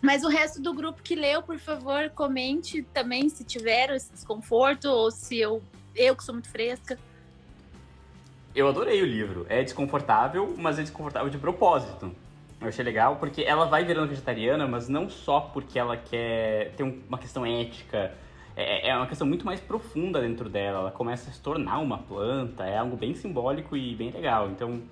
[0.00, 4.86] Mas o resto do grupo que leu, por favor, comente também se tiveram esse desconforto
[4.86, 5.62] ou se eu,
[5.96, 6.98] eu que sou muito fresca.
[8.54, 9.46] Eu adorei o livro.
[9.48, 12.14] É desconfortável, mas é desconfortável de propósito.
[12.60, 16.82] Eu achei legal porque ela vai virando vegetariana, mas não só porque ela quer ter
[16.82, 18.12] uma questão ética.
[18.56, 20.80] É, é uma questão muito mais profunda dentro dela.
[20.80, 22.64] Ela começa a se tornar uma planta.
[22.64, 24.50] É algo bem simbólico e bem legal.
[24.50, 24.82] Então,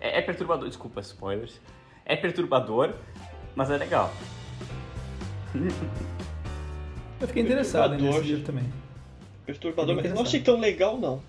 [0.00, 0.66] é, é perturbador.
[0.66, 1.60] Desculpa, spoilers.
[2.06, 2.94] É perturbador,
[3.54, 4.10] mas é legal.
[7.20, 8.64] Eu fiquei interessado nesse livro também.
[9.46, 11.22] Perturbador, mas não achei tão legal, não.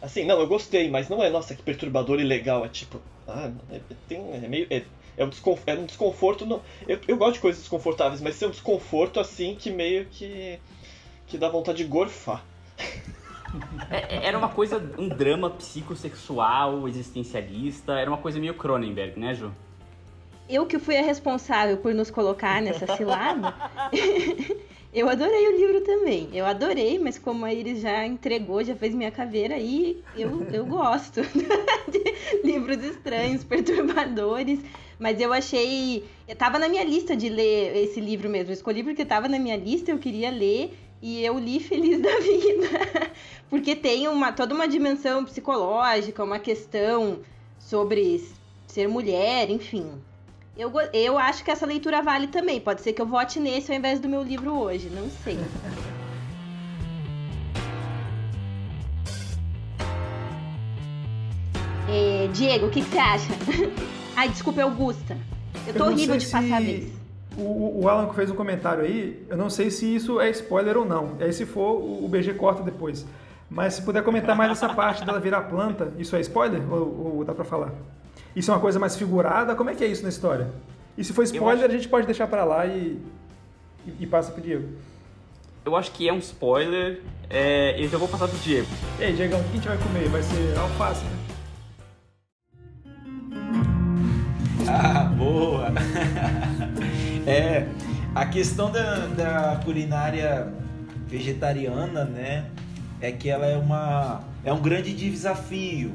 [0.00, 2.64] Assim, não, eu gostei, mas não é, nossa, que perturbador e legal.
[2.64, 4.66] É tipo, ah, é, tem, é meio.
[4.70, 4.82] É,
[5.16, 6.46] é, um, desconf, é um desconforto.
[6.46, 10.58] No, eu, eu gosto de coisas desconfortáveis, mas é um desconforto assim que meio que.
[11.26, 12.44] que dá vontade de gorfar.
[13.90, 19.34] É, é, era uma coisa, um drama psicossexual, existencialista, era uma coisa meio Cronenberg, né,
[19.34, 19.52] Ju?
[20.48, 23.54] eu que fui a responsável por nos colocar nessa cilada,
[24.94, 26.28] eu adorei o livro também.
[26.32, 30.64] Eu adorei, mas como a Iris já entregou, já fez minha caveira aí, eu, eu
[30.64, 31.22] gosto
[31.90, 34.60] de livros estranhos, perturbadores.
[34.98, 36.04] Mas eu achei.
[36.38, 38.50] Tava na minha lista de ler esse livro mesmo.
[38.50, 40.76] Eu escolhi porque tava na minha lista, eu queria ler.
[41.02, 43.12] E eu li feliz da vida.
[43.50, 47.20] porque tem uma, toda uma dimensão psicológica, uma questão
[47.58, 48.24] sobre
[48.66, 49.90] ser mulher, enfim.
[50.56, 52.58] Eu, eu acho que essa leitura vale também.
[52.60, 55.36] Pode ser que eu vote nesse ao invés do meu livro hoje, não sei.
[61.90, 63.28] é, Diego, o que, que, você acha?
[64.16, 65.16] Ai, desculpa, Augusta.
[65.66, 66.90] Eu tô eu horrível de passar a vez.
[67.36, 70.86] O, o Alan fez um comentário aí, eu não sei se isso é spoiler ou
[70.86, 71.16] não.
[71.20, 73.04] Aí se for, o BG corta depois.
[73.50, 77.24] Mas se puder comentar mais essa parte dela virar planta, isso é spoiler ou, ou
[77.24, 77.72] dá pra falar?
[78.34, 79.54] Isso é uma coisa mais figurada?
[79.54, 80.48] Como é que é isso na história?
[80.96, 81.74] E se for spoiler, acho...
[81.74, 82.98] a gente pode deixar para lá e,
[83.86, 84.66] e, e, passa pro Diego.
[85.62, 88.66] Eu acho que é um spoiler, é, e eu vou passar pro Diego.
[88.98, 90.08] E aí, Diego, o que a gente vai comer?
[90.08, 91.04] Vai ser alface,
[94.68, 95.72] Ah, boa!
[97.26, 97.68] é,
[98.14, 100.52] a questão da, da culinária
[101.06, 102.50] vegetariana, né,
[103.00, 105.92] é que ela é uma é um grande desafio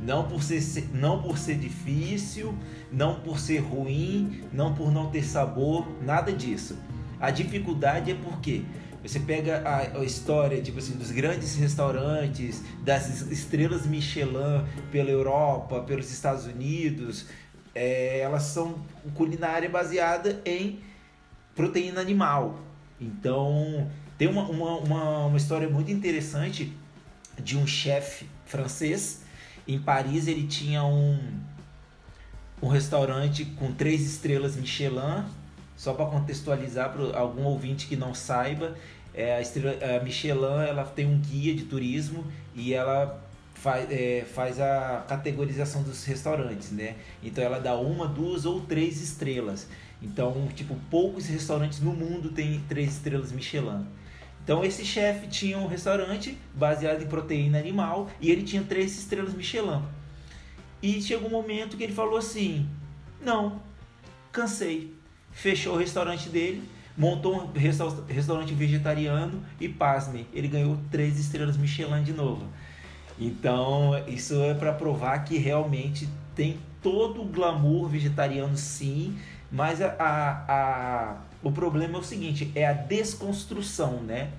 [0.00, 2.54] não por ser, não por ser difícil,
[2.92, 6.78] não por ser ruim, não por não ter sabor, nada disso.
[7.18, 8.62] A dificuldade é porque
[9.02, 15.80] você pega a, a, história tipo assim, dos grandes restaurantes, das estrelas Michelin pela Europa,
[15.80, 17.26] pelos Estados Unidos,
[17.76, 18.82] é, elas são
[19.14, 20.80] culinária baseada em
[21.54, 22.58] proteína animal.
[22.98, 23.86] Então,
[24.16, 26.72] tem uma, uma, uma, uma história muito interessante
[27.38, 29.22] de um chefe francês
[29.68, 31.20] Em Paris ele tinha um,
[32.62, 35.24] um restaurante com três estrelas Michelin.
[35.76, 38.74] Só para contextualizar para algum ouvinte que não saiba,
[39.12, 42.24] é, a, estrela, a Michelin ela tem um guia de turismo
[42.54, 43.22] e ela
[43.66, 46.94] faz, é, faz a categorização dos restaurantes, né?
[47.20, 49.66] Então ela dá uma, duas ou três estrelas.
[50.00, 53.84] Então, tipo, poucos restaurantes no mundo têm três estrelas Michelin.
[54.44, 59.34] Então esse chefe tinha um restaurante baseado em proteína animal e ele tinha três estrelas
[59.34, 59.82] Michelin.
[60.80, 62.68] E chegou um momento que ele falou assim:
[63.20, 63.60] "Não,
[64.30, 64.94] cansei".
[65.32, 66.62] Fechou o restaurante dele,
[66.96, 67.50] montou um
[68.06, 72.46] restaurante vegetariano e pasme, ele ganhou três estrelas Michelin de novo.
[73.18, 79.18] Então, isso é para provar que realmente tem todo o glamour vegetariano sim,
[79.50, 84.30] mas a, a, a, o problema é o seguinte, é a desconstrução, né?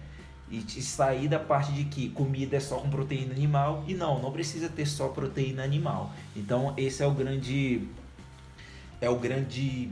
[0.49, 4.31] E sair da parte de que comida é só com proteína animal e não, não
[4.31, 6.13] precisa ter só proteína animal.
[6.33, 7.85] Então esse é o grande
[9.01, 9.91] é o grande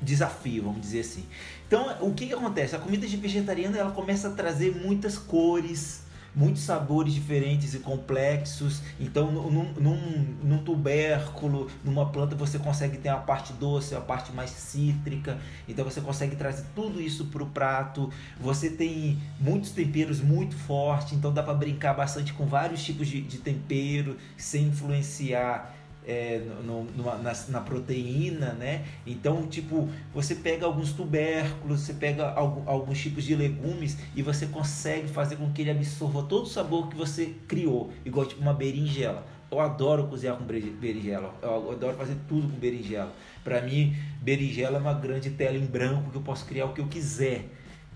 [0.00, 1.26] desafio, vamos dizer assim.
[1.66, 2.76] Então o que, que acontece?
[2.76, 6.02] A comida vegetariana ela começa a trazer muitas cores,
[6.34, 8.82] muitos sabores diferentes e complexos.
[9.00, 14.32] Então, num, num, num, tubérculo, numa planta, você consegue ter a parte doce, a parte
[14.32, 15.38] mais cítrica.
[15.68, 18.10] Então, você consegue trazer tudo isso para o prato.
[18.40, 23.20] Você tem muitos temperos muito fortes, então dá para brincar bastante com vários tipos de,
[23.20, 25.77] de tempero sem influenciar
[26.08, 28.86] é, no, na, na, proteína, né?
[29.06, 34.46] Então, tipo, você pega alguns tubérculos, você pega algum, alguns tipos de legumes e você
[34.46, 38.54] consegue fazer com que ele absorva todo o sabor que você criou, igual tipo uma
[38.54, 39.26] berinjela.
[39.50, 43.12] Eu adoro cozinhar com berinjela, eu adoro fazer tudo com berinjela.
[43.44, 46.80] Para mim, berinjela é uma grande tela em branco que eu posso criar o que
[46.80, 47.44] eu quiser.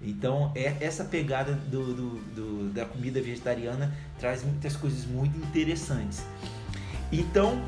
[0.03, 6.25] Então, é, essa pegada do, do, do, da comida vegetariana traz muitas coisas muito interessantes.
[7.13, 7.63] Então,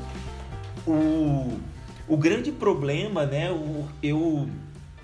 [0.87, 1.59] o,
[2.07, 3.51] o grande problema, né?
[3.51, 4.47] O, eu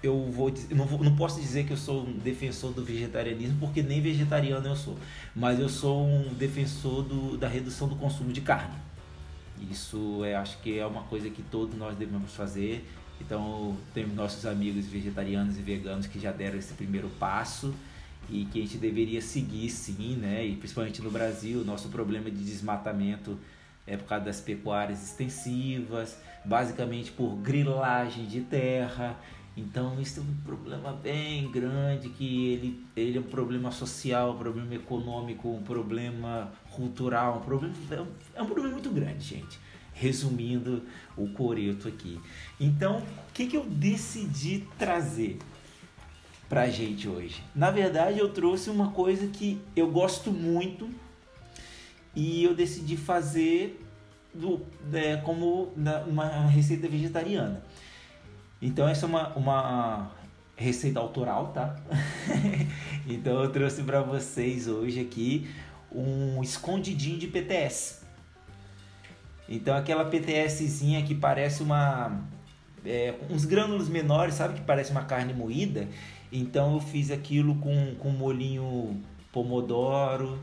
[0.03, 3.83] eu vou não, vou, não posso dizer que eu sou um defensor do vegetarianismo porque
[3.83, 4.97] nem vegetariano eu sou,
[5.35, 8.75] mas eu sou um defensor do, da redução do consumo de carne.
[9.69, 12.83] Isso é, acho que é uma coisa que todos nós devemos fazer.
[13.19, 17.71] Então, temos nossos amigos vegetarianos e veganos que já deram esse primeiro passo
[18.27, 20.43] e que a gente deveria seguir sim, né?
[20.45, 23.37] E principalmente no Brasil, nosso problema de desmatamento
[23.91, 29.19] é por causa das pecuárias extensivas, basicamente por grilagem de terra.
[29.55, 34.37] Então isso é um problema bem grande que ele, ele é um problema social, um
[34.37, 39.59] problema econômico, um problema cultural, um problema, é um, é um problema muito grande, gente.
[39.93, 40.83] Resumindo
[41.17, 42.17] o coreto aqui.
[42.57, 45.37] Então, o que, que eu decidi trazer
[46.47, 47.43] pra gente hoje?
[47.53, 50.89] Na verdade, eu trouxe uma coisa que eu gosto muito,
[52.15, 53.80] e eu decidi fazer
[54.33, 54.61] do,
[54.93, 55.73] é, como
[56.07, 57.63] uma receita vegetariana.
[58.61, 60.11] Então essa é uma, uma
[60.55, 61.75] receita autoral, tá?
[63.07, 65.49] então eu trouxe para vocês hoje aqui
[65.91, 68.01] um escondidinho de PTS.
[69.49, 72.21] Então aquela PTSzinha que parece uma
[72.85, 75.87] é, uns grânulos menores, sabe que parece uma carne moída.
[76.31, 79.01] Então eu fiz aquilo com com molhinho
[79.31, 80.39] pomodoro,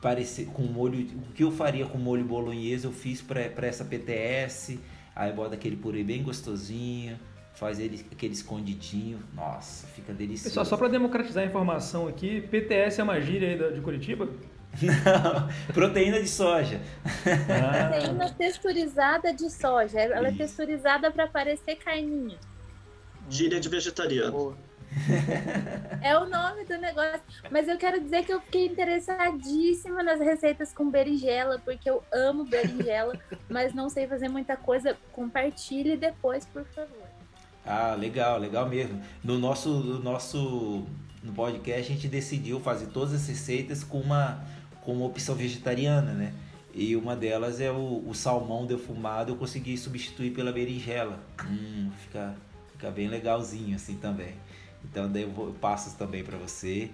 [0.00, 4.78] parecer com molho, o que eu faria com molho bolonhesa eu fiz para essa PTS,
[5.14, 7.18] aí bota aquele purê bem gostosinho,
[7.54, 10.50] faz ele aquele escondidinho, nossa, fica delicioso.
[10.50, 14.28] Pessoal, só para democratizar a informação aqui, PTS é uma gíria aí de Curitiba?
[14.80, 16.80] Não, proteína de soja.
[17.26, 17.88] Ah.
[17.88, 22.38] Proteína texturizada de soja, ela é texturizada para parecer carninha.
[23.28, 24.56] Gíria de vegetariano.
[26.00, 27.20] É o nome do negócio.
[27.50, 32.44] Mas eu quero dizer que eu fiquei interessadíssima nas receitas com berinjela, porque eu amo
[32.44, 33.18] berinjela,
[33.50, 34.96] mas não sei fazer muita coisa.
[35.12, 37.08] Compartilhe depois, por favor.
[37.66, 39.02] Ah, legal, legal mesmo.
[39.22, 40.86] No nosso, no nosso
[41.22, 44.42] no podcast a gente decidiu fazer todas as receitas com uma,
[44.82, 46.32] com uma opção vegetariana, né?
[46.72, 51.18] E uma delas é o, o salmão defumado, eu consegui substituir pela berinjela.
[51.44, 52.34] Hum, fica,
[52.72, 54.34] fica bem legalzinho assim também.
[54.84, 56.90] Então daí eu, vou, eu passo também para você.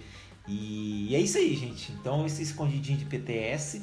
[0.47, 1.93] E, é isso aí, gente.
[1.93, 3.82] Então esse escondidinho de PTS,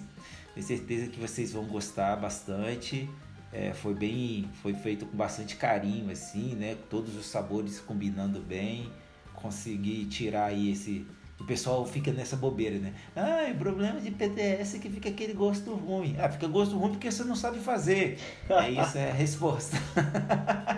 [0.54, 3.10] tenho certeza que vocês vão gostar bastante.
[3.52, 6.78] É, foi bem, foi feito com bastante carinho, assim, né?
[6.90, 8.90] Todos os sabores combinando bem.
[9.34, 11.06] Consegui tirar aí esse
[11.42, 12.94] o pessoal fica nessa bobeira, né?
[13.16, 16.16] Ah, o problema de PTS é que fica aquele gosto ruim.
[16.20, 18.20] Ah, fica gosto ruim porque você não sabe fazer.
[18.48, 19.76] É isso, é a resposta.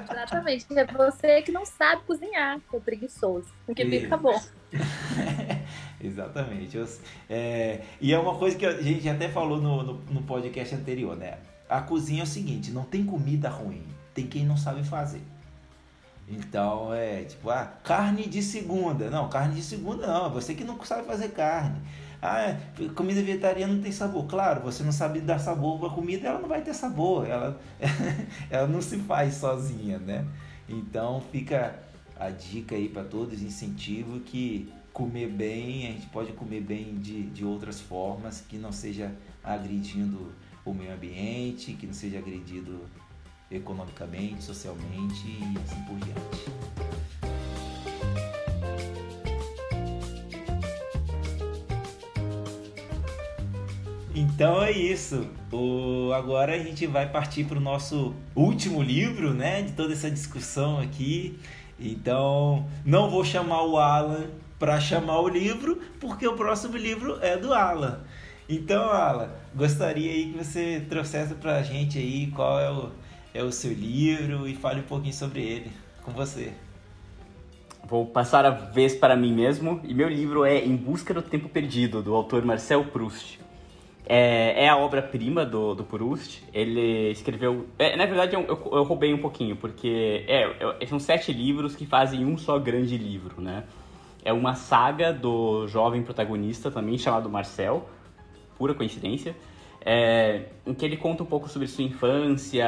[0.10, 0.66] Exatamente.
[0.72, 3.48] É você que não sabe cozinhar, que é preguiçoso.
[3.66, 4.40] Porque fica bom.
[6.02, 6.78] Exatamente.
[6.78, 6.88] Eu,
[7.30, 11.16] é, e é uma coisa que a gente até falou no, no, no, podcast anterior,
[11.16, 11.40] né?
[11.70, 13.84] A cozinha é o seguinte, não tem comida ruim,
[14.14, 15.22] tem quem não sabe fazer.
[16.28, 19.10] Então é tipo, ah, carne de segunda.
[19.10, 21.82] Não, carne de segunda não, você que não sabe fazer carne.
[22.22, 22.56] Ah,
[22.96, 24.26] comida vegetariana não tem sabor.
[24.28, 27.28] Claro, você não sabe dar sabor para comida, ela não vai ter sabor.
[27.28, 27.60] Ela,
[28.50, 30.26] ela não se faz sozinha, né?
[30.70, 31.84] Então fica
[32.18, 37.24] a dica aí para todos, incentivo que comer bem, a gente pode comer bem de,
[37.24, 39.12] de outras formas, que não seja
[39.44, 40.32] agredindo
[40.64, 42.86] o meio ambiente, que não seja agredido
[43.54, 46.54] economicamente, socialmente e assim por diante.
[54.16, 55.28] Então é isso.
[55.52, 59.62] O, agora a gente vai partir para o nosso último livro, né?
[59.62, 61.40] De toda essa discussão aqui.
[61.80, 64.28] Então, não vou chamar o Alan
[64.60, 68.02] para chamar o livro, porque o próximo livro é do Alan.
[68.48, 72.92] Então, Alan, gostaria aí que você trouxesse para a gente aí qual é o,
[73.34, 75.72] é o seu livro e fale um pouquinho sobre ele
[76.04, 76.54] com você.
[77.86, 81.50] Vou passar a vez para mim mesmo, e meu livro é Em Busca do Tempo
[81.50, 83.40] Perdido, do autor Marcel Proust.
[84.06, 86.44] É, é a obra-prima do, do Proust.
[86.54, 87.68] Ele escreveu.
[87.78, 91.86] É, na verdade, eu, eu, eu, roubei um pouquinho, porque é, são sete livros que
[91.86, 93.64] fazem um só grande livro, né?
[94.24, 97.90] É uma saga do jovem protagonista, também chamado Marcel,
[98.58, 99.36] pura coincidência,
[99.86, 102.68] é, em que ele conta um pouco sobre sua infância,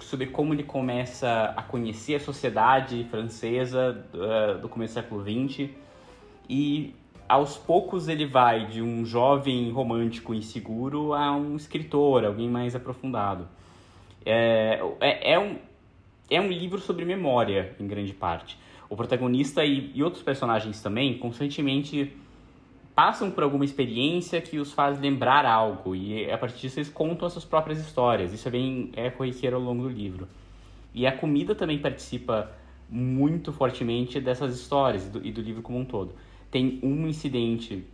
[0.00, 5.70] sobre como ele começa a conhecer a sociedade francesa do, do começo do século XX
[6.48, 6.94] e
[7.28, 13.46] aos poucos ele vai de um jovem romântico inseguro a um escritor, alguém mais aprofundado.
[14.24, 15.56] É, é, é, um,
[16.30, 18.58] é um livro sobre memória, em grande parte.
[18.88, 22.16] O protagonista e, e outros personagens também constantemente
[22.98, 27.26] passam por alguma experiência que os faz lembrar algo e a partir disso eles contam
[27.26, 28.32] as suas próprias histórias.
[28.32, 30.26] Isso é bem é corriqueiro ao longo do livro.
[30.92, 32.50] E a comida também participa
[32.90, 36.12] muito fortemente dessas histórias e do, e do livro como um todo
[36.50, 37.86] tem um incidente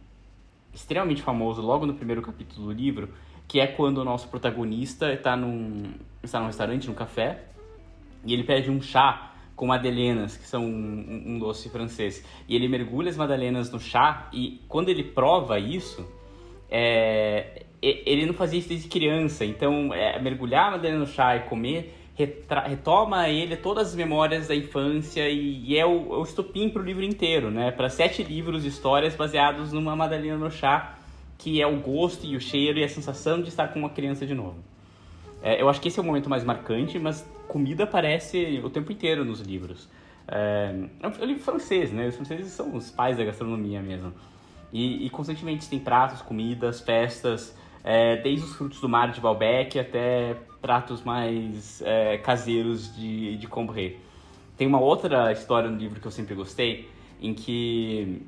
[0.72, 3.10] extremamente famoso logo no primeiro capítulo do livro,
[3.47, 5.82] que é quando o nosso protagonista está num,
[6.22, 7.44] está num restaurante, num café,
[8.24, 12.24] e ele pede um chá com madelenas, que são um, um, doce francês.
[12.48, 16.06] E ele mergulha as madalenas no chá, e quando ele prova isso,
[16.70, 19.44] é, ele não fazia isso desde criança.
[19.44, 24.55] Então, é, mergulhar a madelena no chá e comer retoma ele todas as memórias da
[24.55, 27.72] infância e, e é o, é o estupim para o livro inteiro, né?
[27.72, 30.97] Para sete livros de histórias baseados numa Madalena no chá,
[31.36, 34.24] que é o gosto e o cheiro e a sensação de estar com uma criança
[34.24, 34.73] de novo.
[35.44, 38.90] É, eu acho que esse é o momento mais marcante, mas comida aparece o tempo
[38.90, 39.86] inteiro nos livros.
[40.26, 42.08] É, é um livro francês, né?
[42.08, 44.14] Os franceses são os pais da gastronomia mesmo.
[44.72, 47.54] E, e constantemente tem pratos, comidas, festas,
[47.84, 53.46] é, desde os frutos do mar de Balbec até pratos mais é, caseiros de, de
[53.46, 54.00] Combray.
[54.56, 56.88] Tem uma outra história no livro que eu sempre gostei,
[57.20, 58.22] em que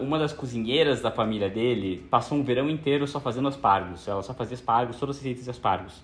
[0.00, 4.06] uma das cozinheiras da família dele passou um verão inteiro só fazendo aspargos.
[4.06, 6.02] Ela só fazia aspargos, todas as receitas de aspargos.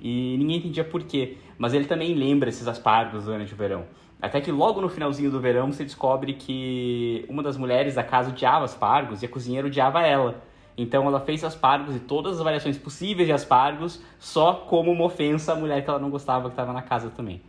[0.00, 3.84] E ninguém entendia por quê, mas ele também lembra esses aspargos durante o verão.
[4.20, 8.30] Até que logo no finalzinho do verão você descobre que uma das mulheres da casa
[8.30, 10.42] odiava aspargos e a cozinheira odiava ela.
[10.76, 15.52] Então ela fez aspargos e todas as variações possíveis de aspargos só como uma ofensa
[15.52, 17.40] à mulher que ela não gostava que estava na casa também.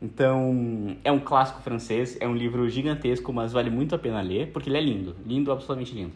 [0.00, 4.52] Então, é um clássico francês, é um livro gigantesco, mas vale muito a pena ler,
[4.52, 6.12] porque ele é lindo, lindo, absolutamente lindo.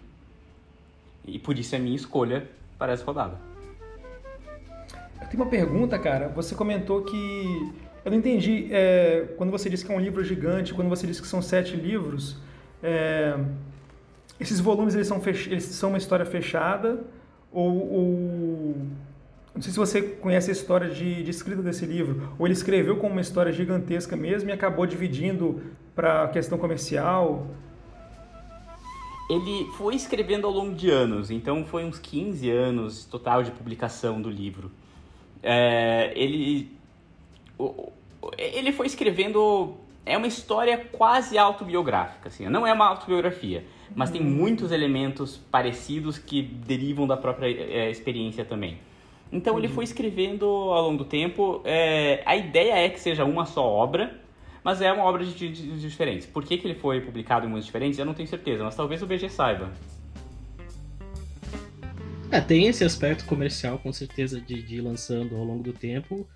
[1.26, 2.48] E por isso é a minha escolha
[2.78, 3.38] para essa rodada.
[5.20, 6.28] Eu tenho uma pergunta, cara.
[6.28, 7.72] Você comentou que.
[8.04, 8.68] Eu não entendi.
[8.72, 11.76] É, quando você disse que é um livro gigante, quando você disse que são sete
[11.76, 12.36] livros.
[12.82, 13.38] É,
[14.40, 15.48] esses volumes eles são, fech...
[15.48, 17.04] eles são uma história fechada
[17.52, 18.76] ou, ou...
[19.54, 22.96] Não sei se você conhece a história de, de, escrita desse livro, ou ele escreveu
[22.96, 25.62] como uma história gigantesca mesmo e acabou dividindo
[25.94, 27.46] para a questão comercial.
[29.28, 34.20] Ele foi escrevendo ao longo de anos, então foi uns 15 anos total de publicação
[34.20, 34.70] do livro.
[35.42, 36.70] É, ele,
[38.38, 39.74] ele foi escrevendo.
[40.04, 43.64] É uma história quase autobiográfica, assim, não é uma autobiografia
[43.94, 48.78] mas tem muitos elementos parecidos que derivam da própria é, experiência também.
[49.32, 51.62] Então ele foi escrevendo ao longo do tempo.
[51.64, 54.20] É, a ideia é que seja uma só obra,
[54.62, 56.26] mas é uma obra de, de, de diferentes.
[56.26, 57.98] Por que, que ele foi publicado em muitos diferentes?
[57.98, 59.72] Eu não tenho certeza, mas talvez o BG saiba.
[62.30, 66.26] É, tem esse aspecto comercial, com certeza, de, de ir lançando ao longo do tempo.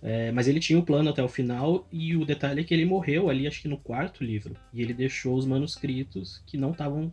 [0.00, 2.72] É, mas ele tinha o um plano até o final, e o detalhe é que
[2.72, 4.56] ele morreu ali, acho que no quarto livro.
[4.72, 7.12] E ele deixou os manuscritos que não estavam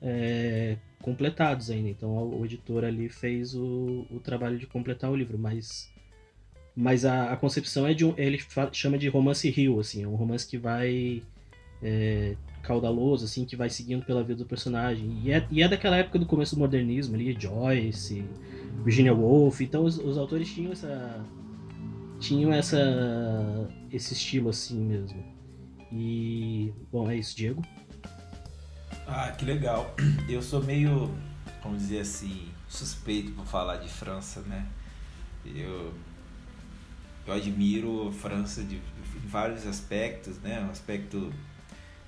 [0.00, 1.88] é, completados ainda.
[1.88, 5.90] Então o editor ali fez o, o trabalho de completar o livro, mas
[6.74, 8.38] mas a, a concepção é de um, ele
[8.72, 11.22] chama de romance rio, assim, é um romance que vai
[11.82, 15.22] é, caudaloso, assim, que vai seguindo pela vida do personagem.
[15.24, 18.24] E é, e é daquela época do começo do modernismo ali, Joyce,
[18.84, 21.24] Virginia Woolf, então os, os autores tinham essa
[22.20, 25.22] tinham essa esse estilo assim mesmo.
[25.90, 27.62] E bom, é isso, Diego.
[29.06, 29.94] Ah, que legal.
[30.28, 31.14] Eu sou meio,
[31.62, 34.66] vamos dizer assim, suspeito por falar de França, né?
[35.44, 35.94] Eu
[37.26, 40.60] eu admiro França de, de vários aspectos, né?
[40.60, 41.32] Um aspecto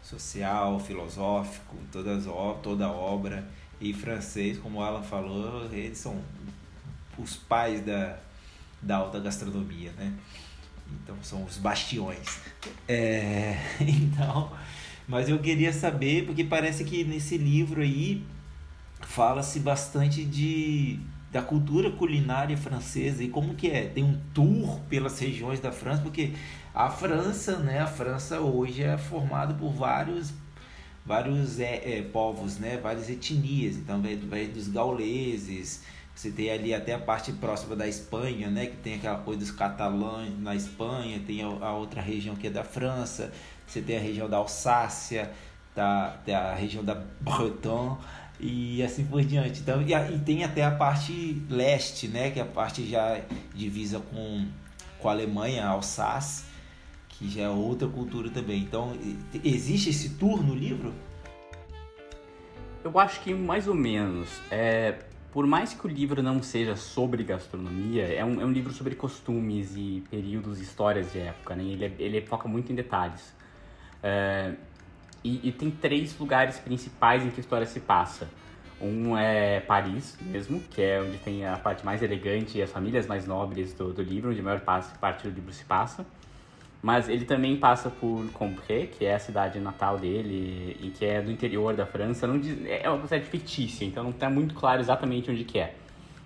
[0.03, 2.25] social, filosófico, todas,
[2.62, 3.47] toda a obra.
[3.81, 6.20] E francês, como Alan falou, eles são
[7.16, 8.19] os pais da,
[8.81, 10.15] da alta gastronomia, né?
[11.03, 12.41] Então são os bastiões.
[12.87, 14.53] É, então,
[15.09, 18.22] mas eu queria saber, porque parece que nesse livro aí
[19.01, 23.86] fala-se bastante de da cultura culinária francesa e como que é?
[23.86, 26.32] Tem um tour pelas regiões da França, porque
[26.74, 27.80] a França, né?
[27.80, 30.32] A França hoje é formada por vários
[31.05, 32.78] vários é, é, povos, né?
[32.78, 33.76] Várias etnias.
[33.76, 35.82] Então vai, vai dos gauleses,
[36.14, 38.66] você tem ali até a parte próxima da Espanha, né?
[38.66, 42.51] Que tem aquela coisa dos catalães na Espanha, tem a, a outra região que é
[42.51, 43.32] da França,
[43.69, 45.31] você tem a região da Alsácia,
[45.74, 47.99] tá, tem a região da Bretonne
[48.40, 49.61] e assim por diante.
[49.61, 53.20] Então, e, e, tem até a parte leste, né, que é a parte já
[53.55, 54.47] divisa com,
[54.99, 56.47] com a Alemanha, a Alsácia,
[57.09, 58.61] que já é outra cultura também.
[58.61, 58.97] Então,
[59.45, 60.95] existe esse tour no livro?
[62.82, 64.28] Eu acho que mais ou menos.
[64.51, 65.01] É,
[65.32, 68.95] por mais que o livro não seja sobre gastronomia, é um, é um livro sobre
[68.95, 71.65] costumes e períodos, histórias de época, né?
[71.65, 73.36] Ele, é, ele foca muito em detalhes.
[74.03, 74.53] É,
[75.23, 78.29] e, e, tem três lugares principais em que a história se passa.
[78.81, 83.07] Um é Paris mesmo, que é onde tem a parte mais elegante e as famílias
[83.07, 86.07] mais nobres do, do livro, onde a maior parte do livro se passa.
[86.81, 91.20] Mas ele também passa por Combré, que é a cidade natal dele e que é
[91.20, 92.27] do interior da França.
[92.27, 95.75] Não diz, é uma cidade fictícia, então não está muito claro exatamente onde que é.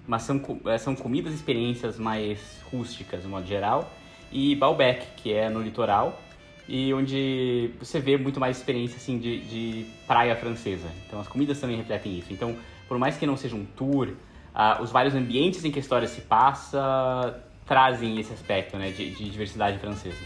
[0.06, 3.90] Mas são, é, são comidas e experiências mais rústicas, no modo geral.
[4.30, 6.20] E Baalbek, que é no litoral,
[6.68, 10.88] e onde você vê muito mais experiência assim de, de praia francesa.
[11.06, 12.32] Então as comidas também refletem isso.
[12.32, 12.56] Então,
[12.88, 16.06] por mais que não seja um tour, uh, os vários ambientes em que a história
[16.06, 20.18] se passa trazem esse aspecto né, de, de diversidade francesa.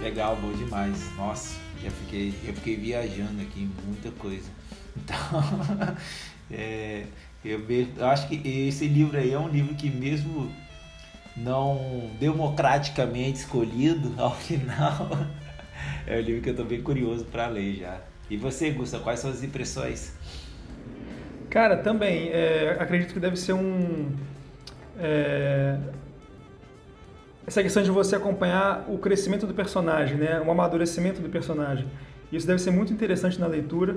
[0.00, 1.14] Legal, bom demais.
[1.16, 4.50] Nossa, já fiquei, eu fiquei viajando aqui muita coisa.
[4.94, 5.16] Então,
[6.50, 7.06] é,
[7.42, 7.64] eu,
[7.96, 8.34] eu acho que
[8.68, 10.52] esse livro aí é um livro que mesmo
[11.36, 15.10] não democraticamente escolhido, ao final
[16.06, 18.00] é um livro que eu estou bem curioso para ler já.
[18.30, 20.12] E você, Gusta, quais são as impressões?
[21.50, 24.10] Cara, também, é, acredito que deve ser um.
[24.98, 25.76] É,
[27.46, 30.40] essa questão de você acompanhar o crescimento do personagem, né?
[30.40, 31.86] o amadurecimento do personagem.
[32.32, 33.96] Isso deve ser muito interessante na leitura.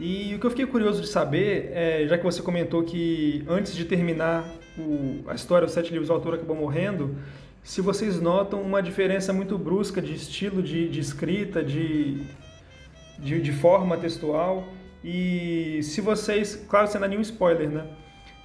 [0.00, 3.74] E o que eu fiquei curioso de saber, é, já que você comentou que antes
[3.74, 4.44] de terminar
[4.78, 7.16] o, a história, os sete livros, o autor acabou morrendo,
[7.62, 12.22] se vocês notam uma diferença muito brusca de estilo de, de escrita, de,
[13.18, 14.68] de, de, forma textual,
[15.02, 17.86] e se vocês, claro, sem dar nenhum spoiler, né?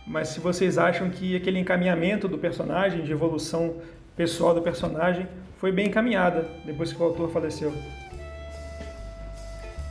[0.08, 3.76] Mas se vocês acham que aquele encaminhamento do personagem, de evolução
[4.16, 5.28] pessoal do personagem,
[5.58, 7.74] foi bem encaminhada depois que o autor faleceu.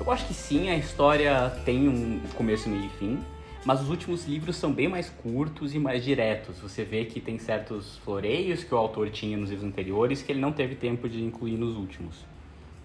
[0.01, 3.19] Eu acho que sim, a história tem um começo, meio e fim,
[3.69, 6.59] mas os últimos livros são bem mais curtos e mais diretos.
[6.59, 10.41] Você vê que tem certos floreios que o autor tinha nos livros anteriores que ele
[10.41, 12.25] não teve tempo de incluir nos últimos.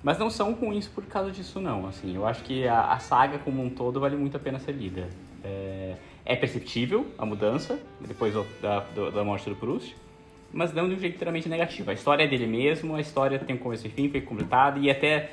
[0.04, 1.88] Mas não são ruins por causa disso, não.
[1.88, 4.74] Assim, eu acho que a, a saga como um todo vale muito a pena ser
[4.74, 5.08] lida.
[5.42, 5.96] É,
[6.26, 9.96] é perceptível a mudança depois da, da morte do Proust,
[10.52, 11.92] mas não de um jeito inteiramente negativo.
[11.92, 14.92] A história é dele mesmo, a história tem um começo e fim, foi completada e
[14.92, 15.32] até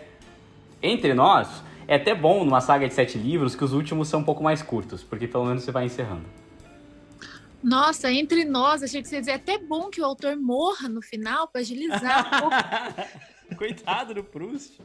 [0.81, 4.25] entre nós é até bom numa saga de sete livros que os últimos são um
[4.25, 6.25] pouco mais curtos, porque pelo menos você vai encerrando.
[7.61, 10.89] Nossa, entre nós, achei que você ia dizer é até bom que o autor morra
[10.89, 12.57] no final para agilizar um pouco.
[13.59, 14.81] Coitado do Proust.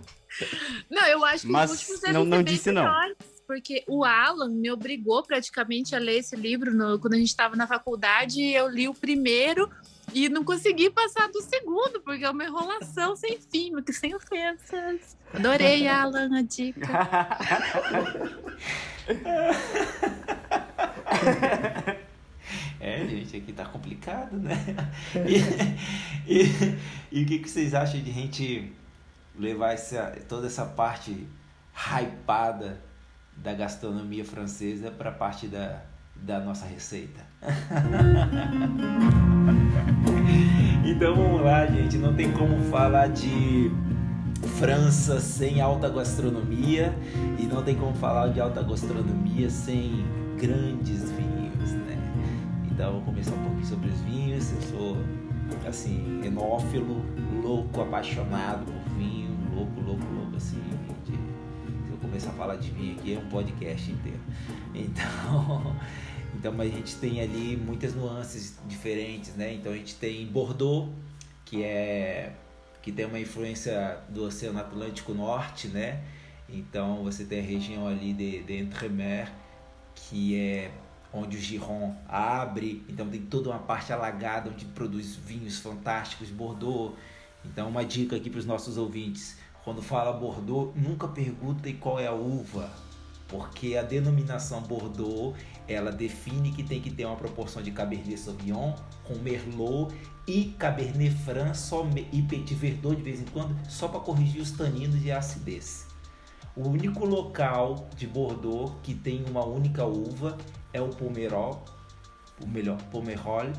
[0.90, 3.28] Não, eu acho que Mas os últimos não, não disse melhores, não.
[3.46, 7.56] Porque o Alan me obrigou praticamente a ler esse livro no, quando a gente estava
[7.56, 9.70] na faculdade e eu li o primeiro
[10.14, 15.18] e não consegui passar do segundo, porque é uma enrolação sem fim, porque sem ofensas.
[15.34, 16.88] Adorei, Alan, a dica.
[22.80, 24.56] É, gente, aqui tá complicado, né?
[26.28, 26.80] E, e,
[27.12, 28.72] e, o que, que vocês acham de a gente
[29.38, 31.28] levar essa, toda essa parte
[31.76, 32.82] hypada
[33.36, 35.82] da gastronomia francesa para parte da,
[36.16, 37.26] da nossa receita.
[40.86, 41.98] então vamos lá, gente.
[41.98, 43.72] Não tem como falar de
[44.58, 46.96] França sem alta gastronomia
[47.40, 50.06] e não tem como falar de alta gastronomia sem
[50.40, 51.98] grandes vinhos, né?
[52.72, 54.52] Então vou começar um pouquinho sobre os vinhos.
[54.52, 54.98] Eu sou
[55.68, 57.04] assim enófilo,
[57.44, 60.62] louco, apaixonado por vinho, louco, louco, louco assim.
[61.06, 64.20] Se eu começar a falar de vinho aqui é um podcast inteiro.
[64.74, 65.76] Então
[66.46, 69.56] então, a gente tem ali muitas nuances diferentes, né?
[69.56, 70.92] Então a gente tem Bordeaux,
[71.44, 72.34] que é
[72.84, 76.04] que tem uma influência do Oceano Atlântico Norte, né?
[76.48, 79.32] Então você tem a região ali de, de Entremer,
[79.96, 80.72] que é
[81.12, 86.94] onde o Giron abre, então tem toda uma parte alagada onde produz vinhos fantásticos, Bordeaux.
[87.44, 92.06] Então uma dica aqui para os nossos ouvintes, quando fala Bordeaux, nunca perguntem qual é
[92.06, 92.72] a uva,
[93.28, 95.36] porque a denominação Bordeaux
[95.68, 98.74] ela define que tem que ter uma proporção de Cabernet Sauvignon
[99.04, 99.94] com Merlot
[100.28, 104.52] e Cabernet Franc só, e Petit Verdot de vez em quando, só para corrigir os
[104.52, 105.88] taninos e a acidez.
[106.56, 110.38] O único local de Bordeaux que tem uma única uva
[110.72, 111.66] é o Pomerol,
[112.42, 113.52] o melhor Pomerol,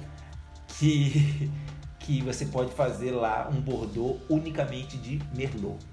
[0.69, 1.51] que
[2.01, 5.85] que você pode fazer lá um Bordeaux unicamente de Merlot.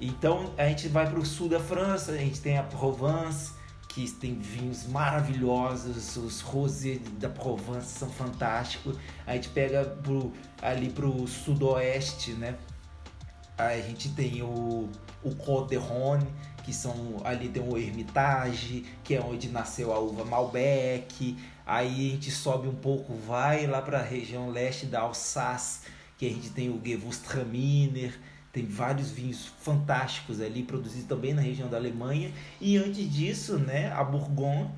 [0.00, 3.52] Então a gente vai para o sul da França, a gente tem a Provence,
[3.94, 8.98] que tem vinhos maravilhosos, os rosés da Provence são fantásticos.
[9.24, 12.56] A gente pega pro, ali pro sudoeste, né?
[13.56, 14.90] A gente tem o,
[15.22, 16.26] o Côte de Rhône,
[16.64, 21.38] que são ali tem o Hermitage, que é onde nasceu a uva Malbec.
[21.64, 25.82] Aí a gente sobe um pouco, vai lá para a região leste da Alsace,
[26.18, 28.18] que a gente tem o Gewürztraminer
[28.54, 32.30] tem vários vinhos fantásticos ali, produzidos também na região da Alemanha.
[32.60, 34.70] E antes disso, né, a Bourgogne,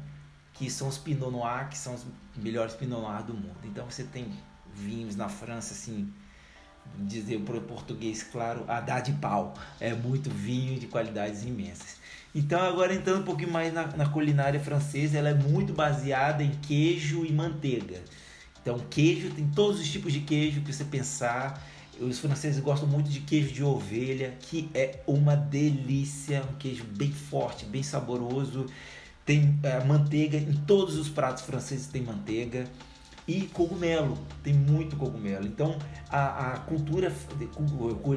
[0.54, 3.58] que são os Pinot Noir, que são os melhores Pinot Noir do mundo.
[3.64, 4.32] Então você tem
[4.74, 6.10] vinhos na França, assim,
[7.00, 9.52] dizer para o português claro, a dar de pau.
[9.78, 12.00] É muito vinho de qualidades imensas.
[12.34, 16.52] Então agora entrando um pouquinho mais na, na culinária francesa, ela é muito baseada em
[16.62, 18.00] queijo e manteiga.
[18.62, 21.62] Então queijo, tem todos os tipos de queijo que você pensar
[22.00, 27.12] os franceses gostam muito de queijo de ovelha, que é uma delícia, um queijo bem
[27.12, 28.66] forte, bem saboroso.
[29.24, 32.64] Tem é, manteiga em todos os pratos franceses tem manteiga
[33.26, 35.46] e cogumelo, tem muito cogumelo.
[35.46, 35.78] Então
[36.08, 37.12] a, a cultura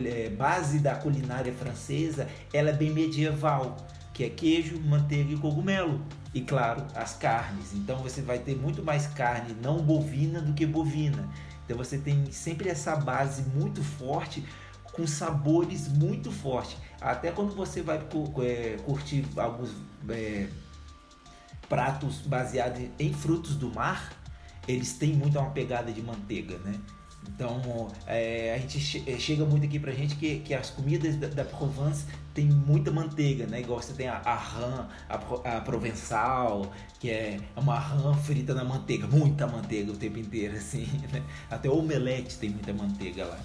[0.05, 3.75] é, base da culinária francesa, ela é bem medieval,
[4.13, 6.01] que é queijo, manteiga e cogumelo.
[6.33, 7.73] E claro, as carnes.
[7.73, 11.27] Então você vai ter muito mais carne não bovina do que bovina.
[11.69, 14.43] Então você tem sempre essa base muito forte
[14.91, 16.75] com sabores muito fortes.
[16.99, 19.69] Até quando você vai é, curtir alguns
[20.09, 20.49] é,
[21.69, 24.11] pratos baseados em frutos do mar,
[24.67, 26.73] eles têm muito uma pegada de manteiga, né?
[27.35, 31.27] Então, é, a gente é, chega muito aqui pra gente que, que as comidas da,
[31.27, 33.61] da Provence tem muita manteiga, né?
[33.61, 35.15] Igual você tem a, a rã, a,
[35.57, 40.85] a provençal, que é uma rã frita na manteiga, muita manteiga o tempo inteiro, assim,
[41.13, 41.23] né?
[41.49, 43.39] Até o omelete tem muita manteiga lá.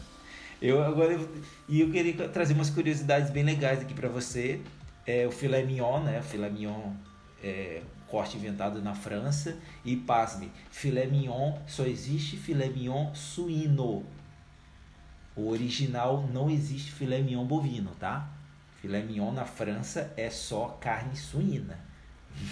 [0.62, 1.28] Eu agora eu,
[1.68, 4.60] e eu queria trazer umas curiosidades bem legais aqui para você.
[5.06, 6.20] É o filé mignon, né?
[6.20, 6.92] O filé mignon
[7.42, 7.82] é,
[8.14, 9.58] corte inventado na França.
[9.84, 14.04] E pasme, filé mignon, só existe filé mignon suíno.
[15.34, 18.28] O original não existe filé mignon bovino, tá?
[18.80, 21.76] Filé mignon na França é só carne suína.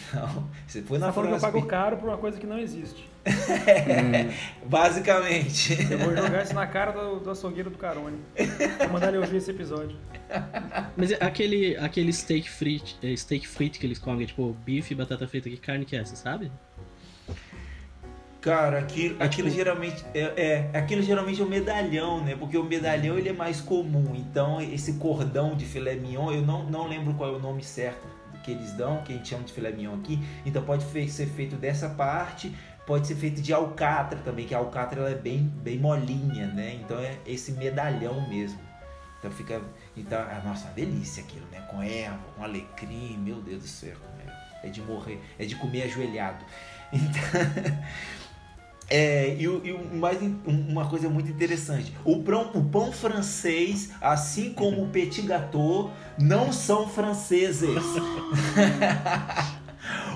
[0.09, 1.47] Então, você foi na tá França.
[1.47, 3.09] eu pago caro por uma coisa que não existe.
[3.24, 4.32] É,
[4.65, 5.78] basicamente.
[5.90, 8.19] Eu vou jogar isso na cara do, do açougueiro do Carone.
[8.78, 9.97] Vou mandar ele ouvir esse episódio.
[10.97, 15.27] Mas é aquele, aquele steak frito, é, steak frito que eles comem, tipo bife, batata
[15.28, 16.51] frita, que carne que é essa, sabe?
[18.40, 22.35] Cara, aquilo, aquilo geralmente é, é, aquilo geralmente é o medalhão, né?
[22.35, 24.16] Porque o medalhão ele é mais comum.
[24.16, 28.05] Então esse cordão de filé mignon, eu não, não lembro qual é o nome certo
[28.43, 30.19] que eles dão, que a gente chama de filé mignon aqui.
[30.44, 32.53] Então pode ser feito dessa parte,
[32.87, 36.75] pode ser feito de alcatra também, que a alcatra é bem, bem molinha, né?
[36.75, 38.61] Então é esse medalhão mesmo.
[39.19, 39.63] Então fica,
[39.97, 41.61] então, ah, nossa, uma delícia aquilo, né?
[41.71, 43.97] Com erva, com alecrim, meu Deus do céu,
[44.63, 46.45] é de morrer, é de comer ajoelhado.
[46.93, 47.23] Então
[48.95, 54.85] É, e, e mais uma coisa muito interessante: o pão, o pão francês, assim como
[54.85, 57.71] o petit gâteau, não são franceses.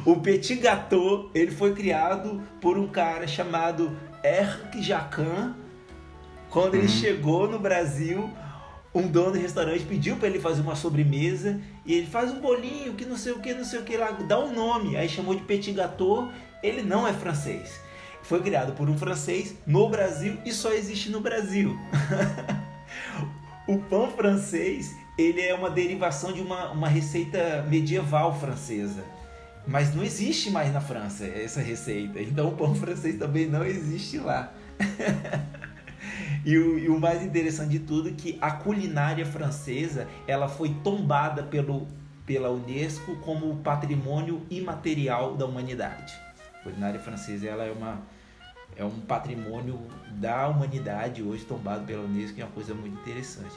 [0.07, 3.91] o petit gâteau ele foi criado por um cara chamado
[4.23, 5.53] Eric Jacquin.
[6.49, 6.89] Quando ele uhum.
[6.89, 8.31] chegou no Brasil,
[8.95, 12.95] um dono de restaurante pediu para ele fazer uma sobremesa e ele faz um bolinho
[12.95, 15.35] que não sei o que, não sei o que lá, dá um nome, aí chamou
[15.35, 16.31] de petit gâteau,
[16.63, 17.81] ele não é francês.
[18.23, 21.77] Foi criado por um francês no Brasil e só existe no Brasil.
[23.67, 29.16] o pão francês, ele é uma derivação de uma, uma receita medieval francesa.
[29.67, 32.21] Mas não existe mais na França essa receita.
[32.21, 34.53] Então o pão francês também não existe lá.
[36.45, 40.69] E o, e o, mais interessante de tudo é que a culinária francesa ela foi
[40.85, 41.89] tombada pelo,
[42.25, 46.15] pela Unesco como patrimônio imaterial da humanidade.
[46.61, 48.01] A culinária francesa ela é, uma,
[48.77, 49.81] é um patrimônio
[50.13, 53.57] da humanidade hoje tombado pela Unesco, é uma coisa muito interessante.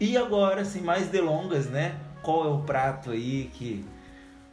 [0.00, 1.94] E agora, sem mais delongas, né?
[2.22, 3.84] Qual é o prato aí que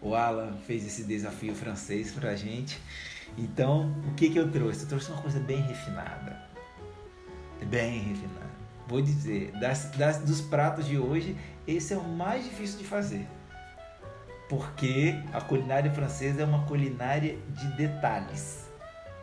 [0.02, 2.80] o Alan fez esse desafio francês pra gente?
[3.38, 4.84] Então, o que que eu trouxe?
[4.84, 6.48] Eu trouxe uma coisa bem refinada
[7.66, 8.48] Bem refinado.
[8.88, 11.36] Vou dizer, das, das, dos pratos de hoje,
[11.68, 13.28] esse é o mais difícil de fazer.
[14.48, 18.70] Porque a culinária francesa é uma culinária de detalhes.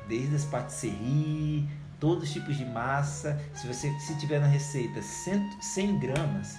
[0.06, 1.64] Desde as patisseries,
[1.98, 3.40] todos os tipos de massa.
[3.54, 6.58] Se você se tiver na receita 100, 100 gramas,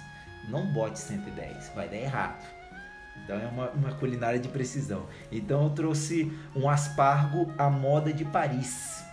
[0.49, 2.54] não bote 110, vai dar errado.
[3.25, 5.07] Então é uma, uma culinária de precisão.
[5.31, 9.03] Então eu trouxe um aspargo à moda de Paris.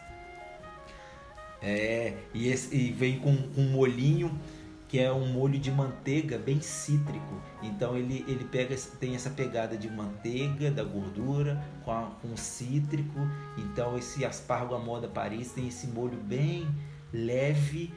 [1.62, 4.38] É, e, esse, e vem com, um molhinho
[4.86, 7.40] que é um molho de manteiga bem cítrico.
[7.62, 13.18] Então ele, ele pega tem essa pegada de manteiga, da gordura, com, a, com cítrico.
[13.56, 16.68] Então esse aspargo à moda Paris tem esse molho bem
[17.10, 17.90] leve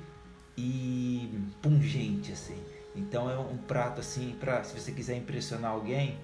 [0.57, 1.29] e
[1.61, 2.63] pungente assim.
[2.95, 6.17] Então é um prato assim para se você quiser impressionar alguém,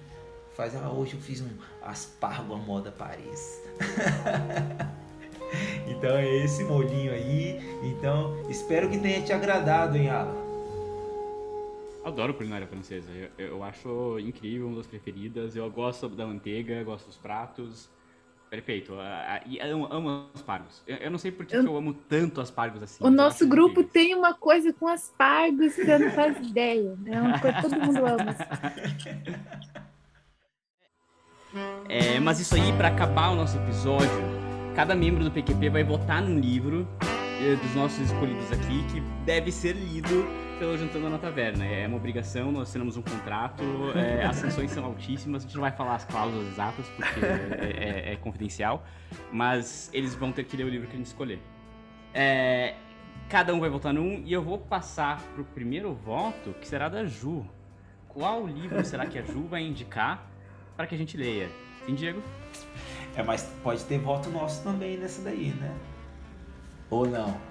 [0.56, 1.49] faz ah, hoje eu fiz um
[1.81, 3.61] aspargo à moda Paris.
[5.88, 7.60] Então é esse molhinho aí.
[7.84, 10.35] Então espero que tenha te agradado, hein, Alan?
[12.03, 13.11] Adoro culinária francesa.
[13.38, 15.56] Eu, eu acho incrível, uma das preferidas.
[15.56, 17.89] Eu gosto da manteiga, gosto dos pratos.
[18.52, 18.94] Perfeito.
[19.45, 20.84] E amo, amo aspargos.
[20.86, 21.64] Eu, eu não sei por que eu...
[21.64, 23.02] eu amo tanto aspargos assim.
[23.02, 26.98] O nosso grupo tem uma coisa com aspargos que eu não faço ideia.
[27.06, 28.36] É uma coisa que todo mundo ama.
[31.88, 34.10] É, mas isso aí, para acabar o nosso episódio,
[34.76, 36.86] cada membro do PQP vai votar num livro
[37.41, 40.26] eh, dos nossos escolhidos aqui que deve ser lido
[40.62, 41.66] pelo Jantando na Taverna.
[41.66, 43.64] É uma obrigação, nós assinamos um contrato,
[43.96, 48.10] é, as sanções são altíssimas, a gente não vai falar as cláusulas exatas porque é,
[48.10, 48.86] é, é, confidencial,
[49.32, 51.42] mas eles vão ter que ler o livro que a gente escolher.
[52.14, 52.76] É,
[53.28, 57.06] cada um vai votar num e eu vou passar pro primeiro voto, que será da
[57.06, 57.44] Ju.
[58.08, 60.30] Qual livro será que a Ju vai indicar
[60.78, 61.50] para que a gente leia?
[61.88, 62.22] Sim, Diego?
[63.16, 65.76] É, mas pode ter voto nosso também nessa daí, né?
[66.92, 67.51] Ou não?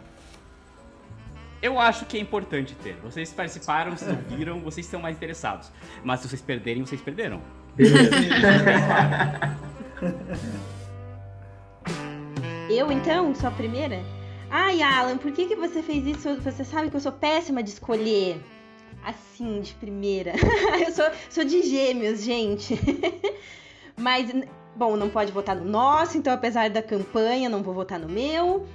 [1.62, 2.96] Eu acho que é importante ter.
[2.96, 5.70] Vocês participaram, vocês ouviram, vocês estão mais interessados.
[6.02, 7.40] Mas se vocês perderem, vocês perderam.
[12.70, 14.02] eu então, sou a primeira?
[14.50, 16.40] Ai, Alan, por que, que você fez isso?
[16.40, 18.40] Você sabe que eu sou péssima de escolher
[19.04, 20.32] assim, de primeira.
[20.86, 22.78] eu sou, sou de gêmeos, gente.
[23.96, 24.32] Mas
[24.74, 28.66] Bom, não pode votar no nosso, então apesar da campanha, não vou votar no meu.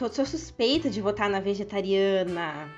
[0.00, 2.68] Eu sou suspeita de votar na vegetariana.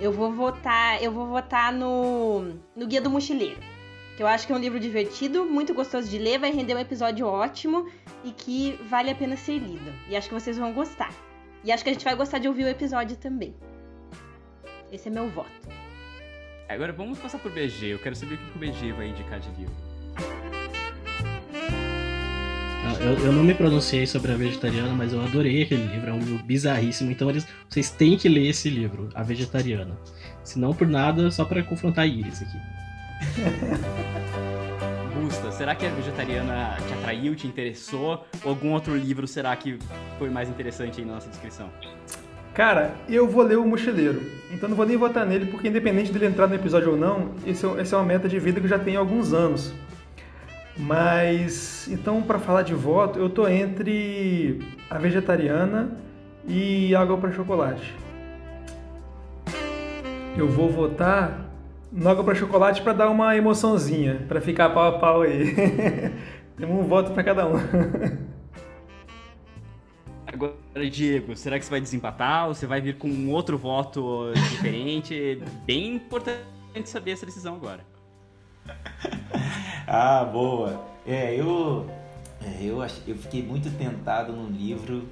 [0.00, 3.60] Eu vou votar, eu vou votar no no Guia do Mochileiro,
[4.16, 6.80] que eu acho que é um livro divertido, muito gostoso de ler, vai render um
[6.80, 7.88] episódio ótimo
[8.24, 9.92] e que vale a pena ser lido.
[10.08, 11.12] E acho que vocês vão gostar.
[11.62, 13.54] E acho que a gente vai gostar de ouvir o episódio também.
[14.90, 15.68] Esse é meu voto.
[16.68, 17.86] Agora vamos passar pro BG.
[17.86, 19.93] Eu quero saber o que o BG vai indicar de livro.
[23.00, 26.18] Eu, eu, não me pronunciei sobre a vegetariana, mas eu adorei aquele livro, é um
[26.18, 27.10] livro bizarríssimo.
[27.10, 29.96] Então eles, vocês têm que ler esse livro, A Vegetariana.
[30.42, 32.58] Se não por nada, só para confrontar a Iris aqui.
[35.14, 38.26] Busta, será que a vegetariana te atraiu, te interessou?
[38.42, 39.78] Ou algum outro livro será que
[40.18, 41.70] foi mais interessante aí na nossa descrição?
[42.52, 44.22] Cara, eu vou ler o Mochileiro.
[44.52, 47.66] Então não vou nem votar nele, porque independente dele entrar no episódio ou não, esse,
[47.66, 49.74] é essa é uma meta de vida que eu já tenho há alguns anos.
[50.76, 54.60] Mas então para falar de voto, eu tô entre
[54.90, 55.96] a vegetariana
[56.46, 57.94] e água para chocolate.
[60.36, 61.48] Eu vou votar
[61.92, 65.54] no água para chocolate para dar uma emoçãozinha, para ficar pau a pau aí.
[66.56, 67.54] Temos um voto para cada um.
[70.26, 74.32] Agora, Diego, será que você vai desempatar ou você vai vir com um outro voto
[74.50, 75.40] diferente?
[75.64, 76.42] Bem importante
[76.86, 77.84] saber essa decisão agora.
[79.88, 80.84] ah, boa.
[81.06, 81.86] É, eu,
[82.42, 85.06] é, eu, eu fiquei muito tentado num livro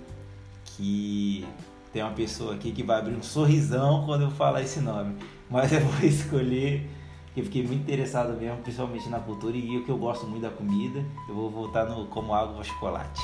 [0.65, 1.47] que
[1.93, 5.16] tem uma pessoa aqui que vai abrir um sorrisão quando eu falar esse nome.
[5.51, 6.89] Mas eu vou escolher,
[7.35, 10.43] que eu fiquei muito interessado mesmo, principalmente na cultura e eu que eu gosto muito
[10.43, 11.05] da comida.
[11.28, 13.20] Eu vou voltar no Como Água ou Chocolate.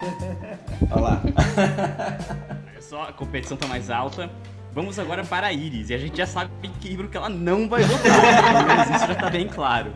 [0.90, 1.22] Olha lá.
[2.68, 4.30] Olha só, a competição tá mais alta.
[4.72, 5.90] Vamos agora para a Iris.
[5.90, 8.66] E a gente já sabe que livro que ela não vai votar.
[8.66, 9.92] mas isso já tá bem claro.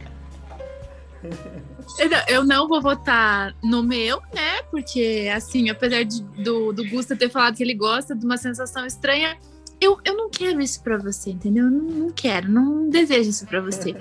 [2.29, 4.63] Eu não vou votar no meu, né?
[4.71, 8.85] Porque, assim, apesar de, do, do Gusta ter falado que ele gosta de uma sensação
[8.87, 9.37] estranha,
[9.81, 11.65] eu, eu não quero isso pra você, entendeu?
[11.65, 13.95] Eu não, não quero, não desejo isso pra você.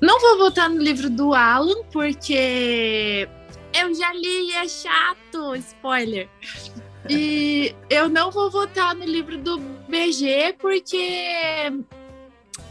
[0.00, 3.28] Não vou votar no livro do Alan, porque
[3.74, 6.28] eu já li e é chato, spoiler.
[7.08, 9.58] E eu não vou votar no livro do
[9.88, 11.72] BG, porque.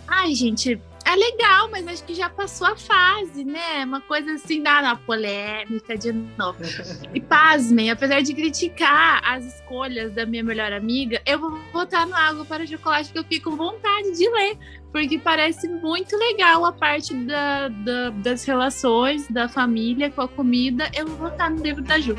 [0.08, 0.80] Ai, gente,
[1.10, 3.84] é legal, mas acho que já passou a fase, né?
[3.84, 6.60] Uma coisa assim, dá na polêmica de novo.
[7.12, 12.16] E pasmem, apesar de criticar as escolhas da minha melhor amiga, eu vou votar no
[12.16, 14.58] Água para Chocolate, porque eu fico com vontade de ler,
[14.92, 20.90] porque parece muito legal a parte da, da, das relações, da família com a comida.
[20.96, 22.16] Eu vou votar no livro da Ju.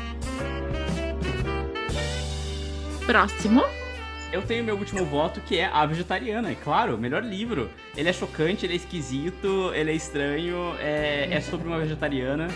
[3.05, 3.63] Próximo.
[4.31, 7.69] Eu tenho meu último voto, que é A Vegetariana, é claro, melhor livro.
[7.97, 12.47] Ele é chocante, ele é esquisito, ele é estranho, é, é sobre uma vegetariana.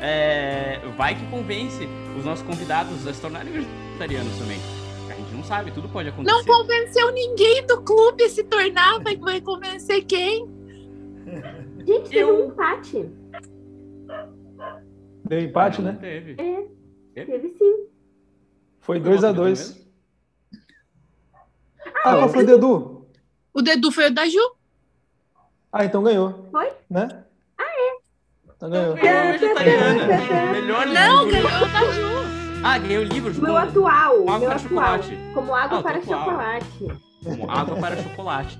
[0.00, 1.88] É, vai que convence
[2.18, 4.58] os nossos convidados a se tornarem vegetarianos também.
[5.08, 6.36] A gente não sabe, tudo pode acontecer.
[6.36, 10.46] Não convenceu ninguém do clube a se tornar, vai, vai convencer quem?
[11.86, 13.08] Gente, teve Eu- um empate.
[15.24, 15.98] Deu empate, Não né?
[15.98, 16.36] Teve.
[16.38, 17.86] É, teve sim.
[18.80, 19.82] Foi Foi 2 a voto do 2 mesmo?
[22.04, 23.06] Ah, qual foi o Dedu?
[23.54, 24.38] O Dedu foi o da Ju.
[25.72, 26.48] Ah, então ganhou.
[26.50, 26.68] Foi?
[26.90, 27.08] Né?
[27.58, 27.96] Ah, é?
[28.56, 28.94] Então ganhou.
[28.94, 30.06] Ganhou a vegetariana.
[30.52, 31.42] Melhor Não, livro.
[31.48, 32.62] ganhou o da Ju.
[32.64, 33.32] Ah, ganhei o livro.
[33.42, 34.12] Meu com- atual.
[34.22, 34.58] Água meu para atual.
[34.60, 35.18] chocolate.
[35.34, 36.18] Como água Ah, para atual.
[36.24, 36.66] chocolate.
[37.24, 38.58] Como água para chocolate.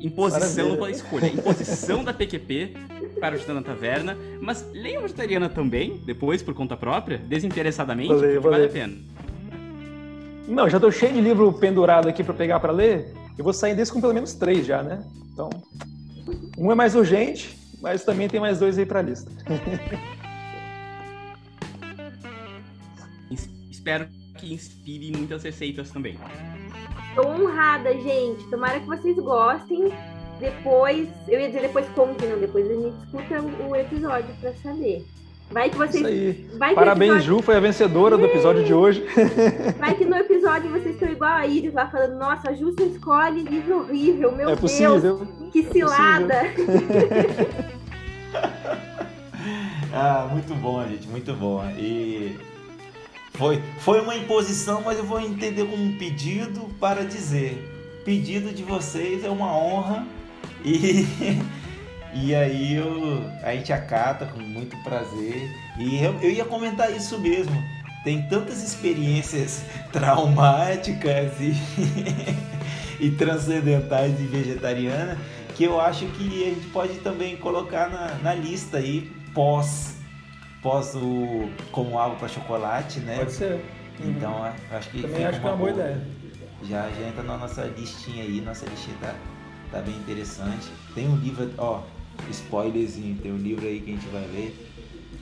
[0.00, 1.26] Imposição pela escolha.
[1.26, 2.74] Imposição da PQP
[3.20, 4.16] para o Titã na Taverna.
[4.40, 8.66] Mas leia a vegetariana também, depois, por conta própria, desinteressadamente, Vou ler, porque vou vale
[8.66, 8.94] a pena.
[10.48, 13.12] Não, já tô cheio de livro pendurado aqui pra pegar pra ler.
[13.36, 15.04] Eu vou sair desse com pelo menos três já, né?
[15.32, 15.50] Então,
[16.56, 19.30] um é mais urgente, mas também tem mais dois aí pra lista.
[23.30, 24.08] Es- Espero
[24.38, 26.18] que inspire muitas receitas também.
[27.14, 28.42] Tô honrada, gente.
[28.50, 29.92] Tomara que vocês gostem.
[30.40, 32.38] Depois, eu ia dizer depois conte, não.
[32.38, 35.04] Depois a gente escuta o o episódio pra saber.
[35.50, 35.94] Vai que vocês.
[35.96, 36.48] Isso aí.
[36.58, 39.02] Vai que Parabéns, episódio- Ju, foi a vencedora do episódio de hoje.
[39.80, 42.84] Vai que no episódio vocês estão igual a Iris lá falando, nossa, a Ju só
[42.84, 45.26] escolhe livro horrível, meu É Deus, possível.
[45.52, 46.34] que cilada.
[49.92, 51.64] Ah, muito bom, gente, muito bom.
[51.78, 52.36] E
[53.34, 57.74] foi, foi uma imposição, mas eu vou entender como um pedido para dizer.
[58.04, 60.06] Pedido de vocês é uma honra
[60.64, 61.06] e,
[62.14, 65.50] e aí eu, a gente acata com muito prazer.
[65.78, 67.62] E eu, eu ia comentar isso mesmo.
[68.04, 71.54] Tem tantas experiências traumáticas e,
[73.04, 75.18] e transcendentais de vegetariana
[75.54, 79.96] que eu acho que a gente pode também colocar na, na lista aí pós
[80.62, 83.16] pós o como água para chocolate, né?
[83.16, 83.64] Pode ser.
[84.00, 86.06] Então eu acho que Também acho que é uma boa ideia.
[86.62, 89.14] Já já entra na nossa listinha aí, nossa listinha tá,
[89.72, 90.68] tá bem interessante.
[90.94, 91.82] Tem um livro, ó,
[92.30, 94.54] spoilerzinho, tem um livro aí que a gente vai ler.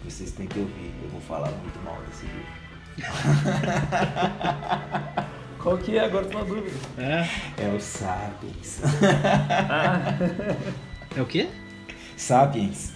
[0.04, 0.92] Vocês têm que ouvir.
[1.02, 2.46] Eu vou falar muito mal desse livro.
[5.58, 6.04] Qual que é?
[6.04, 6.76] Agora tô na dúvida.
[6.96, 7.28] É.
[7.64, 8.80] É o Sapiens.
[11.16, 11.48] É o quê?
[12.14, 12.92] Sapiens.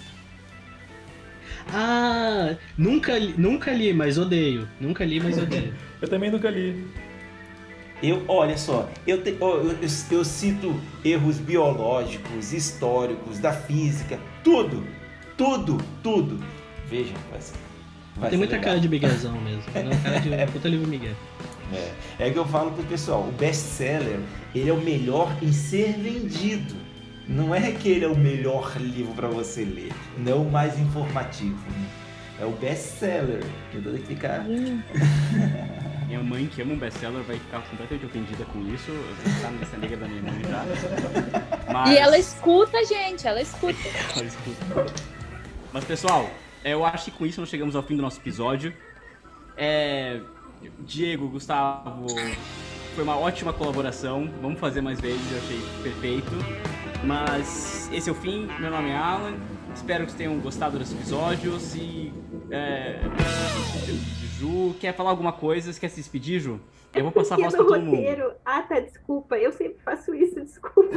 [1.72, 4.68] Ah, nunca li, nunca li, mas odeio.
[4.78, 5.74] Nunca li, mas odeio.
[6.02, 6.86] Eu também nunca li.
[8.02, 10.74] Eu, olha só, eu, te- eu, eu- eu cito
[11.04, 14.86] erros biológicos, históricos, da física, tudo,
[15.36, 16.42] tudo, tudo.
[16.88, 17.54] Vejam, vai ser,
[18.16, 18.70] vai Tem muita legal.
[18.70, 19.62] cara de miguezão mesmo.
[19.74, 21.12] Não, cara de puta livro migué.
[21.72, 24.18] É, é que eu falo pro pessoal, o best-seller,
[24.54, 26.74] ele é o melhor em ser vendido.
[27.28, 30.78] Não é que ele é o melhor livro para você ler, não é o mais
[30.80, 31.54] informativo.
[31.70, 31.86] né?
[32.40, 33.44] É o best-seller.
[33.74, 34.44] Então tem que ficar...
[36.10, 38.90] Minha mãe, que ama um best-seller, vai ficar completamente ofendida com isso.
[38.90, 40.64] Eu tá nessa negra da minha mãe já.
[41.72, 41.90] Mas...
[41.94, 43.78] E ela escuta gente, ela escuta.
[44.16, 44.86] Ela escuta.
[45.72, 46.28] Mas, pessoal,
[46.64, 48.74] é, eu acho que com isso nós chegamos ao fim do nosso episódio.
[49.56, 50.18] É,
[50.80, 52.08] Diego, Gustavo,
[52.96, 54.28] foi uma ótima colaboração.
[54.42, 56.32] Vamos fazer mais vezes, eu achei perfeito.
[57.04, 58.48] Mas esse é o fim.
[58.58, 59.34] Meu nome é Alan.
[59.72, 62.12] Espero que tenham gostado dos episódios e.
[62.50, 62.98] É...
[64.40, 65.70] Ju, quer falar alguma coisa?
[65.70, 66.58] Você quer se despedir, Ju?
[66.94, 67.90] Eu vou passar a voz pra todo mundo.
[67.94, 68.32] roteiro.
[68.42, 69.36] Ah, tá, desculpa.
[69.36, 70.96] Eu sempre faço isso, desculpa.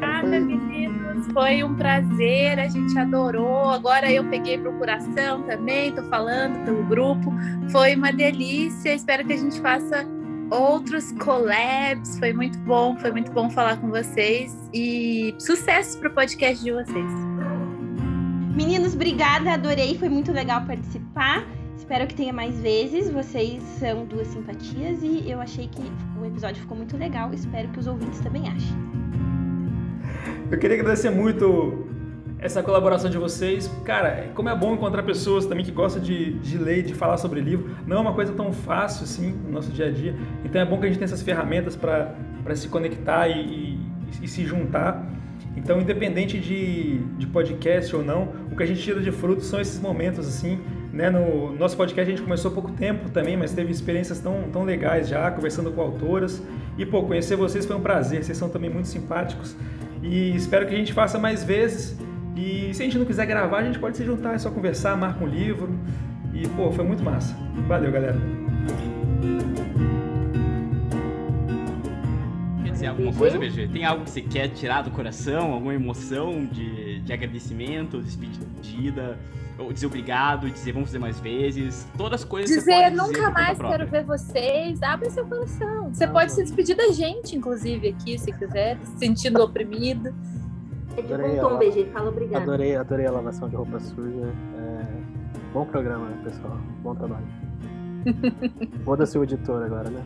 [0.00, 1.26] Nada, meninos.
[1.34, 3.68] Foi um prazer, a gente adorou.
[3.68, 7.30] Agora eu peguei procuração também, tô falando pelo grupo.
[7.70, 8.94] Foi uma delícia.
[8.94, 10.02] Espero que a gente faça
[10.50, 12.18] outros collabs.
[12.18, 14.56] Foi muito bom, foi muito bom falar com vocês.
[14.72, 17.12] E sucesso pro podcast de vocês.
[18.54, 21.46] Meninos, obrigada, adorei, foi muito legal participar.
[21.76, 23.08] Espero que tenha mais vezes.
[23.08, 25.82] Vocês são duas simpatias e eu achei que
[26.20, 27.32] o episódio ficou muito legal.
[27.32, 28.76] Espero que os ouvintes também achem.
[30.50, 31.86] Eu queria agradecer muito
[32.38, 33.70] essa colaboração de vocês.
[33.84, 37.40] Cara, como é bom encontrar pessoas também que gostam de, de ler, de falar sobre
[37.40, 37.76] livro.
[37.86, 40.14] Não é uma coisa tão fácil assim no nosso dia a dia.
[40.44, 43.80] Então é bom que a gente tenha essas ferramentas para se conectar e, e,
[44.22, 45.04] e se juntar.
[45.56, 49.60] Então, independente de, de podcast ou não, o que a gente tira de fruto são
[49.60, 50.60] esses momentos assim.
[50.92, 51.10] Né?
[51.10, 54.62] No nosso podcast a gente começou há pouco tempo também, mas teve experiências tão, tão
[54.62, 56.40] legais já, conversando com autoras.
[56.76, 59.56] E, pô, conhecer vocês foi um prazer, vocês são também muito simpáticos.
[60.00, 61.98] E espero que a gente faça mais vezes.
[62.38, 64.96] E se a gente não quiser gravar, a gente pode se juntar, é só conversar,
[64.96, 65.76] marca um livro.
[66.32, 67.36] E, pô, foi muito massa.
[67.66, 68.16] Valeu, galera.
[72.62, 73.68] Quer dizer alguma coisa, BG?
[73.72, 75.52] Tem algo que você quer tirar do coração?
[75.52, 79.18] Alguma emoção de, de agradecimento, despedida?
[79.58, 81.88] Ou dizer obrigado, dizer vamos fazer mais vezes?
[81.96, 84.80] Todas as coisas que você Dizer pode dizer nunca mais quero ver vocês.
[84.80, 85.92] Abre seu coração.
[85.92, 90.14] Você pode se despedir da gente, inclusive, aqui, se quiser, se sentindo oprimido.
[90.98, 91.58] É de Adorei bom tom, ela.
[91.58, 91.84] BG.
[91.92, 92.42] Fala obrigado.
[92.42, 94.32] Adorei, adorei a lavação de roupa suja.
[94.56, 94.84] É,
[95.52, 96.58] Bom programa, né, pessoal?
[96.82, 97.26] Bom trabalho.
[98.84, 100.04] Foda-se o editor agora, né?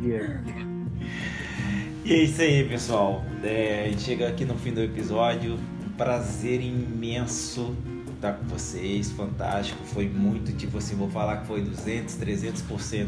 [0.00, 0.32] Diego.
[2.04, 3.22] E é isso aí, pessoal.
[3.44, 5.54] É, a gente chega aqui no fim do episódio.
[5.86, 7.76] Um prazer imenso
[8.14, 9.12] estar com vocês.
[9.12, 9.84] Fantástico.
[9.84, 13.06] Foi muito, tipo assim, vou falar que foi 200, 300%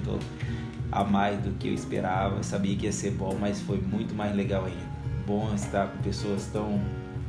[0.93, 2.37] a mais do que eu esperava.
[2.37, 4.88] Eu sabia que ia ser bom, mas foi muito mais legal ainda.
[5.29, 6.81] Bom estar com pessoas tão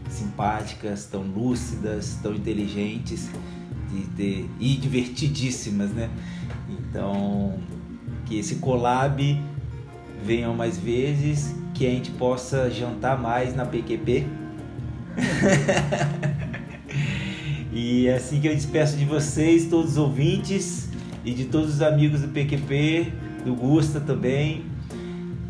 [0.09, 3.29] simpáticas, tão lúcidas, tão inteligentes
[3.91, 6.09] de ter, e divertidíssimas, né?
[6.69, 7.59] Então,
[8.25, 9.37] que esse collab
[10.23, 14.25] venham mais vezes, que a gente possa jantar mais na PQP.
[17.73, 20.87] e é assim que eu despeço de vocês, todos os ouvintes
[21.25, 23.11] e de todos os amigos do PQP,
[23.43, 24.63] do Gusta também,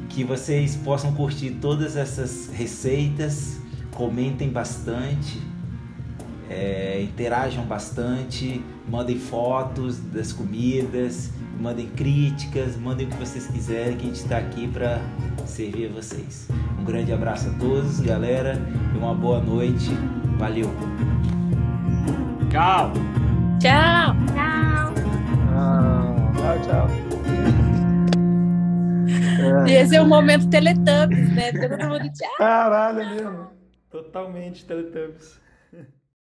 [0.09, 3.59] que vocês possam curtir todas essas receitas,
[3.91, 5.41] comentem bastante,
[6.49, 14.03] é, interajam bastante, mandem fotos das comidas, mandem críticas, mandem o que vocês quiserem, que
[14.03, 14.99] a gente está aqui para
[15.45, 16.47] servir a vocês.
[16.79, 18.59] Um grande abraço a todos, galera,
[18.93, 19.89] e uma boa noite.
[20.37, 20.69] Valeu!
[22.49, 22.93] Tchau!
[23.59, 24.15] Tchau!
[24.33, 24.93] Tchau.
[25.53, 27.08] Ah, Tchau, tchau.
[29.39, 29.69] É.
[29.69, 31.51] E esse é o momento Teletubbies, né?
[31.51, 32.11] Todo mundo.
[32.37, 33.47] Caralho, é mesmo.
[33.89, 35.38] Totalmente Teletubbies.